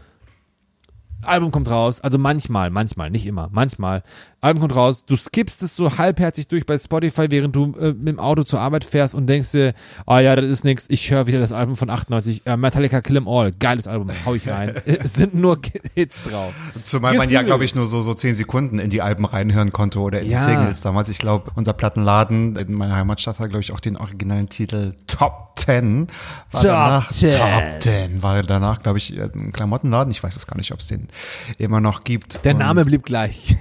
[1.26, 4.04] Album kommt raus, also manchmal, manchmal, nicht immer, manchmal.
[4.42, 8.08] Album kommt raus, du skippst es so halbherzig durch bei Spotify, während du äh, mit
[8.08, 9.74] dem Auto zur Arbeit fährst und denkst dir,
[10.06, 13.18] ah ja, das ist nix, ich höre wieder das Album von 98, äh, Metallica Kill
[13.18, 14.76] 'Em All, geiles Album, hau ich rein.
[14.86, 15.60] es sind nur
[15.96, 16.54] Hits drauf.
[16.84, 17.46] Zumal man ja, Gefühl.
[17.48, 20.40] glaube ich, nur so, so zehn Sekunden in die Alben reinhören konnte oder in Ja.
[20.46, 21.10] die Singles damals.
[21.10, 25.54] Ich glaube, unser Plattenladen in meiner Heimatstadt hat, glaube ich, auch den originalen Titel Top
[25.58, 26.08] 10.
[26.08, 27.32] War Top danach, 10.
[27.32, 28.24] Top 10.
[28.24, 30.12] War danach, glaube ich, ein Klamottenladen.
[30.12, 31.10] Ich weiß es gar nicht, ob es den
[31.58, 32.44] immer noch gibt.
[32.46, 33.56] Der Und Name blieb gleich.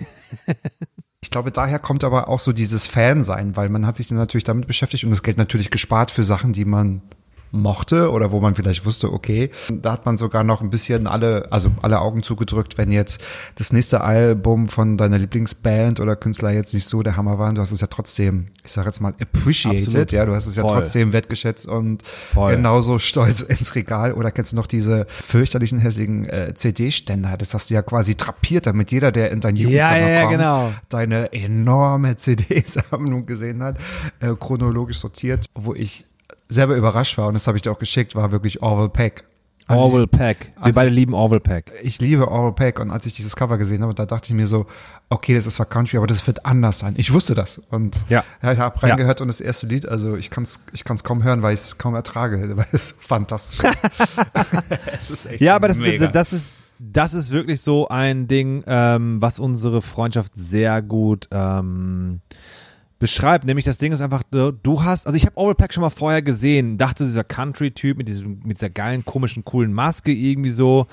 [1.21, 4.45] Ich glaube, daher kommt aber auch so dieses Fan-Sein, weil man hat sich dann natürlich
[4.45, 7.03] damit beschäftigt und das Geld natürlich gespart für Sachen, die man
[7.51, 11.51] mochte oder wo man vielleicht wusste, okay, da hat man sogar noch ein bisschen alle,
[11.51, 13.21] also alle Augen zugedrückt, wenn jetzt
[13.57, 17.61] das nächste Album von deiner Lieblingsband oder Künstler jetzt nicht so der Hammer war, du
[17.61, 20.13] hast es ja trotzdem, ich sag jetzt mal, appreciated, Absolut.
[20.13, 20.79] ja, du hast es ja Voll.
[20.79, 22.57] trotzdem wertgeschätzt und Voll.
[22.57, 27.71] genauso stolz ins Regal oder kennst du noch diese fürchterlichen hässlichen äh, CD-Ständer, das hast
[27.71, 30.73] du ja quasi trapiert, damit jeder, der in dein Jugendzimmer ja, ja, kommt, genau.
[30.89, 33.79] deine enorme CD-Sammlung gesehen hat,
[34.21, 36.08] äh, chronologisch sortiert, wo ich
[36.49, 39.25] selber überrascht war und das habe ich dir auch geschickt, war wirklich Orwell Peck.
[39.67, 40.55] Als Orwell Peck.
[40.65, 41.73] Wir beide lieben Orwell Peck.
[41.83, 44.35] Ich, ich liebe Orwell Peck und als ich dieses Cover gesehen habe, da dachte ich
[44.35, 44.67] mir so,
[45.11, 46.95] okay, das ist zwar Country, aber das wird anders sein.
[46.97, 48.25] Ich wusste das und Ja.
[48.41, 51.43] ich habe reingehört und das erste Lied, also ich kann es ich kann's kaum hören,
[51.43, 53.85] weil ich es kaum ertrage, weil es so fantastisch ist.
[55.03, 56.07] es ist echt Ja, aber das, mega.
[56.07, 62.21] das ist das ist wirklich so ein Ding, ähm, was unsere Freundschaft sehr gut ähm,
[62.99, 63.45] beschreibt.
[63.45, 66.23] Nämlich das Ding ist einfach, du, hast, also ich habe Oral Pack schon mal vorher
[66.23, 70.87] gesehen, dachte dieser Country-Typ mit diesem mit dieser geilen komischen coolen Maske irgendwie so.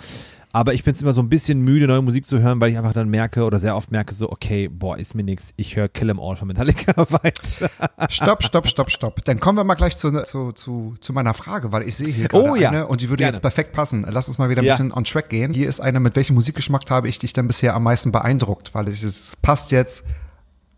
[0.52, 2.94] Aber ich bin immer so ein bisschen müde, neue Musik zu hören, weil ich einfach
[2.94, 5.50] dann merke oder sehr oft merke so, okay, boah, ist mir nix.
[5.58, 7.70] Ich höre Kill 'Em All von Metallica weiter.
[8.10, 9.22] Stopp, stopp, stopp, stopp.
[9.26, 12.30] Dann kommen wir mal gleich zu, zu, zu, zu meiner Frage, weil ich sehe hier
[12.30, 13.34] gerade Oh ja, eine und die würde gerne.
[13.34, 14.06] jetzt perfekt passen.
[14.10, 14.72] Lass uns mal wieder ein Ja.
[14.72, 15.54] bisschen on track gehen.
[15.54, 18.74] Hier ist eine, mit welchem Musikgeschmack habe ich dich denn bisher am meisten beeindruckt?
[18.74, 20.06] Weil es passt jetzt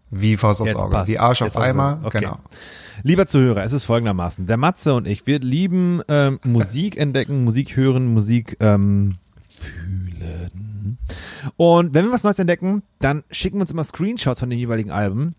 [0.09, 0.93] wie Faust aufs Jetzt Auge.
[0.93, 1.09] passt.
[1.09, 1.99] Wie Arsch auf Eimer.
[2.01, 2.07] es.
[2.07, 2.19] Okay.
[2.19, 2.39] Genau.
[3.03, 4.47] Lieber Zuhörer, es ist folgendermaßen.
[4.47, 10.97] Der Matze und ich, wir lieben ähm, Musik entdecken, Musik hören, Musik ähm, fühlen.
[11.55, 14.91] Und wenn wir was Neues entdecken, dann schicken wir uns immer Screenshots von den jeweiligen
[14.91, 15.35] Alben.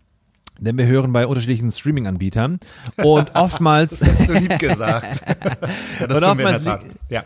[0.61, 2.59] Denn wir hören bei unterschiedlichen Streaming-Anbietern.
[2.97, 5.21] Und oftmals, Das hast du lieb gesagt.
[5.99, 6.83] ja, das Und tun wir in der oftmals Tat.
[6.83, 7.23] li- Ja.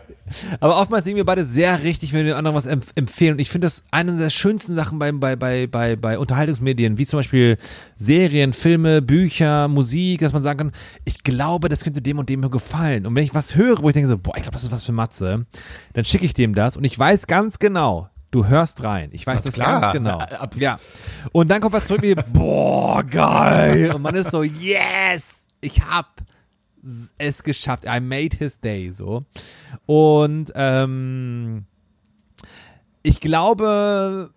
[0.60, 3.32] aber oftmals sehen wir beide sehr richtig, wenn wir den anderen was empf empfehlen.
[3.34, 7.06] Und ich finde das eine der schönsten Sachen bei, bei, bei, bei, bei Unterhaltungsmedien, wie
[7.06, 7.58] zum Beispiel
[7.96, 10.72] Serien, Filme, Bücher, Musik, dass man sagen kann,
[11.04, 13.06] ich glaube, das könnte dem und dem gefallen.
[13.06, 14.84] Und wenn ich was höre, wo ich denke so, boah, ich glaube, das ist was
[14.84, 15.46] für Matze,
[15.92, 19.10] dann schicke ich dem das und ich weiß ganz genau, du hörst rein.
[19.12, 19.80] Ich weiß Na das klar.
[19.80, 20.18] ganz genau.
[20.18, 20.78] Ab- Ja.
[21.32, 23.92] Und dann kommt was zurück wie, boah, geil.
[23.94, 26.20] Und man ist so, yes, ich hab
[27.18, 27.84] es geschafft.
[27.86, 29.20] I made his day, so.
[29.86, 31.64] Und ähm,
[33.02, 34.30] ich glaube,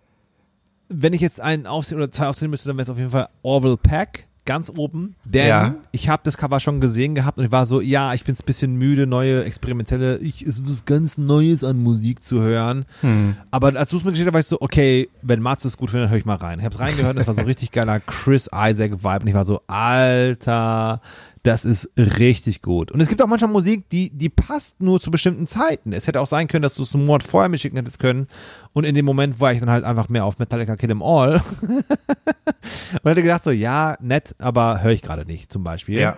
[0.88, 3.28] wenn ich jetzt einen aufsehen oder zwei aufsehen müsste, dann wäre es auf jeden Fall
[3.42, 4.27] Orville Peck.
[4.48, 5.74] Ganz oben, denn Ja.
[5.92, 8.44] ich habe das Cover schon gesehen gehabt und ich war so, ja, ich bin ein
[8.46, 12.86] bisschen müde, neue experimentelle, ich ist was ganz Neues an Musik zu hören.
[13.02, 13.36] Hm.
[13.50, 15.90] Aber als du es mir geschickt hast, war ich so, okay, wenn Matze es gut
[15.90, 16.58] findet, höre ich mal rein.
[16.60, 19.44] Ich habe es reingehört, es war so richtig geiler Chris Isaac Vibe und ich war
[19.44, 21.00] so, Alter,
[21.42, 22.90] das ist richtig gut.
[22.90, 25.92] Und es gibt auch manchmal Musik, die, die passt nur zu bestimmten Zeiten.
[25.92, 28.26] Es hätte auch sein können, dass du es einen Monat vorher mir schicken hättest können.
[28.72, 31.42] Und in dem Moment war ich dann halt einfach mehr auf Metallica Kill 'Em All.
[31.62, 35.98] und hätte gedacht so, ja, nett, aber höre ich gerade nicht, zum Beispiel.
[35.98, 36.16] Ja.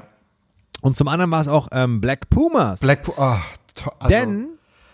[0.82, 2.80] Und zum anderen war es auch ähm, Black Pumas.
[2.80, 3.36] Blackpool, oh,
[3.74, 4.48] to- also, Denn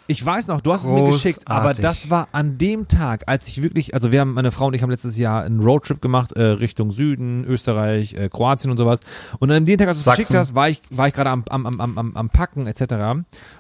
[0.09, 1.83] ich weiß noch, du hast es mir geschickt, aber Großartig.
[1.83, 4.83] das war an dem Tag, als ich wirklich, also wir haben, meine Frau und ich
[4.83, 9.01] haben letztes Jahr einen Roadtrip gemacht, äh, Richtung Süden, Österreich, äh, Kroatien und sowas.
[9.39, 11.45] Und an dem Tag, als du es geschickt hast, war ich, war ich gerade am,
[11.49, 12.83] am, am, am, am- Packen etc.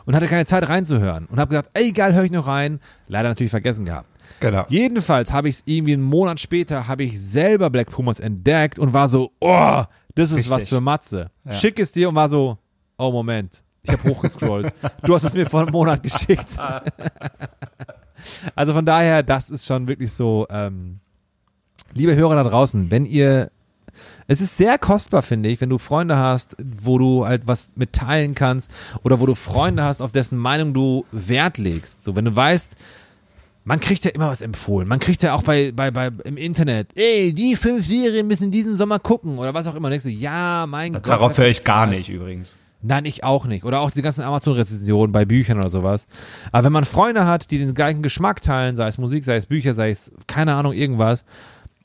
[0.04, 1.26] und hatte keine Zeit reinzuhören.
[1.26, 2.80] Und habe gesagt, ey geil, höre ich noch rein.
[3.08, 4.08] Leider natürlich vergessen gehabt.
[4.40, 4.64] genau.
[4.68, 8.92] Jedenfalls habe ich es irgendwie einen Monat später, habe ich selber Black Pumas entdeckt und
[8.92, 9.82] war so, oh,
[10.14, 10.68] das ist was Richtig.
[10.70, 11.30] für Matze.
[11.50, 12.58] Schick es dir und war so,
[12.98, 14.74] oh Moment, ich habe hochgescrollt.
[15.02, 16.56] du hast es mir vor einem Monat geschickt.
[18.54, 21.00] also von daher, das ist schon wirklich so, ähm,
[21.94, 23.50] liebe Hörer da draußen, wenn ihr
[24.28, 28.34] es ist sehr kostbar, finde ich, wenn du Freunde hast, wo du halt was mitteilen
[28.34, 28.70] kannst
[29.04, 32.04] oder wo du Freunde hast, auf dessen Meinung du Wert legst.
[32.04, 32.76] So, wenn du weißt,
[33.64, 34.86] man kriegt ja immer was empfohlen.
[34.88, 38.76] Man kriegt ja auch bei, bei, bei im Internet, ey, die fünf Serien müssen diesen
[38.76, 39.86] Sommer gucken oder was auch immer.
[39.86, 41.08] Und denkst du, ja, mein Gott.
[41.08, 41.96] Darauf höre ich gar Mal.
[41.96, 42.56] nicht übrigens.
[42.86, 43.64] Nein, ich auch nicht.
[43.64, 46.06] Oder auch die ganzen Amazon-Rezensionen bei Büchern oder sowas.
[46.52, 49.46] Aber wenn man Freunde hat, die den gleichen Geschmack teilen, sei es Musik, sei es
[49.46, 51.24] Bücher, sei es keine Ahnung, irgendwas,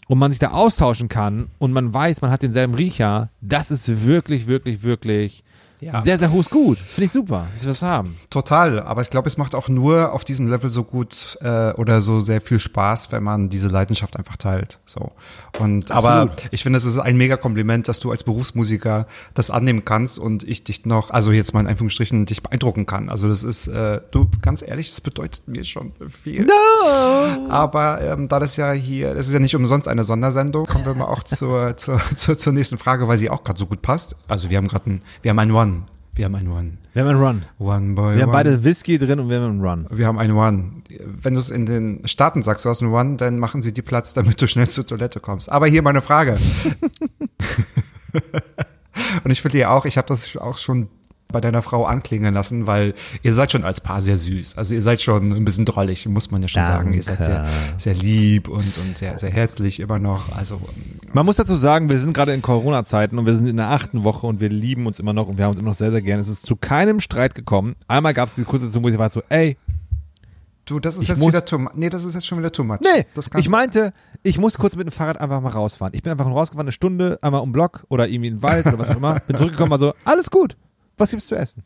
[0.08, 4.06] und man sich da austauschen kann und man weiß, man hat denselben Riecher, das ist
[4.06, 5.44] wirklich, wirklich, wirklich
[5.82, 6.00] Ja.
[6.02, 6.78] sehr, sehr hohes Gut.
[6.78, 8.18] Finde ich super, dass wir das haben.
[8.30, 12.02] Total, aber ich glaube, es macht auch nur auf diesem Level so gut äh, oder
[12.02, 14.80] so sehr viel Spaß, wenn man diese Leidenschaft einfach teilt.
[14.86, 15.12] So
[15.60, 19.84] und aber ich finde, es ist ein mega Kompliment, dass du als Berufsmusiker das annehmen
[19.84, 23.10] kannst und ich dich noch, also jetzt mal in Anführungsstrichen dich beeindrucken kann.
[23.10, 26.48] Also das ist, äh, du ganz ehrlich, das bedeutet mir schon viel.
[27.50, 30.94] Aber ähm, da das ja hier, das ist ja nicht umsonst eine Sondersendung, kommen wir
[30.94, 34.16] mal auch zur, zur, zur, zur nächsten Frage, weil sie auch gerade so gut passt.
[34.28, 35.71] Also wir haben gerade ein, wir haben ein One.
[36.14, 36.78] Wir haben ein One.
[36.94, 37.46] Wir haben einen Run.
[37.58, 38.16] One boy.
[38.16, 38.38] Wir haben one.
[38.38, 39.88] beide Whisky drin und wir haben einen Run.
[39.92, 40.84] Wir haben einen One.
[41.00, 43.82] Wenn du es in den Staaten sagst, du hast einen One, dann machen sie dir
[43.82, 45.52] Platz, damit du schnell zur Toilette kommst.
[45.52, 46.38] Aber hier meine Frage.
[49.24, 50.90] Und ich finde ja auch, ich habe das auch schon
[51.32, 54.58] bei deiner Frau anklingen lassen, weil ihr seid schon als Paar sehr süß.
[54.58, 56.94] Also ihr seid schon ein bisschen drollig, muss man ja schon sagen.
[56.94, 60.36] Ihr seid sehr, sehr lieb und, und sehr, sehr herzlich immer noch.
[60.36, 60.62] Also
[61.14, 64.04] Man muss dazu sagen, wir sind gerade in Corona-Zeiten und wir sind in der achten
[64.04, 66.02] Woche und wir lieben uns immer noch und wir haben uns immer noch sehr, sehr
[66.02, 66.20] gern.
[66.20, 67.76] Es ist zu keinem Streit gekommen.
[67.88, 69.58] Einmal gab es diese kurze Situation, wo ich war so, ey,
[70.66, 71.72] du, das ist Ich jetzt muss- wieder too much.
[71.76, 72.80] Nee, das ist jetzt schon wieder too much.
[72.82, 75.94] Nee, das kannst ich meinte, ich muss kurz mit dem Fahrrad einfach mal rausfahren.
[75.96, 78.78] Ich bin einfach rausgefahren, eine Stunde, einmal um Block oder irgendwie in den Wald oder
[78.80, 79.20] was auch immer.
[79.28, 80.56] Bin zurückgekommen, war so, alles gut.
[81.02, 81.64] Was gibt's zu essen?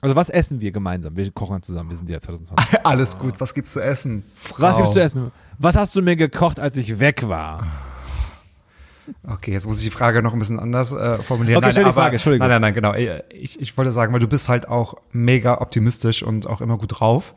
[0.00, 1.14] Also was essen wir gemeinsam?
[1.14, 2.80] Wir kochen zusammen, wir sind ja 2020.
[2.86, 3.34] alles gut.
[3.38, 4.24] Was gibt's zu essen?
[4.36, 4.62] Frau.
[4.62, 5.32] Was gibt's zu essen?
[5.58, 7.66] Was hast du mir gekocht, als ich weg war?
[9.28, 11.58] Okay, jetzt muss ich die Frage noch ein bisschen anders äh, formulieren.
[11.62, 12.48] Okay, stell die aber- Frage, Entschuldigung.
[12.48, 13.22] Nein, nein, nein, genau.
[13.30, 17.00] Ich, ich wollte sagen, weil du bist halt auch mega optimistisch und auch immer gut
[17.00, 17.34] drauf.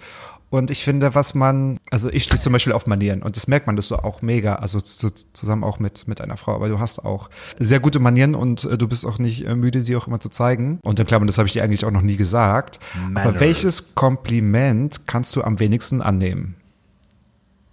[0.54, 3.66] Und ich finde, was man, also ich stehe zum Beispiel auf Manieren und das merkt
[3.66, 6.78] man, dass du auch mega, also zu, zusammen auch mit, mit einer Frau, aber du
[6.78, 10.06] hast auch sehr gute Manieren und äh, du bist auch nicht äh, müde, sie auch
[10.06, 10.78] immer zu zeigen.
[10.84, 12.80] Und in Klammern, das habe ich dir eigentlich auch noch nie gesagt.
[12.94, 13.40] Aber Manners.
[13.40, 16.54] welches Kompliment kannst du am wenigsten annehmen?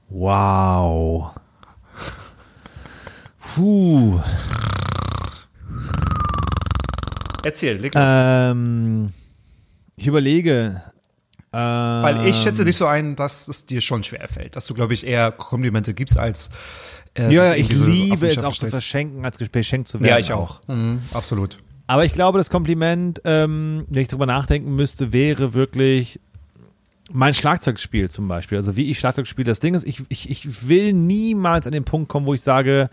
[0.08, 1.32] Wow.
[3.54, 4.20] Puh.
[7.42, 8.02] Erzähl, leg los.
[8.06, 9.12] Ähm,
[9.96, 10.80] ich überlege.
[11.52, 14.74] Ähm, Weil ich schätze dich so ein, dass es dir schon schwer fällt, dass du,
[14.74, 16.48] glaube ich, eher Komplimente gibst als
[17.14, 18.74] äh, Ja, ja, ich liebe es auch zu stellst.
[18.76, 20.08] verschenken, als geschenkt zu werden.
[20.10, 20.60] Ja, ich auch.
[20.68, 21.58] Mhm, absolut.
[21.88, 26.20] Aber ich glaube, das Kompliment, ähm, wenn ich drüber nachdenken müsste, wäre wirklich
[27.10, 28.58] mein Schlagzeugspiel zum Beispiel.
[28.58, 29.46] Also wie ich Schlagzeug spiele.
[29.46, 32.88] Das Ding ist, ich, ich, ich will niemals an den Punkt kommen, wo ich sage,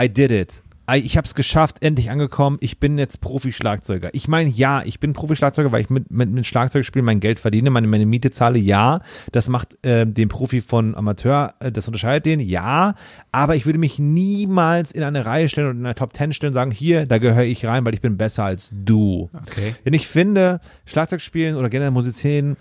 [0.00, 0.62] I did it.
[0.96, 2.56] Ich habe es geschafft, endlich angekommen.
[2.60, 4.08] Ich bin jetzt Profi-Schlagzeuger.
[4.14, 7.68] Ich meine, ja, ich bin Profi-Schlagzeuger, weil ich mit, mit, mit Schlagzeugspielen mein Geld verdiene,
[7.68, 8.58] meine, meine Miete zahle.
[8.58, 12.40] Ja, das macht äh, den Profi von Amateur, äh, das unterscheidet den.
[12.40, 12.94] Ja,
[13.32, 16.52] aber ich würde mich niemals in eine Reihe stellen und in eine Top Ten stellen
[16.52, 19.28] und sagen, hier, da gehöre ich rein, weil ich bin besser als du.
[19.34, 19.74] Okay.
[19.84, 22.56] Denn ich finde, Schlagzeugspielen oder generell Musizieren,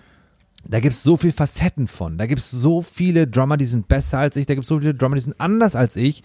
[0.65, 2.17] da gibt es so viele Facetten von.
[2.17, 4.45] Da gibt es so viele Drummer, die sind besser als ich.
[4.45, 6.23] Da gibt es so viele Drummer, die sind anders als ich.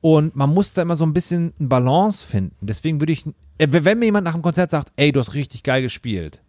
[0.00, 2.54] Und man muss da immer so ein bisschen eine Balance finden.
[2.60, 3.26] Deswegen würde ich,
[3.58, 6.40] äh, wenn mir jemand nach dem Konzert sagt, ey, du hast richtig geil gespielt,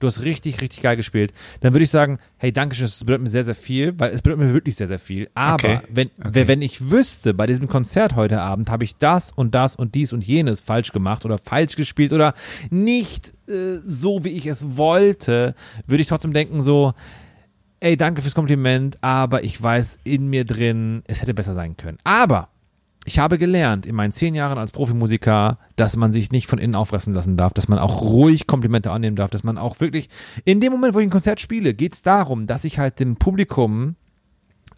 [0.00, 3.22] du hast richtig, richtig geil gespielt, dann würde ich sagen, hey, danke schön, das bedeutet
[3.22, 5.30] mir sehr, sehr viel, weil es bedeutet mir wirklich sehr, sehr viel.
[5.34, 5.78] Aber Okay.
[5.88, 6.48] wenn, Okay.
[6.48, 10.12] wenn ich wüsste, bei diesem Konzert heute Abend habe ich das und das und dies
[10.12, 12.34] und jenes falsch gemacht oder falsch gespielt oder
[12.70, 15.54] nicht äh, so, wie ich es wollte,
[15.86, 16.92] würde ich trotzdem denken so,
[17.78, 21.98] ey, danke fürs Kompliment, aber ich weiß in mir drin, es hätte besser sein können.
[22.04, 22.48] Aber
[23.06, 26.74] ich habe gelernt in meinen zehn Jahren als Profimusiker, dass man sich nicht von innen
[26.74, 30.08] auffressen lassen darf, dass man auch ruhig Komplimente annehmen darf, dass man auch wirklich,
[30.44, 33.16] in dem Moment, wo ich ein Konzert spiele, geht es darum, dass ich halt dem
[33.16, 33.94] Publikum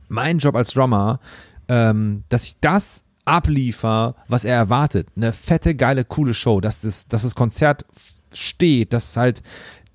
[0.09, 1.21] mein Job als Drummer,
[1.69, 5.09] ähm, dass ich das abliefer, was er erwartet.
[5.17, 7.87] Eine fette, geile, coole Show, dass das, dass das Konzert
[8.33, 9.43] steht, dass halt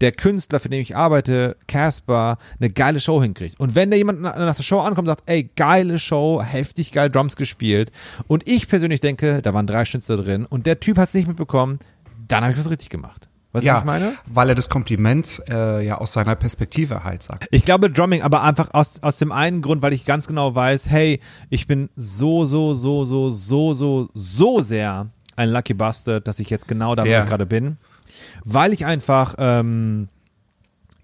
[0.04, 3.60] der Künstler, für den ich arbeite, Casper, eine geile Show hinkriegt.
[3.60, 7.10] Und wenn da jemand nach der Show ankommt und sagt, ey, geile Show, heftig geil
[7.10, 7.92] Drums gespielt
[8.28, 11.28] und ich persönlich denke, da waren drei Schnitzer drin und der Typ hat es nicht
[11.28, 11.80] mitbekommen,
[12.28, 13.28] dann habe ich was richtig gemacht.
[13.54, 14.14] Weißt du, was ich meine?
[14.26, 17.48] weil er das Kompliment äh, ja aus seiner Perspektive halt sagt.
[17.52, 20.90] Ich glaube Drumming, aber einfach aus, aus dem einen Grund, weil ich ganz genau weiß,
[20.90, 21.20] hey,
[21.52, 26.50] ich bin so, so, so, so, so, so, so sehr ein Lucky Bastard, dass ich
[26.50, 27.24] jetzt genau da, wo Ja.
[27.24, 27.78] ich gerade bin.
[28.44, 30.10] Weil ich einfach, ähm,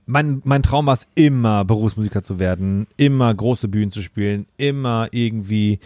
[0.09, 5.07] mein, mein Traum war es immer, Berufsmusiker zu werden, immer große Bühnen zu spielen, immer
[5.11, 5.79] irgendwie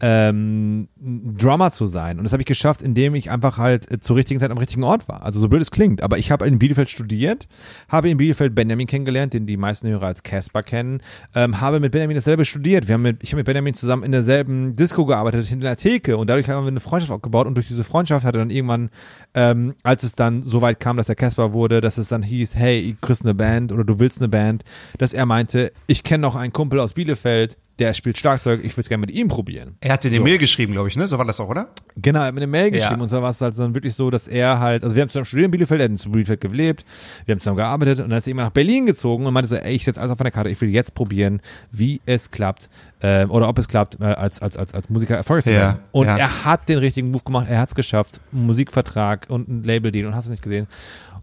[0.00, 2.16] ähm, Drummer zu sein.
[2.18, 4.82] Und das habe ich geschafft, indem ich einfach halt äh, zur richtigen Zeit am richtigen
[4.82, 5.22] Ort war.
[5.22, 7.48] Also so blöd es klingt, aber ich habe in Bielefeld studiert,
[7.88, 11.02] habe in Bielefeld Benjamin kennengelernt, den die meisten Hörer als Casper kennen,
[11.34, 12.88] ähm, habe mit Benjamin dasselbe studiert.
[12.88, 16.16] Wir haben mit, ich habe mit Benjamin zusammen in derselben Disco gearbeitet, hinter der Theke
[16.16, 18.88] und dadurch haben wir eine Freundschaft aufgebaut und durch diese Freundschaft hat er dann irgendwann,
[19.34, 22.56] ähm, als es dann so weit kam, dass er Casper wurde, dass es dann hieß,
[22.56, 24.64] hey, ich kriegst eine Band oder du willst eine Band,
[24.98, 28.80] dass er meinte, ich kenne noch einen Kumpel aus Bielefeld, der spielt Schlagzeug, ich würde
[28.80, 29.76] es gerne mit ihm probieren.
[29.80, 31.06] Er hat dir eine Mail geschrieben, glaube ich, ne?
[31.06, 31.68] So war das auch, oder?
[31.96, 33.02] Genau, er hat mir eine Mail geschrieben Ja.
[33.02, 35.26] und zwar war es halt dann wirklich so, dass er halt, also wir haben zusammen
[35.26, 36.86] studiert in Bielefeld, er hat in Bielefeld gelebt,
[37.26, 39.56] wir haben zusammen gearbeitet und dann ist er immer nach Berlin gezogen und meinte so,
[39.56, 42.70] ey, ich setze alles auf eine Karte, ich will jetzt probieren, wie es klappt
[43.00, 45.78] äh, oder ob es klappt, äh, als, als, als, als Musiker erfolgreich zu Ja, werden.
[45.92, 46.16] Und ja.
[46.16, 50.06] er hat den richtigen Move gemacht, er hat es geschafft, einen Musikvertrag und ein Label-Deal
[50.06, 50.66] und hast du nicht gesehen.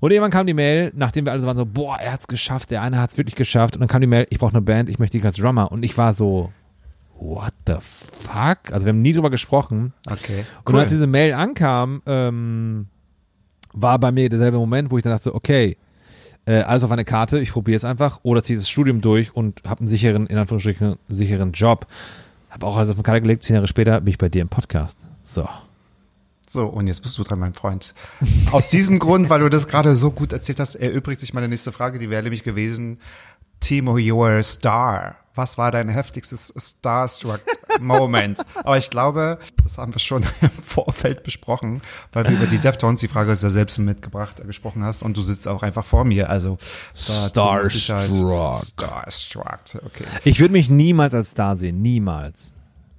[0.04, 2.72] Und irgendwann kam die Mail, nachdem wir alle so waren, so, boah, er hat's geschafft,
[2.72, 3.78] der eine hat's wirklich geschafft.
[3.78, 5.72] Und dann kam die Mail, ich brauche eine Band, ich möchte dich als Drummer.
[5.72, 6.52] Und ich war so,
[7.18, 8.74] what the fuck?
[8.74, 9.94] Also wir haben nie drüber gesprochen.
[10.06, 10.44] Okay.
[10.66, 12.88] Und als diese Mail ankam, ähm,
[13.72, 15.78] war bei mir derselbe Moment, wo ich dann dachte, okay,
[16.48, 19.62] äh, alles auf eine Karte, ich probiere es einfach oder ziehe das Studium durch und
[19.66, 21.88] habe einen sicheren, in Anführungsstrichen, sicheren Job.
[22.50, 24.50] Habe auch alles auf eine Karte gelegt, zehn Jahre später bin ich bei dir im
[24.50, 24.98] Podcast.
[25.24, 25.48] So.
[26.54, 27.96] So, und jetzt bist du dran, mein Freund.
[28.52, 31.72] Aus diesem Grund, weil du das gerade so gut erzählt hast, erübrigt sich meine nächste
[31.72, 33.00] Frage, die wäre nämlich gewesen,
[33.60, 35.16] Timo, you're a star.
[35.34, 38.42] Was war dein heftigstes Starstruck-Moment?
[38.64, 41.82] Aber ich glaube, das haben wir schon im Vorfeld besprochen,
[42.12, 45.18] weil wir über die Deftones, die Frage ist ja selbst mitgebracht, äh, gesprochen hast und
[45.18, 46.60] du sitzt auch einfach vor mir, also
[46.94, 48.62] Starstruck.
[48.62, 50.06] Starstruck, okay.
[50.24, 51.82] Ich würde mich niemals als Star sehen.
[51.82, 52.54] Niemals.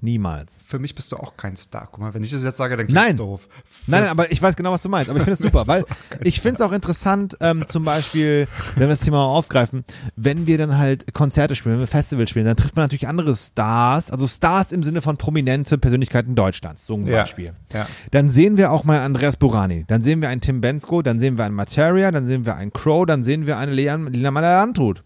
[0.05, 0.53] Niemals.
[0.67, 1.89] Für mich bist du auch kein Star.
[1.91, 3.17] Guck mal, wenn ich das jetzt sage, dann klingt's Nein.
[3.17, 3.49] doof.
[3.87, 5.09] Nein, nein, aber ich weiß genau, was du meinst.
[5.09, 5.83] Aber ich finde es super, weil
[6.23, 10.59] ich finde es auch interessant, ähm, zum Beispiel, wenn wir das Thema aufgreifen, wenn wir
[10.59, 14.27] dann halt Konzerte spielen, wenn wir Festivals spielen, dann trifft man natürlich andere Stars, also
[14.29, 17.55] Stars im Sinne von prominente Persönlichkeiten Deutschlands, so ein Ja, Beispiel.
[17.73, 17.87] ja.
[18.11, 21.39] Dann sehen wir auch mal Andreas Burani, dann sehen wir einen Tim Bensko, dann sehen
[21.39, 25.03] wir einen Materia, dann sehen wir einen Crow, dann sehen wir eine Lena Meyer-Landrut.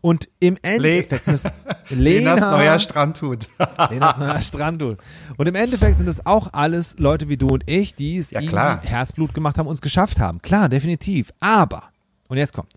[0.00, 1.50] Und im Endeffekt sind es
[1.90, 3.48] Lenas neuer Strandhut.
[3.90, 4.96] Lenas neuer Strandl.
[5.36, 8.40] Und im Endeffekt sind es auch alles Leute wie du und ich, die es Ja,
[8.40, 8.80] klar.
[8.82, 10.42] Herzblut gemacht haben und es geschafft haben.
[10.42, 11.32] Klar, definitiv.
[11.40, 11.84] Aber,
[12.28, 12.72] und jetzt kommt,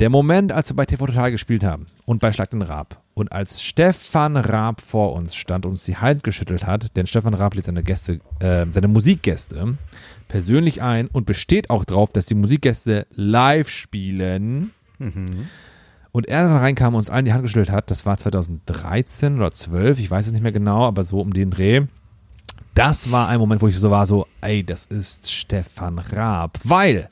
[0.00, 3.32] der Moment, als wir bei TV Total gespielt haben und bei Schlag den Raab und
[3.32, 7.54] als Stefan Raab vor uns stand und uns die Hand geschüttelt hat, denn Stefan Raab
[7.54, 9.76] lädt seine Gäste, äh, seine Musikgäste
[10.26, 14.70] persönlich ein und besteht auch drauf, dass die Musikgäste live spielen.
[16.12, 19.52] Und er dann reinkam und uns allen die Hand geschüttelt hat, das war 2013 oder
[19.52, 21.82] 12, ich weiß es nicht mehr genau, aber so um den Dreh.
[22.74, 26.58] Das war ein Moment, wo ich so war, so, ey, das ist Stefan Raab.
[26.64, 27.08] Weil,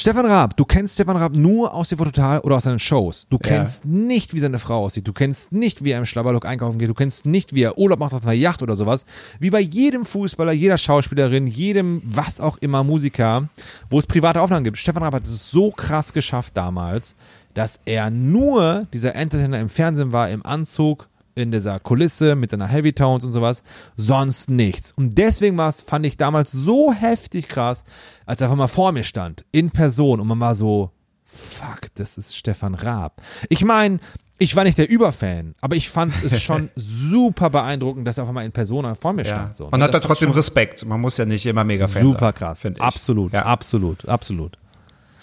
[0.00, 3.26] Stefan Raab, du kennst Stefan Raab nur aus TV Total oder aus seinen Shows.
[3.30, 5.08] Du kennst nicht, wie seine Frau aussieht.
[5.08, 6.88] Du kennst nicht, wie er im Schlabberlook einkaufen geht.
[6.88, 9.06] Du kennst nicht, wie er Urlaub macht auf einer Yacht oder sowas.
[9.40, 13.48] Wie bei jedem Fußballer, jeder Schauspielerin, jedem, was auch immer, Musiker,
[13.90, 14.78] wo es private Aufnahmen gibt.
[14.78, 17.16] Stefan Raab hat es so krass geschafft damals,
[17.54, 21.08] dass er nur dieser Entertainer im Fernsehen war, im Anzug,
[21.38, 23.62] in dieser Kulisse mit seiner Heavy Tones und sowas,
[23.96, 24.92] sonst nichts.
[24.92, 27.84] Und deswegen war es, fand ich damals so heftig krass,
[28.26, 30.90] als er einfach mal vor mir stand, in Person und man war so,
[31.24, 33.20] fuck, das ist Stefan Raab.
[33.48, 33.98] Ich meine,
[34.40, 38.28] ich war nicht der Überfan, aber ich fand es schon super beeindruckend, dass er auf
[38.28, 39.30] einmal in Persona vor mir Ja.
[39.34, 39.56] stand.
[39.56, 39.68] So.
[39.70, 40.84] Man hat da trotzdem Respekt.
[40.86, 42.60] Man muss ja nicht immer mega Fan Super sein, krass.
[42.60, 42.82] finde ich.
[42.84, 43.42] Absolut, Ja.
[43.46, 44.56] absolut, absolut.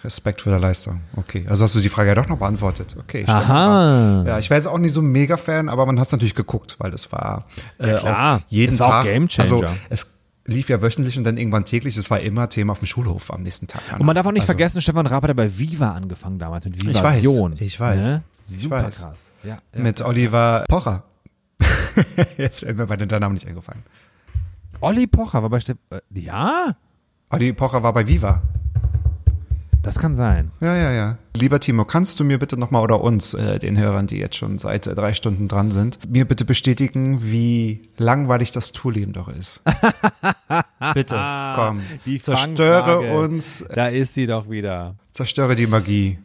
[0.04, 1.02] Respekt vor der Leistung.
[1.16, 1.46] Okay.
[1.50, 2.96] Also hast du die Frage ja doch noch beantwortet.
[3.00, 3.24] Okay.
[3.28, 4.24] Aha.
[4.26, 6.76] Ja, ich wäre jetzt auch nicht so ein Mega-Fan, aber man hat es natürlich geguckt,
[6.80, 7.46] weil das war
[7.80, 8.38] äh, klar.
[8.38, 9.04] auch jeden Es war auch Tag.
[9.06, 9.52] Gamechanger.
[9.52, 10.08] Also es
[10.46, 11.98] lief ja wöchentlich und dann irgendwann täglich.
[11.98, 13.82] Es war immer Thema auf dem Schulhof am nächsten Tag.
[13.98, 16.66] Und man darf auch nicht Also, vergessen, Stefan Raab hat ja bei Viva angefangen damals,
[16.66, 17.56] mit Ich weiß, Vivasion.
[17.60, 18.24] ich weiß, Ne?
[18.48, 19.00] ich Super weiß.
[19.00, 19.32] krass.
[19.44, 19.82] Ja, ja.
[19.82, 21.04] Mit Oliver Pocher.
[22.38, 23.82] jetzt wäre mir bei den Namen nicht eingefallen.
[24.82, 25.80] Olli Pocher war bei Stefan.
[25.90, 26.76] Äh, ja,
[27.32, 28.42] Olli Pocher war bei Viva.
[29.86, 30.52] Das kann sein.
[30.62, 31.18] Ja, ja, ja.
[31.36, 34.57] Lieber Timo, kannst du mir bitte nochmal oder uns, äh, den Hörern, die jetzt schon
[34.57, 39.62] seit äh, drei Stunden dran sind, mir bitte bestätigen, wie langweilig das Tourleben doch ist?
[40.94, 41.20] bitte,
[41.56, 41.82] komm.
[42.06, 43.18] Die zerstöre Fangfrage.
[43.20, 44.95] uns, Da ist sie doch wieder.
[45.12, 46.18] zerstöre die Magie.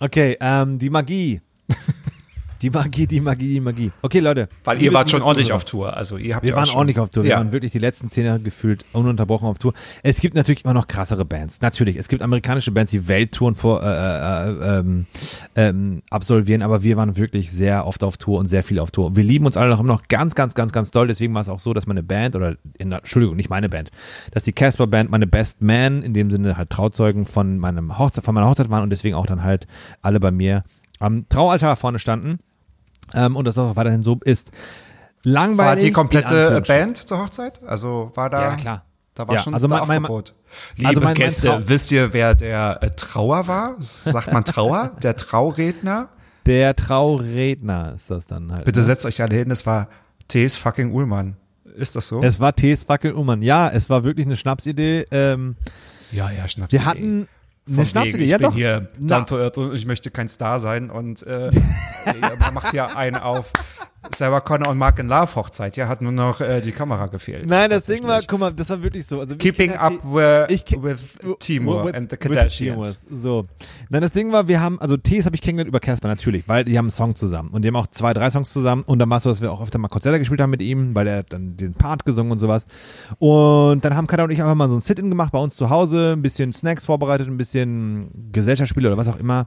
[0.00, 1.40] Okay, ähm, die Magie.
[2.62, 3.90] Die Magie, die Magie, die Magie.
[4.02, 4.48] Okay, Leute.
[4.62, 5.96] Weil ihr wart schon ordentlich auf Tour.
[5.96, 7.24] Also ihr habt Wir waren schon, ordentlich auf Tour.
[7.24, 7.38] Wir Ja.
[7.38, 9.72] waren wirklich die letzten zehn Jahre gefühlt ununterbrochen auf Tour.
[10.04, 11.60] Es gibt natürlich immer noch krassere Bands.
[11.60, 11.96] Natürlich.
[11.96, 15.06] Es gibt amerikanische Bands, die Welttouren vor, äh, äh, ähm,
[15.56, 19.16] ähm, absolvieren, aber wir waren wirklich sehr oft auf Tour und sehr viel auf Tour.
[19.16, 21.08] Wir lieben uns alle noch immer noch ganz, ganz, ganz, ganz doll.
[21.08, 23.90] Deswegen war es auch so, dass meine Band, oder in, der- Entschuldigung, nicht meine Band,
[24.30, 28.24] dass die Casper Band meine Best Man, in dem Sinne halt Trauzeugen von meinem Hochzeit,
[28.24, 29.66] von meiner Hochzeit waren und deswegen auch dann halt
[30.00, 30.62] alle bei mir
[31.00, 32.38] am Traualtar vorne standen.
[33.14, 34.50] Ähm, und das auch weiterhin so ist.
[35.24, 35.58] Langweilig.
[35.58, 36.62] War die komplette.
[36.66, 37.60] Band zur Hochzeit?
[37.64, 38.42] Also war da.
[38.42, 38.84] Ja, klar.
[39.14, 40.34] Da war Ja, schon also das mein- mein- Aufgebot.
[40.76, 43.76] Liebe also mein- Gäste, wisst ihr, wer der äh, Trauer war?
[43.78, 44.96] Sagt man Trauer?
[45.02, 46.08] der Trauredner?
[46.46, 48.64] Der Trauredner ist das dann halt.
[48.64, 48.86] Bitte ne?
[48.86, 49.88] setzt euch alle hin, es war
[50.28, 50.56] T.S.
[50.56, 51.36] fucking Ullmann.
[51.76, 52.22] Ist das so?
[52.22, 53.42] Es war Tees Fackel Ullmann.
[53.42, 55.04] Ja, es war wirklich eine Schnapsidee.
[55.10, 55.56] Ähm,
[56.10, 56.72] ja, ja, Schnaps.
[56.72, 57.28] wir hatten
[57.66, 58.54] Von eine wegen, ich ja, bin doch.
[58.54, 61.50] hier down to earth und ich möchte kein Star sein und äh,
[62.52, 63.52] macht ja einen auf
[64.14, 65.76] Sarah Connor und Mark in Love Hochzeit.
[65.76, 67.46] Ja, hat nur noch äh, die Kamera gefehlt.
[67.46, 69.20] Nein, das Ding war, guck mal, das war wirklich so.
[69.20, 70.98] Also Keeping up with, Ich with
[71.38, 73.06] Timur With- and the Kardashians.
[73.10, 73.44] So.
[73.90, 76.64] Nein, das Ding war, wir haben, also Tees habe ich kennengelernt über Casper natürlich, weil
[76.64, 79.08] die haben einen Song zusammen und die haben auch zwei, drei Songs zusammen und dann
[79.08, 81.22] war es so, dass wir auch öfter mal Konzerte gespielt haben mit ihm, weil er
[81.22, 82.66] dann den Part gesungen und sowas.
[83.18, 85.70] Und dann haben Kada und ich einfach mal so ein Sit-In gemacht bei uns zu
[85.70, 89.46] Hause, ein bisschen Snacks vorbereitet, ein bisschen Gesellschaftsspiele oder was auch immer.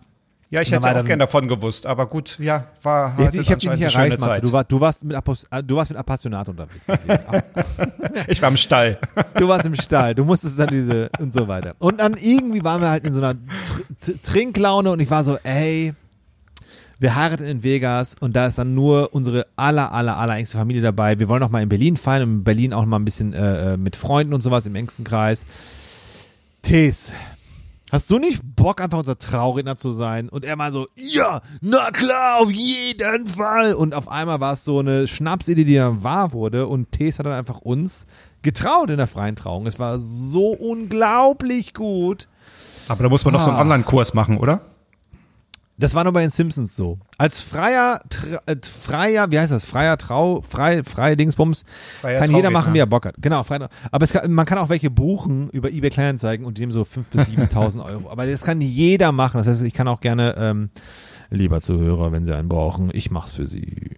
[0.56, 3.42] Ja, ich Und hätte auch dann- gern davon gewusst, aber gut, ja, war Ich, hatte
[3.42, 4.42] ich habe dich nicht erreicht, Matze.
[4.42, 6.86] Du, war, du, warst mit Appos, du warst mit Appassionat unterwegs.
[8.28, 8.98] ich war im Stall.
[9.38, 11.76] Du warst im Stall, du musstest dann diese und so weiter.
[11.80, 13.82] Und dann irgendwie waren wir halt in so einer Tr
[14.14, 15.94] Tr- Trinklaune und ich war so, ey,
[17.00, 20.82] wir heiraten in Vegas und da ist dann nur unsere aller, aller, aller engste Familie
[20.82, 21.20] dabei.
[21.20, 23.78] Wir wollen auch mal in Berlin feiern, in Berlin auch mal ein bisschen äh, äh,
[23.78, 25.46] mit Freunden und sowas im engsten Kreis.
[26.62, 27.12] Tees.
[27.92, 30.28] Hast du nicht Bock, einfach unser Trauredner zu sein?
[30.30, 33.74] Und er mal so, ja, na klar, auf jeden Fall.
[33.74, 36.66] Und auf einmal war es so eine Schnapsidee, die dann wahr wurde.
[36.68, 38.08] Und Tees hat dann einfach uns
[38.42, 39.68] getraut in der freien Trauung.
[39.68, 42.28] Es war so unglaublich gut.
[42.88, 43.62] Aber da muss man doch so einen Ah.
[43.62, 44.62] Online-Kurs machen, oder?
[45.78, 47.00] Das war nur bei den Simpsons so.
[47.18, 48.00] Als freier,
[48.46, 49.66] äh, freier, wie heißt das?
[49.66, 51.66] Freier Trau, frei, freie Dingsbums,
[52.00, 53.16] Freier kann jeder machen, wie er Bock hat.
[53.20, 56.72] Genau, frei, aber kann, man kann auch welche buchen über eBay Kleinanzeigen und die nehmen
[56.72, 58.10] so 5.000 bis 7.000 Euro.
[58.10, 59.38] Aber das kann jeder machen.
[59.38, 60.70] Das heißt, ich kann auch gerne, ähm,
[61.30, 63.96] lieber Zuhörer, wenn Sie einen brauchen, ich mach's für Sie.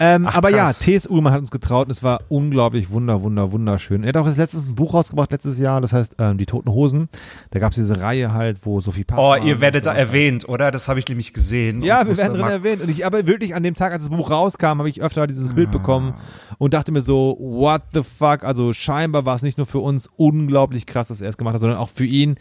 [0.00, 0.80] Ähm, Ach, aber krass.
[0.80, 1.06] ja, T.S.
[1.06, 4.02] Ullmann hat uns getraut und es war unglaublich wunder, wunder, wunderschön.
[4.02, 6.70] Er hat auch jetzt letztens ein Buch rausgebracht, letztes Jahr, das heißt ähm, Die Toten
[6.70, 7.08] Hosen.
[7.50, 10.48] Da gab es diese Reihe halt, wo Sophie Oh, Passmann ihr werdet da so- erwähnt,
[10.48, 10.70] oder?
[10.72, 11.82] Das habe ich nämlich gesehen.
[11.82, 12.82] ja, wir werden drin erwähnt.
[12.82, 15.52] Und ich, aber wirklich an dem Tag, als das Buch rauskam, habe ich öfter dieses
[15.54, 16.14] Bild bekommen
[16.58, 18.44] und dachte mir so, what the fuck?
[18.44, 21.60] Also scheinbar war es nicht nur für uns unglaublich krass, dass er es gemacht hat,
[21.60, 22.36] sondern auch für ihn.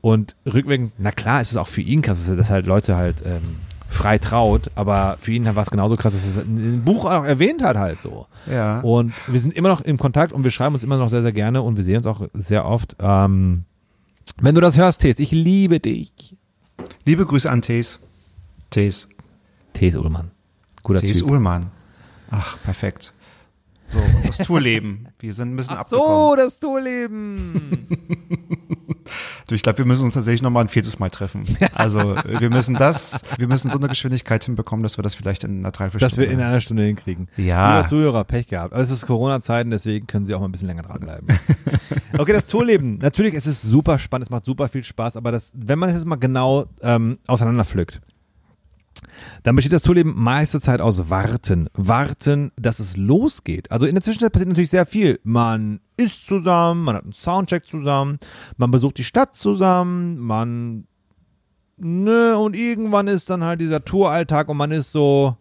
[0.00, 2.94] Und rückwirkend, na klar, ist es auch für ihn krass, dass er das halt Leute
[2.96, 3.56] halt ähm,
[3.94, 7.24] frei traut, aber für ihn war es genauso krass, dass er es dem Buch auch
[7.24, 8.26] erwähnt hat halt so.
[8.50, 8.80] Ja.
[8.80, 11.32] Und wir sind immer noch im Kontakt und wir schreiben uns immer noch sehr, sehr
[11.32, 12.96] gerne und wir sehen uns auch sehr oft.
[13.00, 13.64] Ähm,
[14.40, 16.36] wenn du das hörst, Tees, ich liebe dich.
[17.06, 18.00] Liebe Grüße an Tees.
[18.70, 19.08] Tees.
[19.72, 20.30] Tees Ullmann.
[20.82, 21.30] Guter Tees Typ.
[21.30, 21.66] Uhlmann.
[22.30, 23.12] Ach, perfekt.
[23.88, 25.08] So, das Tourleben.
[25.18, 26.30] Wir sind ein bisschen Ach abgekommen.
[26.30, 27.88] so, das Tourleben.
[29.48, 31.44] Du, ich glaube, wir müssen uns tatsächlich nochmal ein viertes Mal treffen.
[31.74, 35.58] Also, wir müssen das, wir müssen so eine Geschwindigkeit hinbekommen, dass wir das vielleicht in
[35.58, 36.26] einer Dreiviertelstunde.
[36.26, 37.28] Dass wir in einer Stunde hinkriegen.
[37.36, 37.76] Ja.
[37.76, 38.72] Lieber Zuhörer, Pech gehabt.
[38.72, 41.28] Aber es ist Corona-Zeiten, deswegen können Sie auch mal ein bisschen länger dranbleiben.
[42.18, 42.98] okay, das Tourleben.
[42.98, 45.96] Natürlich, es ist super spannend, es macht super viel Spaß, aber das, wenn man es
[45.96, 48.00] jetzt mal genau ähm, auseinanderpflückt,
[49.42, 51.68] dann besteht das Tourleben meiste Zeit aus Warten.
[51.74, 53.70] Warten, dass es losgeht.
[53.70, 55.20] Also in der Zwischenzeit passiert natürlich sehr viel.
[55.22, 58.18] Man isst zusammen, man hat einen Soundcheck zusammen,
[58.56, 60.86] man besucht die Stadt zusammen, man
[61.76, 65.36] ne, und irgendwann ist dann halt dieser Touralltag und man ist so,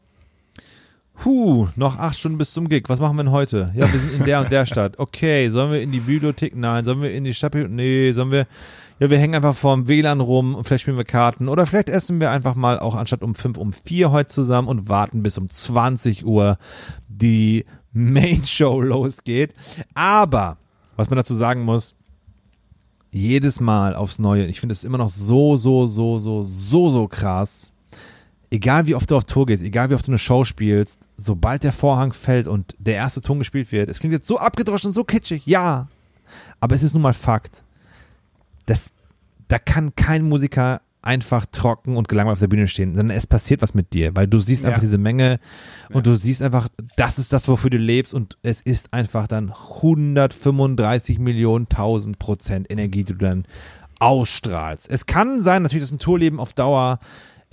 [1.23, 2.89] Huh, noch acht Stunden bis zum Gig.
[2.89, 3.71] Was machen wir denn heute?
[3.75, 4.97] Ja, wir sind in der und der Stadt.
[4.99, 6.55] Okay, sollen wir in die Bibliothek?
[6.55, 6.83] Nein.
[6.85, 7.53] Sollen wir in die Stadt?
[7.53, 8.47] Nee, sollen wir.
[8.99, 11.49] Ja, wir hängen einfach vorm WLAN rum und vielleicht spielen wir Karten.
[11.49, 14.89] Oder vielleicht essen wir einfach mal auch anstatt um fünf um vier heute zusammen und
[14.89, 16.57] warten bis um 20 Uhr
[17.07, 19.53] die Main Show losgeht.
[19.93, 20.57] Aber,
[20.95, 21.95] was man dazu sagen muss,
[23.11, 27.07] jedes Mal aufs Neue, ich finde es immer noch so, so, so, so, so, so
[27.07, 27.72] krass.
[28.53, 31.63] Egal wie oft du auf Tour gehst, egal wie oft du eine Show spielst, sobald
[31.63, 34.93] der Vorhang fällt und der erste Ton gespielt wird, es klingt jetzt so abgedroschen und
[34.93, 35.87] so kitschig, ja.
[36.59, 37.63] Aber es ist nun mal Fakt.
[38.67, 38.91] Das,
[39.47, 43.63] da kann kein Musiker einfach trocken und gelangweilt auf der Bühne stehen, sondern es passiert
[43.63, 44.81] was mit dir, weil du siehst einfach Ja.
[44.81, 45.39] diese Menge
[45.91, 49.51] und du siehst einfach, das ist das, wofür du lebst und es ist einfach dann
[49.51, 53.45] 135 Millionen tausend Prozent Energie, die du dann
[53.99, 54.89] ausstrahlst.
[54.91, 56.99] Es kann sein, natürlich, dass ein Tourleben auf Dauer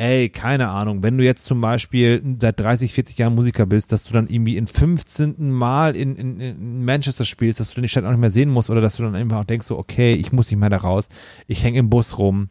[0.01, 4.05] Ey, keine Ahnung, wenn du jetzt zum Beispiel seit 30, 40 Jahren Musiker bist, dass
[4.05, 5.51] du dann irgendwie in 15.
[5.51, 8.71] Mal in, in, in Manchester spielst, dass du die Stadt auch nicht mehr sehen musst
[8.71, 11.11] oder dass du dann einfach auch denkst, so, okay, ich muss nicht mehr da raus,
[11.49, 12.49] ich hänge im Bus rum.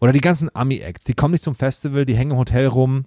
[0.00, 3.06] Oder die ganzen Ami-Acts, die kommen nicht zum Festival, die hängen im Hotel rum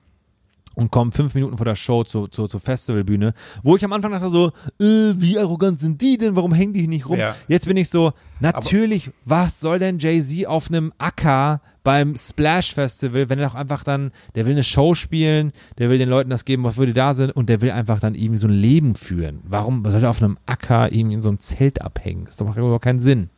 [0.74, 4.14] und kommen fünf Minuten vor der Show zur, zur, zur Festivalbühne, wo ich am Anfang
[4.14, 4.48] dachte so,
[4.82, 7.20] äh, wie arrogant sind die denn, warum hängen die nicht rum?
[7.20, 7.36] Ja.
[7.48, 13.30] Jetzt bin ich so, natürlich, was soll denn Jay-Z auf einem Acker beim Splash Festival,
[13.30, 16.44] wenn er doch einfach dann, der will eine Show spielen, der will den Leuten das
[16.44, 19.40] geben, was würde da sind und der will einfach dann irgendwie so ein Leben führen.
[19.44, 22.26] Warum soll er auf einem Acker irgendwie in so einem Zelt abhängen?
[22.26, 23.30] Das macht überhaupt keinen Sinn.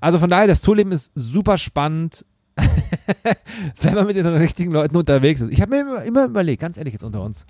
[0.00, 2.26] Also von daher, das Tourleben ist super spannend,
[3.82, 5.52] wenn man mit den richtigen Leuten unterwegs ist.
[5.52, 7.46] Ich habe mir immer, immer überlegt, ganz ehrlich jetzt unter uns,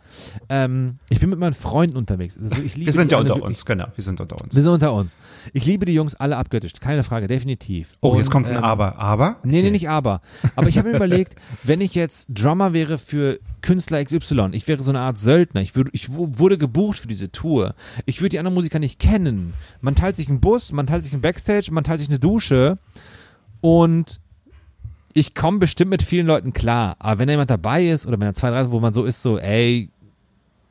[0.48, 2.38] ähm, ich bin mit meinen Freunden unterwegs.
[2.38, 4.54] Also Wir sind ja unter wirklich- uns, genau, wir sind unter uns.
[4.54, 5.16] Wir sind unter uns.
[5.52, 7.94] Ich liebe die Jungs alle abgöttisch, keine Frage, definitiv.
[8.00, 8.98] Oh, jetzt Und, kommt ein ähm, Aber.
[8.98, 9.36] Aber?
[9.44, 10.20] Nee, nee, nicht aber.
[10.56, 14.82] Aber ich habe mir überlegt, wenn ich jetzt Drummer wäre für Künstler XY, ich wäre
[14.82, 17.74] so eine Art Söldner, ich, würde, ich wu- wurde gebucht für diese Tour.
[18.06, 19.54] Ich würde die anderen Musiker nicht kennen.
[19.80, 22.78] Man teilt sich einen Bus, man teilt sich einen Backstage, man teilt sich eine Dusche
[23.60, 24.20] und
[25.16, 26.96] ich komme bestimmt mit vielen Leuten klar.
[26.98, 29.22] Aber wenn da jemand dabei ist oder wenn da zwei, drei wo man so ist,
[29.22, 29.88] so, ey,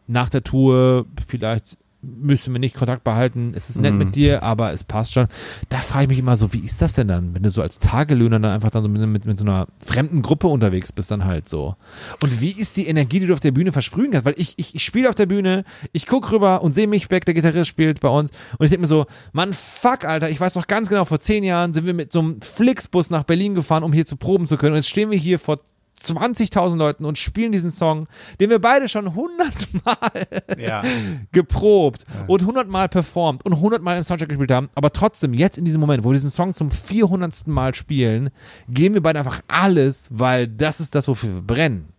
[0.06, 3.98] nach der Tour, vielleicht müssen wir nicht Kontakt behalten, es ist nett Mhm.
[4.00, 5.28] mit dir, aber es passt schon.
[5.70, 7.80] Da frage ich mich immer so, wie ist das denn dann, wenn du so als
[7.80, 11.26] Tagelöhner dann einfach dann so mit, mit, mit so einer fremden Gruppe unterwegs bist, dann
[11.26, 11.76] halt so.
[12.22, 14.26] Und wie ist die Energie, die du auf der Bühne versprühen kannst?
[14.26, 17.26] Weil ich, ich, ich spiele auf der Bühne, ich gucke rüber und sehe mich Beck,
[17.26, 20.56] der Gitarrist spielt bei uns und ich denke mir so, Mann, fuck, Alter, ich weiß
[20.56, 23.84] noch ganz genau, vor zehn Jahren sind wir mit so einem Flixbus nach Berlin gefahren,
[23.84, 25.58] um hier zu proben zu können und jetzt stehen wir hier vor
[26.02, 28.08] 20.000 Leuten und spielen diesen Song,
[28.40, 30.28] den wir beide schon hundertmal
[30.58, 30.82] Ja.
[31.32, 35.82] geprobt und hundertmal performt und hundertmal im Soundtrack gespielt haben, aber trotzdem jetzt in diesem
[35.82, 37.48] Moment, wo wir diesen Song zum 400.
[37.48, 38.30] Mal spielen,
[38.70, 41.90] geben wir beide einfach alles, weil das ist das, wofür wir brennen.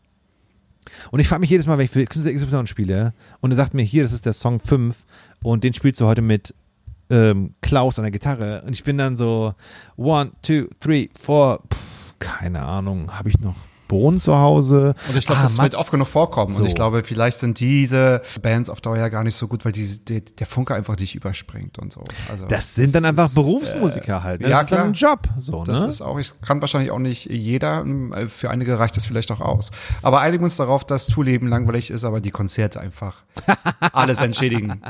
[1.10, 3.74] Und ich frage mich jedes Mal, wenn ich für Künstler XY spiele und er sagt
[3.74, 4.96] mir, hier, das ist der Song 5
[5.42, 6.54] und den spielst du heute mit
[7.10, 9.54] ähm, Klaus an der Gitarre und ich bin dann so,
[9.96, 13.56] one, two, three, four, pff, keine Ahnung, habe ich noch
[13.88, 14.94] Bohnen zu Hause?
[15.08, 16.48] Und ich glaube, Ah, das wird Mats- oft genug vorkommen.
[16.52, 16.62] So.
[16.62, 19.72] Und ich glaube, vielleicht sind diese Bands auf Dauer ja gar nicht so gut, weil
[19.72, 22.02] die, die, der Funke einfach nicht überspringt und so.
[22.30, 24.40] Also Das sind dann einfach ist, Berufsmusiker halt.
[24.40, 24.48] ne?
[24.48, 25.10] ja, das ist dann klar.
[25.10, 25.28] ein Job.
[25.40, 25.86] So, Das ne?
[25.88, 27.84] ist auch, ich kann wahrscheinlich auch nicht jeder,
[28.14, 29.70] äh, für einige reicht das vielleicht auch aus.
[30.02, 33.24] Aber einigen wir uns darauf, dass Tourleben langweilig ist, aber die Konzerte einfach
[33.92, 34.80] alles entschädigen.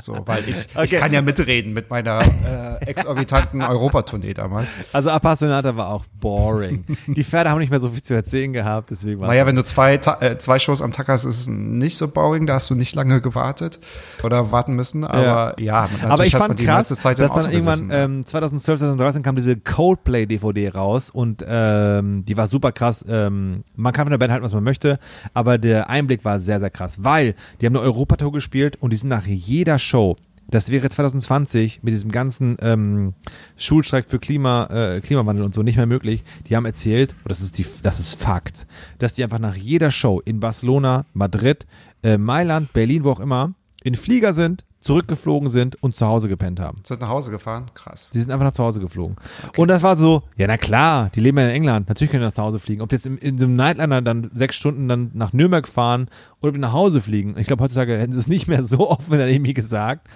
[0.00, 0.96] So, weil ich, ich Okay.
[0.98, 4.74] kann ja mitreden mit meiner äh, exorbitanten Europatournee damals.
[4.92, 6.84] Also Appassionata war auch boring.
[7.06, 9.64] Die Pferde haben nicht mehr so viel zu erzählen gehabt, deswegen war Naja, wenn du
[9.64, 12.74] zwei, äh, zwei Shows am Tag hast, ist es nicht so boring, da hast du
[12.74, 13.78] nicht lange gewartet
[14.22, 17.90] oder warten müssen, aber ja, man, aber ich fand krass, dass dann irgendwann gesessen.
[17.90, 23.04] ähm, 2012, 2013 kam diese Coldplay-DVD raus und ähm, die war super krass.
[23.08, 24.98] Ähm, man kann von der Band halten, was man möchte,
[25.34, 28.96] aber der Einblick war sehr, sehr krass, weil die haben eine Europatour gespielt und die
[28.96, 30.16] sind nach jeder Show
[30.50, 33.14] das wäre 2020 mit diesem ganzen ähm,
[33.56, 36.24] Schulstreik für Klima, äh, Klimawandel und so nicht mehr möglich.
[36.46, 38.66] Die haben erzählt, und das ist die, das ist Fakt,
[38.98, 41.66] dass die einfach nach jeder Show in Barcelona, Madrid,
[42.02, 46.60] äh, Mailand, Berlin, wo auch immer, in Flieger sind, zurückgeflogen sind und zu Hause gepennt
[46.60, 46.78] haben.
[46.84, 48.10] sind nach Hause gefahren, krass.
[48.10, 49.16] Die sind einfach nach zu Hause geflogen.
[49.56, 52.28] Und das war so, ja, na klar, die leben ja in England, natürlich können die
[52.28, 52.82] nach zu Hause fliegen.
[52.82, 56.08] Ob die jetzt in, in so einem Nightliner dann sechs Stunden dann nach Nürnberg fahren
[56.40, 57.36] oder ob die nach Hause fliegen.
[57.38, 60.08] Ich glaube, heutzutage hätten sie es nicht mehr so offen dann irgendwie gesagt.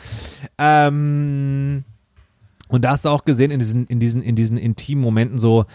[0.59, 1.85] Ähm,
[2.69, 5.67] und da hast du auch gesehen, in diesen, in diesen, in diesen intimen Momenten so,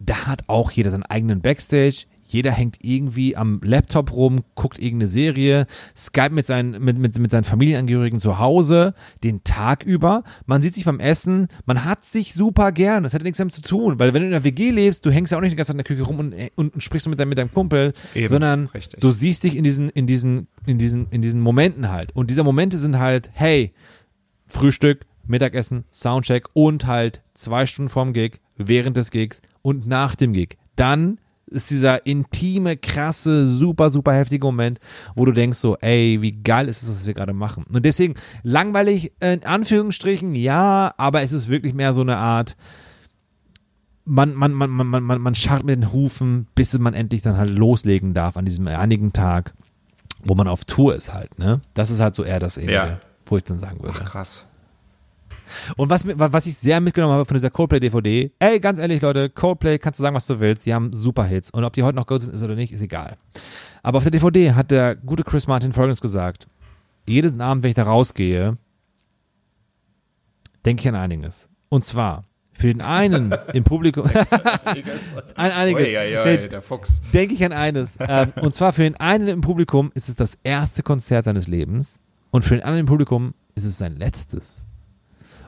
[0.00, 2.06] da hat auch jeder seinen eigenen Backstage.
[2.32, 7.30] Jeder hängt irgendwie am Laptop rum, guckt irgendeine Serie, Skype mit seinen, mit, mit, mit
[7.30, 10.22] seinen Familienangehörigen zu Hause, den Tag über.
[10.46, 13.02] Man sieht sich beim Essen, man hat sich super gern.
[13.02, 15.32] Das hat nichts damit zu tun, weil wenn du in einer WG lebst, du hängst
[15.32, 17.18] ja auch nicht die ganze Zeit in der Küche rum und, und, und sprichst mit
[17.18, 19.00] deinem, mit deinem Kumpel, Eben, sondern richtig.
[19.00, 22.14] du siehst dich in diesen, in diesen, in diesen, in diesen Momenten halt.
[22.14, 23.72] Und diese Momente sind halt, hey,
[24.46, 30.32] Frühstück, Mittagessen, Soundcheck und halt zwei Stunden vorm Gig, während des Gigs und nach dem
[30.32, 30.56] Gig.
[30.76, 31.18] Dann
[31.52, 34.80] ist dieser intime, krasse, super, super heftige Moment,
[35.14, 37.64] wo du denkst so, ey, wie geil ist es, was wir gerade machen.
[37.72, 42.56] Und deswegen langweilig in Anführungsstrichen, ja, aber es ist wirklich mehr so eine Art,
[44.04, 47.36] man, man, man, man, man, man, man scharrt mit den Hufen, bis man endlich dann
[47.36, 49.54] halt loslegen darf an diesem einigen Tag,
[50.24, 51.60] wo man auf Tour ist halt, ne?
[51.74, 53.00] Das ist halt so eher das Ende, Ja.
[53.26, 53.98] wo ich dann sagen würde.
[54.00, 54.46] Ach, krass.
[55.76, 59.78] Und was, was ich sehr mitgenommen habe von dieser Coldplay-DVD, ey, ganz ehrlich, Leute, Coldplay,
[59.78, 61.50] kannst du sagen, was du willst, die haben super Hits.
[61.50, 63.16] Und ob die heute noch gut sind ist oder nicht, ist egal.
[63.82, 66.46] Aber auf der DVD hat der gute Chris Martin folgendes gesagt.
[67.06, 68.56] Jedes Abend, wenn ich da rausgehe,
[70.64, 71.48] denke ich an einiges.
[71.68, 72.22] Und zwar,
[72.52, 74.04] für den einen im Publikum,
[75.34, 75.88] an einiges.
[75.88, 77.00] Ui, ui, Nee, der Fuchs.
[77.12, 77.94] denke ich an eines.
[77.98, 81.98] Ähm, und zwar für den einen im Publikum ist es das erste Konzert seines Lebens
[82.30, 84.66] und für den anderen im Publikum ist es sein letztes.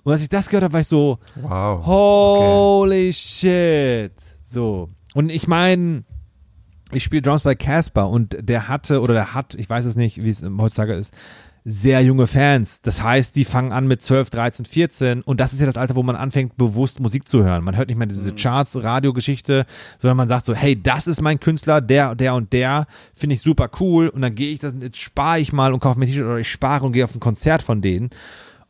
[0.05, 1.85] Und als ich das gehört habe, war ich so, Wow.
[1.87, 4.13] holy shit.
[4.41, 4.89] So.
[5.15, 6.05] Und ich meine,
[6.93, 10.23] ich spiele Drums bei Casper und der hatte oder der hat, ich weiß es nicht,
[10.23, 11.15] wie es heutzutage ist,
[11.67, 12.83] sehr junge Fans.
[12.83, 15.97] Das heißt, die fangen an mit 12, 13, 14 und das ist ja das Alter,
[15.97, 17.65] wo man anfängt, bewusst Musik zu hören.
[17.65, 19.65] Man hört nicht mehr diese Charts, Radiogeschichte,
[19.99, 23.41] sondern man sagt so, hey, das ist mein Künstler, der, der und der, finde ich
[23.41, 26.09] super cool und dann gehe ich das, jetzt spare ich mal und kaufe mir ein
[26.09, 28.11] T-Shirt oder ich spare und gehe auf ein Konzert von denen.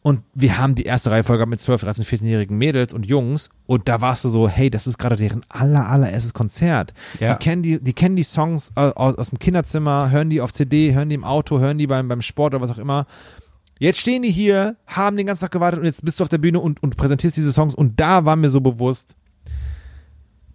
[0.06, 3.48] Und wir haben die erste Reihe Folge mit 12, 13, 14-jährigen Mädels und Jungs.
[3.64, 6.93] Und da warst du so, hey, das ist gerade deren aller, allererstes Konzert.
[7.20, 7.32] Ja.
[7.32, 10.52] Die kennen die, die kennen die Songs äh, aus, aus dem Kinderzimmer, hören die auf
[10.52, 13.06] CD, hören die im Auto, hören die beim, beim Sport oder was auch immer.
[13.78, 16.36] Jetzt stehen die hier, haben den ganzen Tag gewartet und jetzt bist du auf der
[16.36, 17.74] Bühne und, und präsentierst diese Songs.
[17.74, 19.16] Und da war mir so bewusst,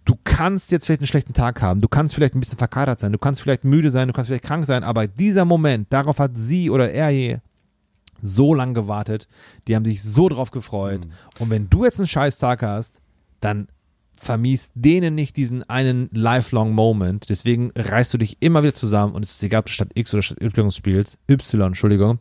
[0.04, 3.10] du kannst jetzt vielleicht einen schlechten Tag haben, du kannst vielleicht ein bisschen verkatert sein,
[3.10, 6.32] du kannst vielleicht müde sein, du kannst vielleicht krank sein, aber dieser Moment, darauf hat
[6.34, 7.40] sie oder er
[8.22, 9.28] so lang gewartet,
[9.68, 11.00] die haben sich so drauf gefreut.
[11.38, 13.00] Und wenn du jetzt einen scheiß Tag hast,
[13.40, 13.68] dann
[14.20, 17.30] vermiest denen nicht diesen einen lifelong Moment.
[17.30, 20.12] Deswegen reißt du dich immer wieder zusammen und es ist egal, ob du statt X
[20.12, 22.18] oder statt Y spielst, Y, Entschuldigung,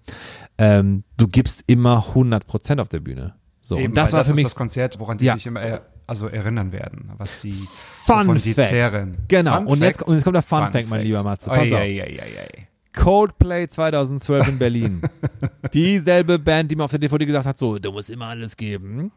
[0.58, 3.36] ähm, du gibst immer 100% auf der Bühne.
[3.62, 5.34] So, Eben, und das war das für ist mich das Konzert, woran die Ja.
[5.34, 9.18] sich immer er, also erinnern werden, was die Fun wovon die zehren.
[9.28, 11.50] Genau, Fun und jetzt- und jetzt kommt der Fun Fact, mein lieber Matze.
[11.50, 11.82] Pass Oi, auf.
[11.82, 12.68] oi, oi.
[12.94, 15.02] Coldplay 2012 in Berlin.
[15.74, 19.12] Dieselbe Band, die mir auf der DVD gesagt hat, so, du musst immer alles geben.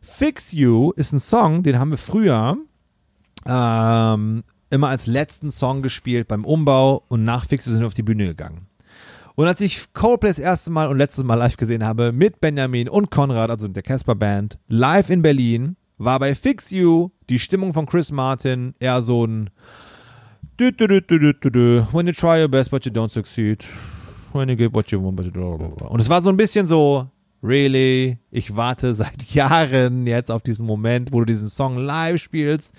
[0.00, 2.56] Fix You ist ein Song, den haben wir früher
[3.46, 7.94] ähm, immer als letzten Song gespielt beim Umbau und nach Fix You sind wir auf
[7.94, 8.66] die Bühne gegangen.
[9.34, 12.88] Und als ich Coldplay das erste Mal und letztes Mal live gesehen habe, mit Benjamin
[12.88, 17.74] und Konrad, also der Casper Band, live in Berlin, war bei Fix You die Stimmung
[17.74, 19.50] von Chris Martin eher so ein
[20.60, 21.86] Du, du, du, du, du, du.
[21.90, 23.64] When you try your best, but you don't succeed.
[24.34, 25.80] When you get what you want, but you don't.
[25.80, 27.08] Und es war so ein bisschen so,
[27.42, 32.74] really, ich warte seit Jahren jetzt auf diesen Moment, wo du diesen Song live spielst.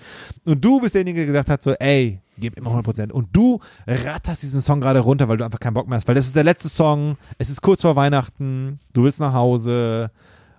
[0.46, 3.10] Und du bist derjenige, der gesagt hat, so, ey, gib immer 100%.
[3.10, 6.06] Und du ratterst diesen Song gerade runter, weil du einfach keinen Bock mehr hast.
[6.06, 10.12] Weil das ist der letzte Song, es ist kurz vor Weihnachten, du willst nach Hause.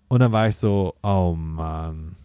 [0.09, 2.17] Und dann war ich so, oh Mann.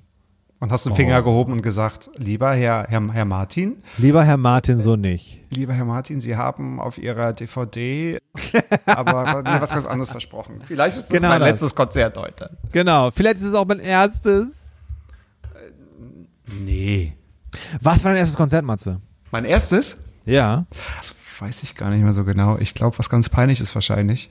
[0.61, 0.97] Und hast den Oh.
[0.97, 5.41] Finger gehoben und gesagt, lieber Herr, Herr, Herr Martin, Lieber Herr Martin, so nicht.
[5.51, 8.19] lieber Herr Martin, Sie haben auf Ihrer DVD
[8.87, 10.61] aber mir was ganz anderes versprochen.
[10.67, 11.51] Vielleicht ist das Genau mein das.
[11.51, 12.57] letztes Konzert heute.
[12.73, 14.71] Genau, vielleicht ist es auch mein erstes.
[16.47, 17.13] Nee.
[17.81, 19.01] Was war dein erstes Konzert, Matze?
[19.31, 19.97] Mein erstes?
[20.25, 20.67] Ja.
[20.97, 22.59] Das weiß ich gar nicht mehr so genau.
[22.59, 24.31] Ich glaube, was ganz peinlich ist wahrscheinlich.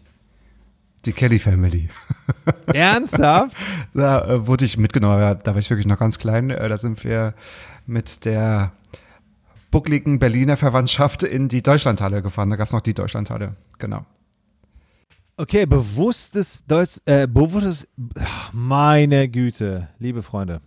[1.08, 1.88] Die Kelly Family.
[2.66, 3.56] Ernsthaft?
[3.94, 6.50] Da äh, wurde ich mitgenommen, ja, da war ich wirklich noch ganz klein.
[6.50, 7.34] Äh, da sind wir
[7.86, 8.74] mit der
[9.72, 12.50] buckligen Berliner Verwandtschaft in die Deutschlandhalle gefahren.
[12.50, 14.06] Da gab es noch die Deutschlandhalle, genau.
[15.38, 17.88] Okay, bewusstes Deutsch, äh, bewusstes,
[18.20, 20.60] ach, meine Güte, liebe Freunde.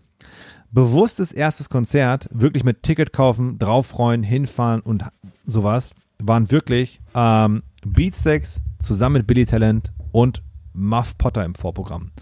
[0.71, 5.05] Bewusstes erstes Konzert, wirklich mit Ticket kaufen, drauf freuen, hinfahren und
[5.45, 10.43] sowas, waren wirklich ähm, Beatsteaks zusammen mit Billy Talent und
[10.73, 12.13] Muff Potter im Vorprogramm.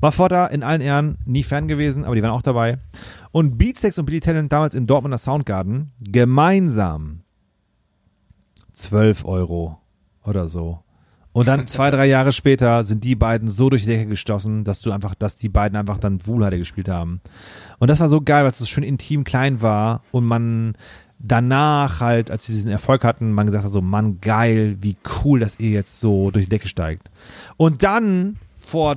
[0.00, 2.78] Muff Potter in allen Ehren nie Fan gewesen, aber die waren auch dabei.
[3.32, 7.20] Und Beatsteaks und Billy Talent damals im Dortmunder Soundgarden gemeinsam
[8.72, 9.78] 12 Euro
[10.24, 10.80] oder so.
[11.32, 14.80] Und dann zwei, drei Jahre später sind die beiden so durch die Decke gestoßen, dass
[14.80, 17.20] du einfach, dass die beiden einfach dann Wuhlheide gespielt haben.
[17.78, 20.76] Und das war so geil, weil es so schön intim klein war und man
[21.18, 25.40] danach halt, als sie diesen Erfolg hatten, man gesagt hat so, Mann, geil, wie cool,
[25.40, 27.10] dass ihr jetzt so durch die Decke steigt.
[27.56, 28.96] Und dann, vor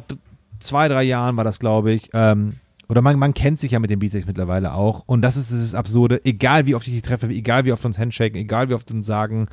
[0.60, 2.56] zwei, drei Jahren war das, glaube ich, ähm,
[2.88, 5.03] oder man, man kennt sich ja mit den Beatsex mittlerweile auch.
[5.06, 7.98] Und das ist dieses Absurde, egal wie oft ich die treffe, egal wie oft uns
[7.98, 9.48] handshaken, egal wie oft uns sagen,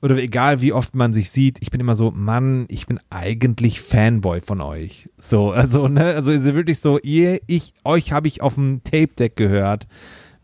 [0.00, 3.80] oder egal wie oft man sich sieht, ich bin immer so, Mann, ich bin eigentlich
[3.80, 5.08] Fanboy von euch.
[5.16, 9.34] So, also, ne, also ist wirklich so, ihr, ich, euch habe ich auf dem Tape-Deck
[9.34, 9.88] gehört,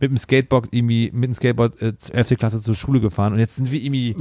[0.00, 2.30] mit dem Skateboard irgendwie, mit dem Skateboard äh, 11.
[2.38, 4.16] Klasse zur Schule gefahren und jetzt sind wir irgendwie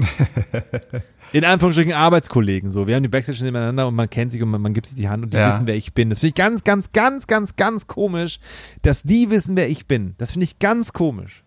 [1.33, 2.87] in Anführungsstrichen Arbeitskollegen so.
[2.87, 5.09] Wir haben die Backstage nebeneinander und man kennt sich und man, man gibt sich die
[5.09, 5.47] Hand und die Ja.
[5.49, 6.09] wissen, wer ich bin.
[6.09, 8.39] Das finde ich ganz, ganz, ganz, ganz, ganz komisch,
[8.83, 10.15] dass die wissen, wer ich bin.
[10.19, 11.43] Das finde ich ganz komisch.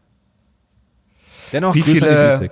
[1.53, 2.51] Dennoch Wie viele-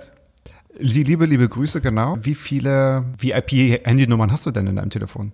[0.77, 2.17] Liebe, liebe Grüße, genau.
[2.21, 5.31] Wie viele VIP-Handynummern hast du denn in deinem Telefon?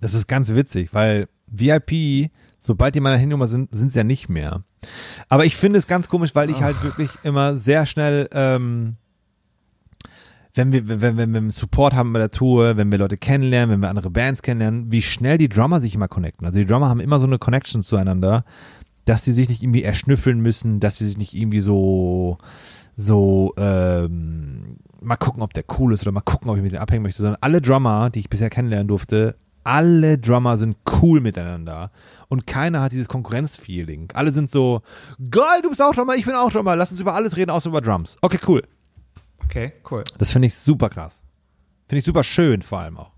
[0.00, 4.28] Das ist ganz witzig, weil VIP, sobald die meiner Handynummer sind, sind sie ja nicht
[4.30, 4.64] mehr.
[5.28, 8.96] Aber ich finde es ganz komisch, weil ich halt wirklich immer sehr schnell, ähm,
[10.54, 13.80] wenn wir, wenn, wenn wir Support haben bei der Tour, wenn wir Leute kennenlernen, wenn
[13.80, 16.46] wir andere Bands kennenlernen, wie schnell die Drummer sich immer connecten.
[16.46, 18.44] Also die Drummer haben immer so eine Connection zueinander,
[19.04, 22.38] dass sie sich nicht irgendwie erschnüffeln müssen, dass sie sich nicht irgendwie so,
[22.96, 26.80] so, ähm, mal gucken, ob der cool ist oder mal gucken, ob ich mit dem
[26.80, 29.36] abhängen möchte, sondern alle Drummer, die ich bisher kennenlernen durfte,
[29.68, 31.90] alle Drummer sind cool miteinander
[32.28, 34.10] und keiner hat dieses Konkurrenzfeeling.
[34.14, 34.80] Alle sind so,
[35.30, 37.68] geil, du bist auch Drummer, ich bin auch Drummer, lass uns über alles reden, außer
[37.68, 38.16] über Drums.
[38.22, 38.62] Okay, cool.
[39.44, 40.04] Okay, cool.
[40.16, 41.22] Das finde ich super krass.
[41.86, 43.12] Finde ich super schön vor allem auch.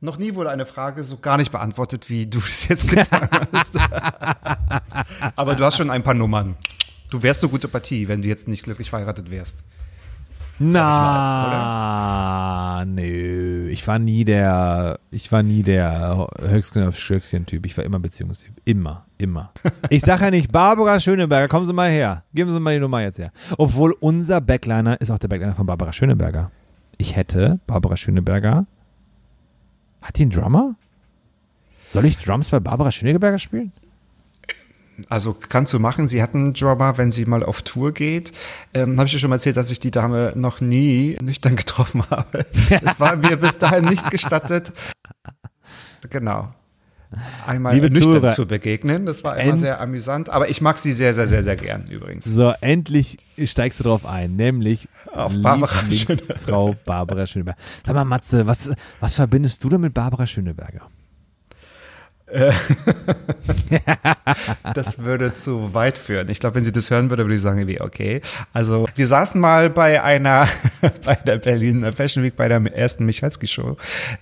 [0.00, 3.76] Noch nie wurde eine Frage so gar nicht beantwortet, wie du es jetzt getan hast.
[5.36, 6.56] Aber du hast schon ein paar Nummern.
[7.08, 9.62] Du wärst eine gute Partie, wenn du jetzt nicht glücklich verheiratet wärst.
[10.64, 12.04] Na,
[12.86, 13.68] nö.
[13.70, 17.66] Ich war nie der, ich war nie der Höchstgen auf Stöckchen-Typ.
[17.66, 18.52] Ich war immer Beziehungstyp.
[18.64, 19.50] Immer, immer.
[19.90, 22.22] Ich sage ja nicht, Barbara Schöneberger, kommen Sie mal her.
[22.32, 23.32] Geben Sie mal die Nummer jetzt her.
[23.58, 26.52] Obwohl unser Backliner ist auch der Backliner von Barbara Schöneberger.
[26.96, 28.66] Ich hätte Barbara Schöneberger.
[30.00, 30.76] Hat die einen Drummer?
[31.88, 33.72] Soll ich Drums bei Barbara Schöneberger spielen?
[35.08, 36.08] Also kannst du machen.
[36.08, 38.32] Sie hatten einen Drummer, wenn sie mal auf Tour geht.
[38.74, 42.02] Ähm, habe ich dir schon mal erzählt, dass ich die Dame noch nie nüchtern getroffen
[42.10, 42.46] habe.
[42.82, 44.72] Das war mir bis dahin nicht gestattet.
[46.10, 46.52] Genau.
[47.46, 49.04] Einmal Liebe nüchtern Zuhörer, zu begegnen.
[49.04, 50.30] Das war immer sehr amüsant.
[50.30, 52.24] Aber ich mag sie sehr, sehr, sehr, sehr gern übrigens.
[52.24, 55.84] So, endlich steigst du drauf ein, nämlich Auf Barbara
[56.46, 57.58] Frau Barbara Schöneberger.
[57.84, 60.88] Sag mal, Matze, was, was verbindest du denn mit Barbara Schöneberger?
[64.74, 66.28] Das würde zu weit führen.
[66.28, 68.20] Ich glaube, wenn sie das hören würde, würde ich sagen, okay.
[68.52, 70.48] Also wir saßen mal bei einer,
[71.04, 73.76] bei der Berlin Fashion Week, bei der ersten Michalski-Show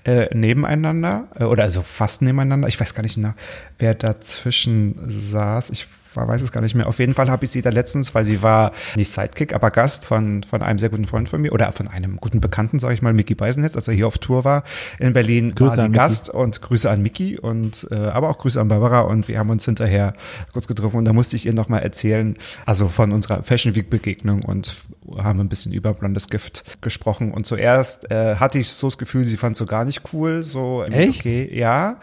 [0.05, 2.69] äh, nebeneinander äh, oder also fast nebeneinander.
[2.69, 3.35] Ich weiß gar nicht, na,
[3.79, 5.71] wer dazwischen saß.
[5.71, 6.89] Ich weiß es gar nicht mehr.
[6.89, 10.05] Auf jeden Fall habe ich sie da letztens, weil sie war nicht Sidekick, aber Gast
[10.05, 13.03] von, von einem sehr guten Freund von mir oder von einem guten Bekannten, sage ich
[13.03, 14.65] mal, Mickey Beisenhetz, als er hier auf Tour war
[14.99, 15.99] in Berlin, Grüße war sie an Mickey.
[15.99, 19.51] Gast und Grüße an Mickey und äh, aber auch Grüße an Barbara und wir haben
[19.51, 20.15] uns hinterher
[20.53, 24.43] kurz getroffen und da musste ich ihr nochmal erzählen, also von unserer Fashion Week Begegnung
[24.43, 24.77] und
[25.19, 29.25] haben ein bisschen über Blondes Gift gesprochen und zuerst äh, hatte ich so das Gefühl,
[29.25, 31.21] sie fand so gar nicht cool, so Echt?
[31.21, 31.99] okay, ja.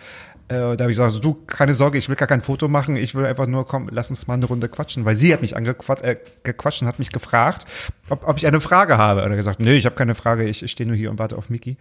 [0.49, 2.95] Äh, da habe ich gesagt, so, du, keine Sorge, ich will gar kein Foto machen,
[2.95, 5.57] ich will einfach nur, komm, lass uns mal eine Runde quatschen, weil sie hat mich
[5.57, 7.65] angequatscht äh, gequatscht und hat mich gefragt,
[8.09, 9.23] ob, ob ich eine Frage habe.
[9.25, 11.49] Oder gesagt, nee, ich habe keine Frage, ich, ich stehe nur hier und warte auf
[11.49, 11.77] Mickey.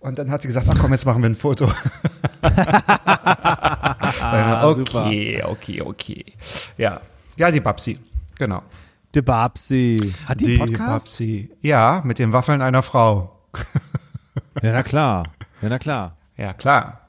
[0.00, 1.70] Und dann hat sie gesagt, ach komm, jetzt machen wir ein Foto.
[4.20, 6.24] Okay, okay, okay.
[6.76, 7.00] Ja,
[7.36, 7.98] ja, die Babsi,
[8.36, 8.62] genau.
[9.14, 10.14] Die Babsi.
[10.26, 11.06] Hat die, einen Podcast?
[11.06, 11.50] Babsi.
[11.60, 13.38] Ja, mit den Waffeln einer Frau.
[14.62, 15.24] Ja, na klar.
[15.62, 16.16] Ja, na klar.
[16.36, 17.07] Ja, klar.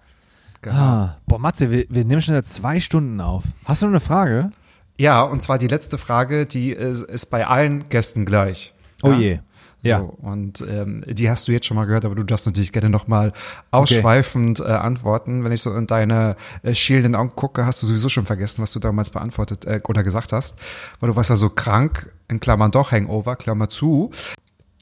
[0.62, 0.76] Genau.
[0.76, 3.44] Ah, boah, Matze, wir, wir nehmen schon seit zwei Stunden auf.
[3.66, 4.52] Hast du noch eine Frage?
[4.98, 8.74] Ja, und zwar die letzte Frage, die ist, ist bei allen Gästen gleich.
[9.02, 9.18] Oh ja?
[9.18, 9.40] je.
[9.82, 10.00] Ja.
[10.00, 12.90] So, und ähm, die hast du jetzt schon mal gehört, aber du darfst natürlich gerne
[12.90, 13.32] nochmal
[13.72, 15.46] ausschweifend äh, antworten.
[15.46, 18.74] Wenn ich so in deine äh, schielenden Augen gucke, hast du sowieso schon vergessen, was
[18.74, 20.58] du damals beantwortet äh, oder gesagt hast.
[21.00, 24.12] Weil du warst ja so krank, in Klammern doch, Hangover, Klammer zu.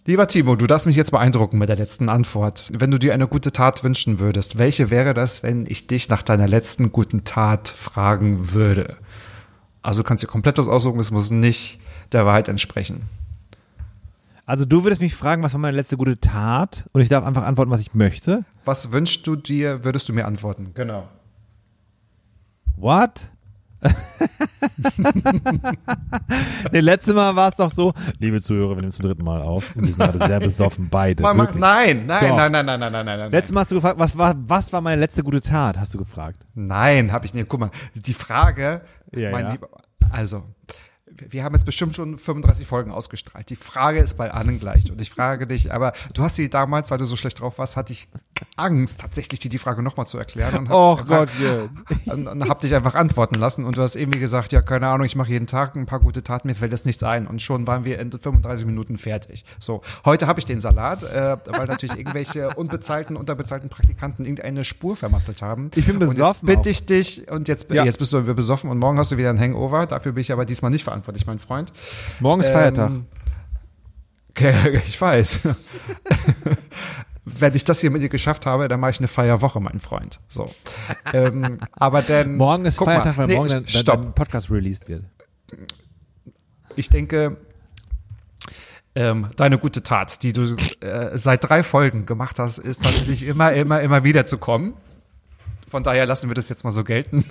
[0.08, 2.72] Lieber Timo, du darfst mich jetzt beeindrucken mit der letzten Antwort.
[2.74, 6.24] Wenn du dir eine gute Tat wünschen würdest, welche wäre das, wenn ich dich nach
[6.24, 8.96] deiner letzten guten Tat fragen würde?
[9.82, 11.82] Also du kannst dir komplett was aussuchen, es muss nicht
[12.14, 13.10] der Wahrheit entsprechen.
[14.46, 16.86] Also du würdest mich fragen, was war meine letzte gute Tat?
[16.94, 18.46] Und ich darf einfach antworten, was ich möchte?
[18.64, 20.72] Was wünschst du dir, würdest du mir antworten?
[20.74, 21.10] Genau.
[22.78, 23.30] What?
[26.72, 29.76] nee, letztes Mal war es doch so, liebe Zuhörer, wir nehmen zum dritten Mal auf.
[29.76, 31.24] Und wir sind gerade sehr besoffen, beide.
[31.24, 31.56] Wirklich.
[31.56, 33.32] nein, nein, nein, nein, nein, nein, nein, nein, nein.
[33.32, 35.98] Letztes Mal hast du gefragt, was war, was war meine letzte gute Tat, hast du
[35.98, 36.46] gefragt.
[36.56, 37.48] Nein, habe ich nicht.
[37.48, 38.82] Guck mal, die Frage,
[39.12, 39.52] Ja, mein ja.
[39.52, 39.70] Lieber,
[40.10, 40.44] also,
[41.30, 43.50] wir haben jetzt bestimmt schon 35 Folgen ausgestrahlt.
[43.50, 44.92] Die Frage ist bei allen gleich.
[44.92, 47.78] Und ich frage dich, aber du hast sie damals, weil du so schlecht drauf warst,
[47.78, 48.08] hatte ich
[48.56, 50.52] Angst, tatsächlich dir die Frage nochmal zu erklären.
[50.66, 52.14] Dich einfach- Gott, ja.
[52.14, 55.16] und, hab dich einfach antworten lassen und du hast irgendwie gesagt, ja, keine Ahnung, ich
[55.16, 57.28] mache jeden Tag ein paar gute Taten, mir fällt das nichts ein.
[57.28, 59.46] Und schon waren wir in 35 Minuten fertig.
[59.60, 64.96] So, heute habe ich den Salat, äh, weil natürlich irgendwelche unbezahlten, unterbezahlten Praktikanten irgendeine Spur
[64.96, 65.70] vermasselt haben.
[65.76, 67.84] Ich bin Und jetzt besoffen bitte ich dich, und jetzt, Ja.
[67.86, 69.86] jetzt bist du besoffen und morgen hast du wieder ein Hangover.
[69.86, 71.72] Dafür bin ich aber diesmal nicht verantwortlich, mein Freund.
[72.20, 72.90] Morgen ist Feiertag.
[72.92, 73.06] Ähm,
[74.32, 75.40] okay, ich weiß.
[77.30, 80.20] Wenn ich das hier mit dir geschafft habe, dann mache ich eine Feierwoche, mein Freund.
[80.30, 80.50] So.
[81.14, 82.38] ähm, aber dann.
[82.38, 83.18] Morgen ist Feiertag, mal.
[83.18, 84.02] weil Nee, morgen dein, Stopp.
[84.02, 85.04] dein Podcast released wird.
[86.78, 87.38] Ich denke,
[88.96, 93.52] ähm, deine gute Tat, die du äh, seit drei Folgen gemacht hast, ist tatsächlich immer,
[93.52, 94.74] immer, immer wieder zu kommen.
[95.70, 97.26] Von daher lassen wir das jetzt mal so gelten.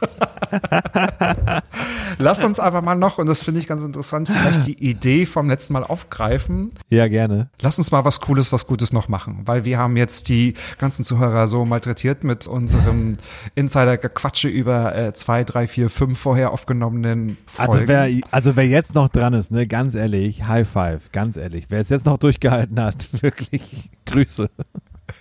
[2.18, 5.48] Lass uns aber mal noch, und das finde ich ganz interessant, vielleicht die Idee vom
[5.48, 6.72] letzten Mal aufgreifen.
[6.88, 7.50] Ja, gerne.
[7.60, 11.04] Lass uns mal was Cooles, was Gutes noch machen, weil wir haben jetzt die ganzen
[11.04, 13.14] Zuhörer so malträtiert mit unserem
[13.54, 17.72] Insider-Gequatsche über äh, zwei, drei, vier, fünf vorher aufgenommenen Folgen.
[17.72, 21.66] Also wer, also wer jetzt noch dran ist, ne, ganz ehrlich, High Five, ganz ehrlich.
[21.68, 24.50] Wer es jetzt noch durchgehalten hat, wirklich Grüße.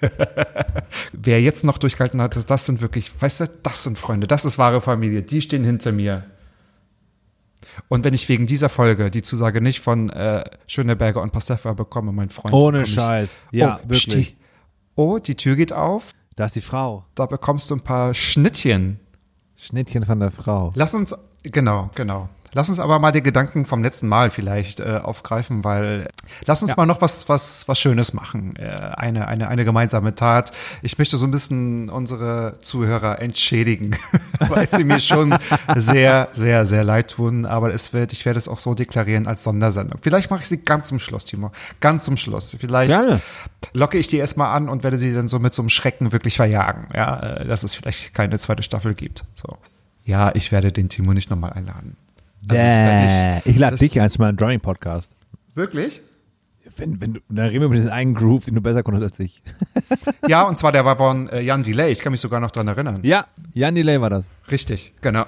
[1.13, 4.57] Wer jetzt noch durchgehalten hat, das sind wirklich, weißt du, das sind Freunde, das ist
[4.57, 6.25] wahre Familie, die stehen hinter mir.
[7.89, 12.11] Und wenn ich wegen dieser Folge die Zusage nicht von äh, Schöneberger und Pastefa bekomme,
[12.11, 12.53] mein Freund.
[12.53, 13.41] Ohne ich- Scheiß.
[13.51, 14.27] Ja, oh, wirklich.
[14.29, 14.33] Sti-
[14.95, 17.05] Oh, die Tür geht auf, Da ist die Frau.
[17.13, 18.99] da bekommst du ein paar Schnittchen.
[19.55, 20.71] Schnittchen von der Frau.
[20.75, 22.29] Lass uns, genau, genau.
[22.57, 26.07] Lass uns aber mal die Gedanken vom letzten Mal vielleicht äh, aufgreifen, weil
[26.43, 28.55] lass uns mal noch was, was, was Schönes machen.
[28.55, 30.51] Äh, eine, eine, eine gemeinsame Tat.
[30.81, 33.95] Ich möchte so ein bisschen unsere Zuhörer entschädigen,
[34.39, 35.37] weil sie mir schon
[35.75, 37.45] sehr, sehr, sehr leid tun.
[37.45, 39.99] Aber es wird, ich werde es auch so deklarieren als Sondersendung.
[40.01, 41.51] Vielleicht mache ich sie ganz zum Schluss, Timo.
[41.79, 42.57] Ganz zum Schluss.
[42.59, 43.21] Vielleicht Gerne.
[43.73, 46.37] locke ich die erstmal an und werde sie dann so mit so einem Schrecken wirklich
[46.37, 46.87] verjagen.
[46.95, 49.25] Ja, äh, dass es vielleicht keine zweite Staffel gibt.
[49.35, 49.59] So.
[50.05, 51.97] Ja, ich werde den Timo nicht nochmal einladen.
[52.49, 55.15] Also, ich, lade das- dich ein zu meinem Drumming-Podcast.
[55.55, 56.01] Wirklich?
[56.75, 59.19] Wenn, wenn du, dann reden wir über diesen einen Groove, den du besser konntest als
[59.19, 59.41] ich.
[60.27, 61.91] Ja, und zwar der war von äh, Jan Delay.
[61.91, 62.99] Ich kann mich sogar noch dran erinnern.
[63.03, 64.29] Ja, Jan Delay war das.
[64.51, 65.25] Richtig, genau.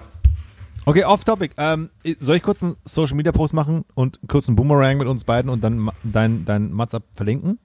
[0.86, 1.54] Okay, off topic.
[1.58, 1.90] Ähm,
[2.20, 5.50] soll ich kurz einen Social Media Post machen und kurz einen Boomerang mit uns beiden
[5.50, 7.60] und dann dein, dein WhatsApp verlinken?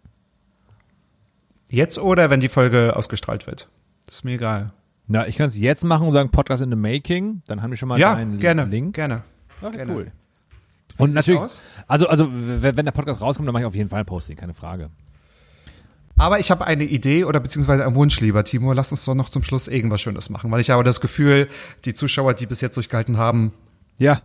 [1.68, 3.68] Jetzt oder wenn die Folge ausgestrahlt wird?
[4.06, 4.72] Das ist mir egal.
[5.06, 7.42] Na, ich kann es jetzt machen und sagen Podcast in the Making.
[7.46, 8.94] Dann haben wir schon mal ja, deinen gerne, Link.
[8.94, 9.22] gerne.
[9.64, 9.94] Okay, gerne.
[9.94, 10.12] cool.
[10.98, 11.40] Und natürlich,
[11.88, 14.54] also, also wenn der Podcast rauskommt, dann mache ich auf jeden Fall ein Posting, keine
[14.54, 14.90] Frage.
[16.16, 18.72] Aber ich habe eine Idee oder beziehungsweise einen Wunsch, lieber Timo.
[18.72, 21.48] Lass uns doch noch zum Schluss irgendwas Schönes machen, weil ich habe das Gefühl,
[21.84, 23.52] die Zuschauer, die bis jetzt durchgehalten haben,
[23.98, 24.22] Ja.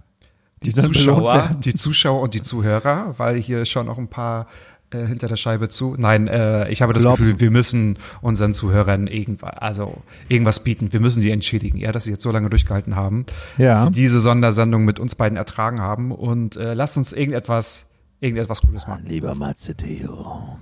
[0.62, 4.46] die, belohnt Zuschauer, die Zuschauer und die Zuhörer, weil hier schauen auch ein paar
[4.92, 5.96] äh, hinter der Scheibe zu.
[5.98, 7.18] Nein, äh, ich habe das Klopp.
[7.18, 10.92] Gefühl, wir müssen unseren Zuhörern irgendwas, also irgendwas bieten.
[10.94, 13.26] Wir müssen sie entschädigen, ja, dass sie jetzt so lange durchgehalten haben,
[13.58, 13.76] Ja.
[13.76, 17.86] dass sie diese Sondersendung mit uns beiden ertragen haben und äh, lasst uns irgendetwas,
[18.20, 19.06] irgendetwas Cooles machen.
[19.08, 20.58] Lieber Matze Theo.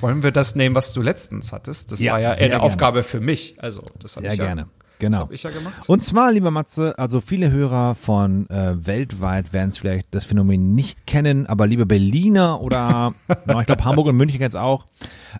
[0.00, 1.92] Wollen wir das nehmen, was du letztens hattest?
[1.92, 2.62] Das Ja, war ja eher eine gerne.
[2.62, 3.56] Aufgabe für mich.
[3.58, 4.66] Also, das habe Sehr ich ja, gerne.
[4.98, 5.18] Das Genau.
[5.18, 5.88] habe ich ja gemacht.
[5.88, 10.74] Und zwar, lieber Matze, also viele Hörer von äh, weltweit werden es vielleicht das Phänomen
[10.74, 13.12] nicht kennen, aber liebe Berliner oder
[13.46, 14.86] na, ich glaube Hamburg und München jetzt auch.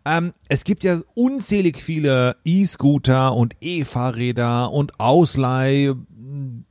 [0.04, 5.94] Ähm, es gibt ja unzählig viele E-Scooter und E-Fahrräder und Ausleih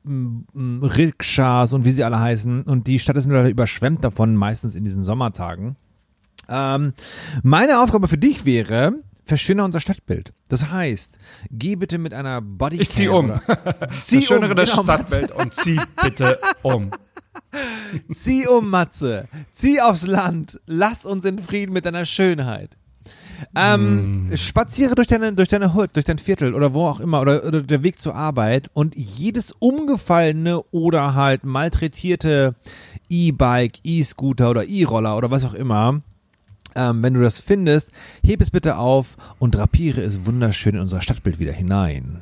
[0.05, 2.63] m, m, Rikschas und wie sie alle heißen.
[2.63, 5.77] Und die Stadt ist mittlerweile überschwemmt davon, meistens in diesen Sommertagen.
[6.49, 6.93] Ähm,
[7.43, 10.33] meine Aufgabe für dich wäre, verschönere unser Stadtbild.
[10.49, 11.17] Das heißt,
[11.51, 12.81] geh bitte mit einer Bodycam.
[12.81, 13.39] Ich zieh um.
[14.01, 16.91] Zieh Schönere um, das genau, Stadtbild und zieh bitte um.
[18.11, 19.27] Zieh um, Matze.
[19.51, 20.59] Zieh aufs Land.
[20.65, 22.77] Lass uns in Frieden mit deiner Schönheit.
[23.55, 27.43] Ähm, Spaziere durch deine, durch deine Hut, durch dein Viertel oder wo auch immer oder,
[27.43, 32.55] oder der Weg zur Arbeit und jedes umgefallene oder halt malträtierte
[33.09, 36.01] E-Bike, E-Scooter oder E-Roller oder was auch immer,
[36.75, 37.91] ähm, wenn du das findest,
[38.23, 42.21] heb es bitte auf und drapiere es wunderschön in unser Stadtbild wieder hinein.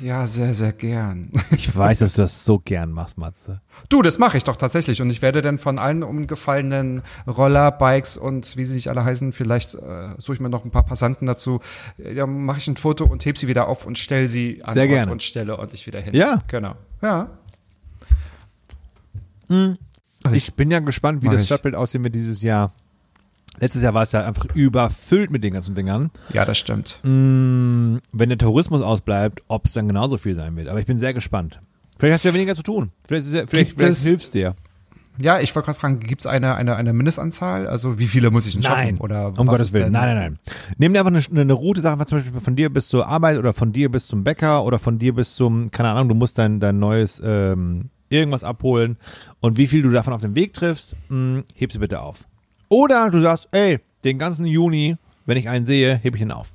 [0.00, 1.30] Ja, sehr, sehr gern.
[1.52, 3.60] Ich weiß, dass du das so gern machst, Matze.
[3.88, 5.00] Du, das mache ich doch tatsächlich.
[5.00, 9.32] Und ich werde dann von allen umgefallenen Roller, Bikes und wie sie nicht alle heißen,
[9.32, 11.60] vielleicht äh, suche ich mir noch ein paar Passanten dazu.
[11.98, 14.74] Äh, Ja, mache ich ein Foto und heb sie wieder auf und stelle sie an
[14.74, 15.12] Sehr Ort gerne.
[15.12, 16.12] und stelle ordentlich wieder hin.
[16.14, 16.40] Ja.
[16.48, 16.74] Genau.
[17.00, 17.28] Ja.
[20.32, 21.46] Ich bin ja gespannt, wie das ich.
[21.46, 22.72] Stadtbild aussehen wird dieses Jahr.
[23.60, 26.10] Letztes Jahr war es ja einfach überfüllt mit den ganzen Dingern.
[26.32, 26.98] Ja, das stimmt.
[27.02, 30.68] Mm, Wenn der Tourismus ausbleibt, ob es dann genauso viel sein wird.
[30.68, 31.60] Aber ich bin sehr gespannt.
[31.98, 32.90] Vielleicht hast du ja weniger zu tun.
[33.04, 34.54] Vielleicht, ja, vielleicht, vielleicht es- hilfst dir.
[35.18, 37.66] Ja, ich wollte gerade fragen, gibt es eine, eine, eine Mindestanzahl?
[37.66, 38.96] Also wie viele muss ich denn schaffen?
[38.98, 39.92] Oder um Gottes Willen.
[39.92, 40.38] Nein, nein, nein.
[40.78, 43.36] Nimm dir einfach eine, eine Route, sag mal zum Beispiel von dir bis zur Arbeit
[43.36, 46.38] oder von dir bis zum Bäcker oder von dir bis zum, keine Ahnung, du musst
[46.38, 48.96] dein, dein neues ähm, irgendwas abholen
[49.40, 52.26] und wie viel du davon auf dem Weg triffst, mh, heb sie bitte auf.
[52.72, 54.96] Oder du sagst, ey, den ganzen Juni,
[55.26, 56.54] wenn ich einen sehe, heb ich ihn auf.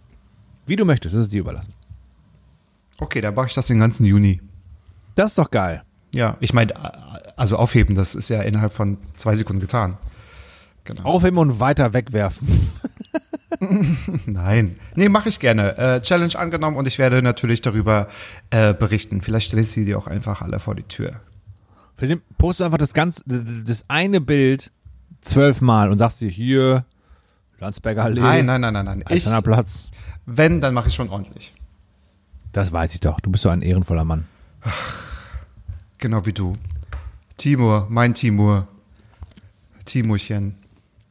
[0.65, 1.76] Wie du möchtest, das ist dir überlassen.
[2.98, 4.41] Okay, dann mache ich das den ganzen Juni.
[5.14, 5.84] Das ist doch geil.
[6.15, 6.73] Ja, ich meine,
[7.38, 9.99] also aufheben, das ist ja innerhalb von zwei Sekunden getan.
[10.85, 11.03] Genau.
[11.03, 12.48] Aufheben und weiter wegwerfen.
[14.26, 14.80] Nein.
[14.95, 15.77] Nee, mache ich gerne.
[15.77, 18.07] Äh, Challenge angenommen und ich werde natürlich darüber
[18.49, 19.22] äh, berichten.
[19.22, 21.22] Vielleicht stelle ich sie dir auch einfach alle vor die Tür.
[21.95, 24.72] Vielleicht postest du einfach das ganze, das eine Bild
[25.27, 26.85] zwölfmal und sagst dir hier,
[27.59, 29.03] Landsberger Allee, Nein, nein, nein, nein, nein.
[29.09, 29.89] Ich, Platz.
[30.25, 31.53] wenn, dann mache ich schon ordentlich.
[32.51, 33.19] Das weiß ich doch.
[33.19, 34.25] Du bist so ein ehrenvoller Mann.
[35.97, 36.53] Genau wie du.
[37.37, 38.67] Timur, mein Timur.
[39.85, 40.55] Timurchen.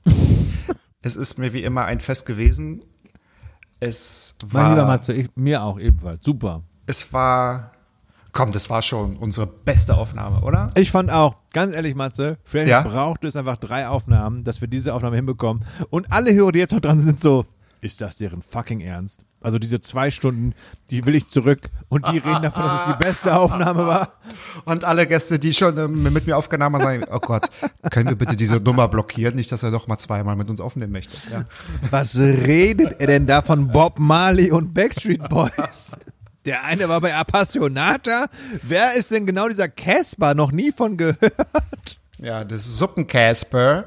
[1.02, 2.82] es ist mir wie immer ein Fest gewesen.
[3.80, 6.24] Es Mein lieber war, Matze, ich, mir auch ebenfalls.
[6.24, 6.62] Super.
[6.86, 7.72] es war,
[8.37, 10.71] komm, das war schon unsere beste Aufnahme, oder?
[10.75, 12.83] Ich fand auch, ganz ehrlich, Matze, vielleicht Ja?
[12.83, 15.65] braucht es einfach drei Aufnahmen, dass wir diese Aufnahme hinbekommen.
[15.89, 17.47] Und alle Hörer, die jetzt noch dran sind, so,
[17.81, 19.25] ist das deren fucking Ernst?
[19.41, 20.55] Also diese zwei Stunden,
[20.91, 24.09] die will ich zurück und die reden davon, dass es die beste Aufnahme war.
[24.65, 27.49] Und alle Gäste, die schon ähm, mit mir aufgenommen haben, sagen, oh Gott,
[27.91, 29.37] können wir bitte diese Nummer blockieren?
[29.37, 31.17] Nicht, dass er doch mal zweimal mit uns aufnehmen möchte.
[31.31, 31.45] Ja.
[31.91, 35.97] Was redet er denn da von Bob Marley und Backstreet Boys?
[36.47, 38.28] Der eine war bei Appassionata.
[38.62, 40.35] Wer ist denn genau dieser Casper?
[40.35, 41.98] Noch nie von gehört.
[42.18, 43.86] Ja, das Suppencasper.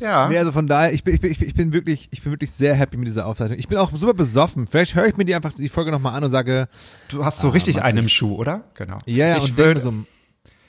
[0.00, 0.28] Ja.
[0.28, 2.32] Nee, also von daher, ich bin, ich, bin, ich bin- ich bin wirklich, ich bin
[2.32, 3.58] wirklich sehr happy mit dieser Aufzeichnung.
[3.58, 4.66] Ich bin auch super besoffen.
[4.68, 6.68] Vielleicht höre ich mir die einfach die Folge nochmal an und sage,
[7.08, 8.62] Du hast so richtig einen im Schuh, oder?
[8.74, 8.98] Genau.
[9.06, 9.92] ja, ja, ich würde, so,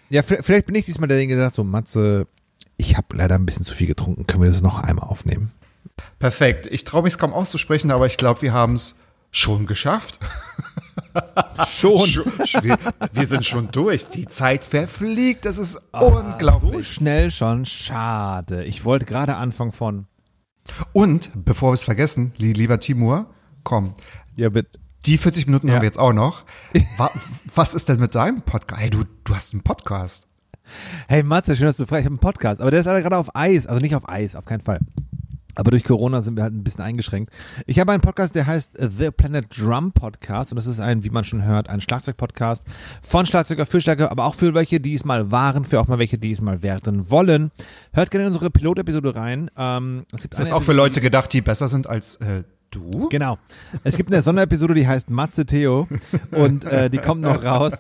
[0.10, 2.28] ja, vielleicht, bin ich diesmal derjenige, der sagt so, Matze,
[2.78, 4.26] ich habe leider ein bisschen zu viel getrunken.
[4.26, 5.52] Können wir das noch einmal aufnehmen?
[6.18, 6.66] Perfekt.
[6.68, 8.96] Ich traue mich kaum auszusprechen, aber ich glaube, wir haben es
[9.32, 10.20] schon geschafft.
[11.68, 12.08] Schon.
[12.62, 12.78] Wir,
[13.14, 14.08] wir sind schon durch.
[14.08, 15.46] Die Zeit verfliegt.
[15.46, 16.88] Das ist So unglaublich.
[16.88, 17.66] schnell schon.
[17.66, 18.64] Schade.
[18.66, 20.06] Ich wollte gerade anfangen von,
[20.94, 23.30] Und bevor wir es vergessen, li- lieber Timur,
[23.64, 23.94] komm,
[24.36, 24.80] ja, bitte.
[25.06, 25.74] die 40 Minuten Ja.
[25.76, 26.44] haben wir jetzt auch noch.
[26.98, 27.12] Wa
[27.56, 28.82] was ist denn mit deinem Podcast?
[28.82, 30.28] Hey, du, du hast einen Podcast.
[31.08, 32.02] Hey Matze, schön, dass du fragst.
[32.02, 33.66] Ich habe einen Podcast, aber der ist leider gerade auf Eis.
[33.66, 34.80] Also nicht auf Eis, auf keinen Fall.
[35.60, 37.34] Aber durch Corona sind wir halt ein bisschen eingeschränkt.
[37.68, 40.52] Ich habe einen Podcast, der heißt The Planet Drum Podcast.
[40.52, 42.64] Und das ist ein, wie man schon hört, ein Schlagzeug-Podcast
[43.02, 46.00] von Schlagzeuger für Schlagzeuger, aber auch für welche, die es mal waren, für auch mal
[46.00, 47.52] welche, die es mal werden wollen.
[47.92, 49.52] Hört gerne in unsere Pilotepisode rein.
[49.58, 53.10] Ähm, es gibt Das ist auch für Leute gedacht, die besser sind als äh, du.
[53.10, 53.38] Genau.
[53.84, 55.88] Es gibt eine Sonderepisode, die heißt Matze Theo.
[56.32, 57.74] Und äh, die kommt noch raus.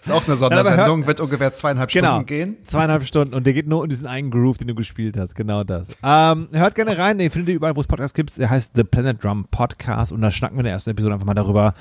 [0.00, 2.08] Ist auch eine Sondersendung, wird ungefähr zweieinhalb Genau.
[2.14, 2.56] Stunden gehen.
[2.64, 5.34] Zweieinhalb Stunden und der geht nur um diesen einen Groove, den du gespielt hast.
[5.34, 5.88] Genau das.
[6.02, 8.36] Ähm, hört gerne rein, den findet ihr überall, wo es Podcasts gibt.
[8.38, 11.26] Der heißt The Planet Drum Podcast und da schnacken wir in der ersten Episode einfach
[11.26, 11.74] mal darüber,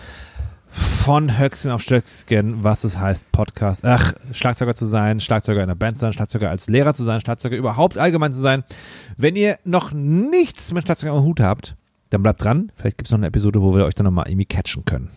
[0.71, 5.75] von Höchstchen auf Stöckskin, was es heißt, Podcast, ach, Schlagzeuger zu sein, Schlagzeuger in einer
[5.75, 8.63] Band zu sein, Schlagzeuger als Lehrer zu sein, Schlagzeuger überhaupt allgemein zu sein.
[9.17, 11.75] Wenn ihr noch nichts mit Schlagzeug am Hut habt,
[12.09, 12.71] dann bleibt dran.
[12.75, 15.09] Vielleicht gibt es noch eine Episode, wo wir euch dann nochmal irgendwie catchen können.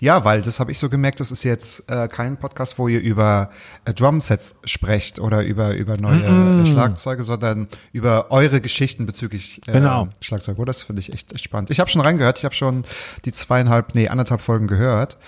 [0.00, 3.00] Ja, weil das habe ich so gemerkt, das ist jetzt äh, kein Podcast, wo ihr
[3.00, 3.50] über
[3.84, 9.72] äh, Drumsets sprecht oder über, über neue äh, Schlagzeuge, sondern über eure Geschichten bezüglich äh,
[9.72, 10.08] Genau.
[10.20, 10.58] Schlagzeug.
[10.58, 11.70] Oh, das finde ich echt, echt spannend.
[11.70, 12.84] Ich habe schon reingehört, ich habe schon
[13.24, 15.18] die zweieinhalb, nee, anderthalb Folgen gehört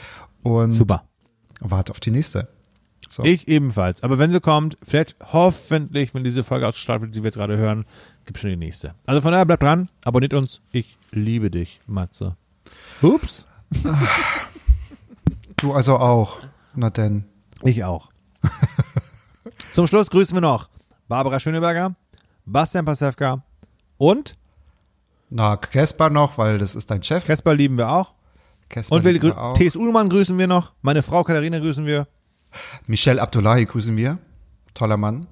[0.43, 1.05] und Super.
[1.61, 2.49] warte auf die nächste.
[3.11, 3.25] So.
[3.25, 4.03] Ich ebenfalls.
[4.03, 7.57] Aber wenn sie kommt, vielleicht hoffentlich, wenn diese Folge ausgestrahlt wird, die wir jetzt gerade
[7.57, 7.87] hören,
[8.27, 8.95] gibt schon die nächste.
[9.07, 10.61] Also von daher bleibt dran, abonniert uns.
[10.73, 12.37] Ich liebe dich, Matze.
[13.01, 13.47] Ups.
[15.57, 16.39] Du also auch.
[16.75, 17.25] Na denn.
[17.65, 18.11] Ich auch.
[19.73, 20.69] Zum Schluss grüßen wir noch
[21.09, 21.95] Barbara Schöneberger,
[22.47, 23.43] Bastian Pasewka
[23.97, 24.37] und
[25.31, 27.27] Na, Casper noch, weil das ist dein Chef.
[27.27, 28.15] Kasper lieben wir auch.
[28.69, 29.55] Casper Und wir wir auch.
[29.57, 29.77] T.S.
[29.77, 30.73] Ullmann grüßen wir noch.
[30.83, 32.07] Meine Frau Katharina grüßen wir.
[32.87, 34.19] Michel Abdullahi grüßen wir.
[34.75, 35.27] Toller Mann.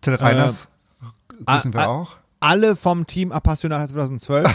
[0.00, 0.68] Till Reiners
[1.46, 2.16] grüßen ah, wir auch.
[2.40, 4.48] Alle vom Team Appassionata 2012.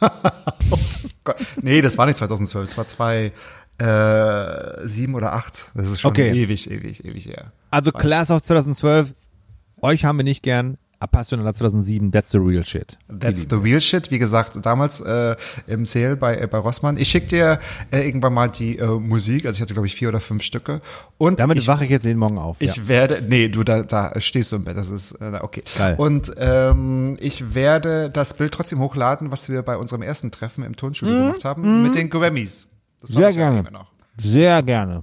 [1.24, 1.36] Gott.
[1.60, 3.32] Nee, das war nicht 2012, es war zwei,
[3.78, 5.68] äh, sieben oder acht.
[5.74, 6.30] Das ist schon Okay.
[6.30, 7.52] ewig, ewig, ewig her.
[7.70, 9.14] Also Class of 2012.
[9.80, 10.78] Euch haben wir nicht gern.
[11.02, 12.10] Appassionata 2007.
[12.12, 12.96] That's the real shit.
[13.08, 14.10] That's the real shit.
[14.10, 16.96] Wie gesagt, damals äh, im Sale bei, äh, bei Rossmann.
[16.96, 17.58] Ich schick dir
[17.90, 19.46] äh, irgendwann mal die äh, Musik.
[19.46, 20.80] Also ich hatte, glaube ich, vier oder fünf Stücke.
[21.18, 22.56] Und Damit ich, wache ich jetzt jeden Morgen auf.
[22.60, 22.88] ich ja.
[22.88, 24.76] werde, nee, du, da, da stehst du im Bett.
[24.76, 25.64] Das ist, äh, okay.
[25.76, 25.96] Geil.
[25.98, 30.76] Und ähm, ich werde das Bild trotzdem hochladen, was wir bei unserem ersten Treffen im
[30.76, 32.68] Tonstudio gemacht haben, mit den Grammys.
[33.00, 33.64] Das Sehr gerne.
[34.18, 35.02] Sehr gerne.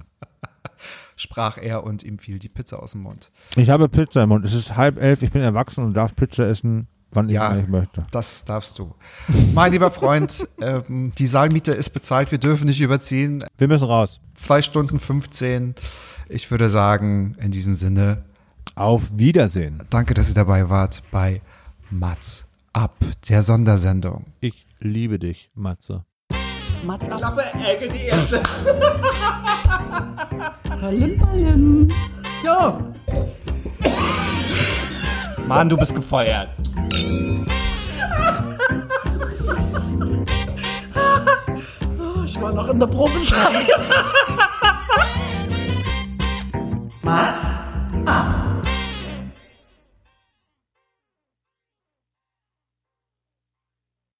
[1.20, 3.30] Sprach er und ihm fiel die Pizza aus dem Mund.
[3.56, 4.44] Ich habe Pizza im Mund.
[4.44, 7.54] Es ist halb elf, ich bin erwachsen und darf Pizza essen, wann ich Ja.
[7.68, 8.06] möchte.
[8.10, 8.94] Das darfst du.
[9.54, 13.44] Mein lieber Freund, ähm, die Saalmiete ist bezahlt, wir dürfen nicht überziehen.
[13.58, 14.20] Wir müssen raus.
[14.34, 15.74] Zwei Stunden 15.
[16.28, 18.24] Ich würde sagen, in diesem Sinne,
[18.76, 19.82] Auf Wiedersehen.
[19.90, 21.42] danke, dass ihr dabei wart bei
[21.90, 22.94] Mats ab,
[23.28, 24.26] der Sondersendung.
[24.40, 26.04] Ich liebe dich, Matze.
[26.84, 27.20] Mats ab.
[30.80, 31.88] Palim, palim.
[32.42, 32.78] Ja.
[35.46, 36.48] Mann, du bist gefeuert.
[42.24, 43.66] Ich war noch in der Probezeit.
[47.02, 47.58] Mats
[48.06, 48.59] ab.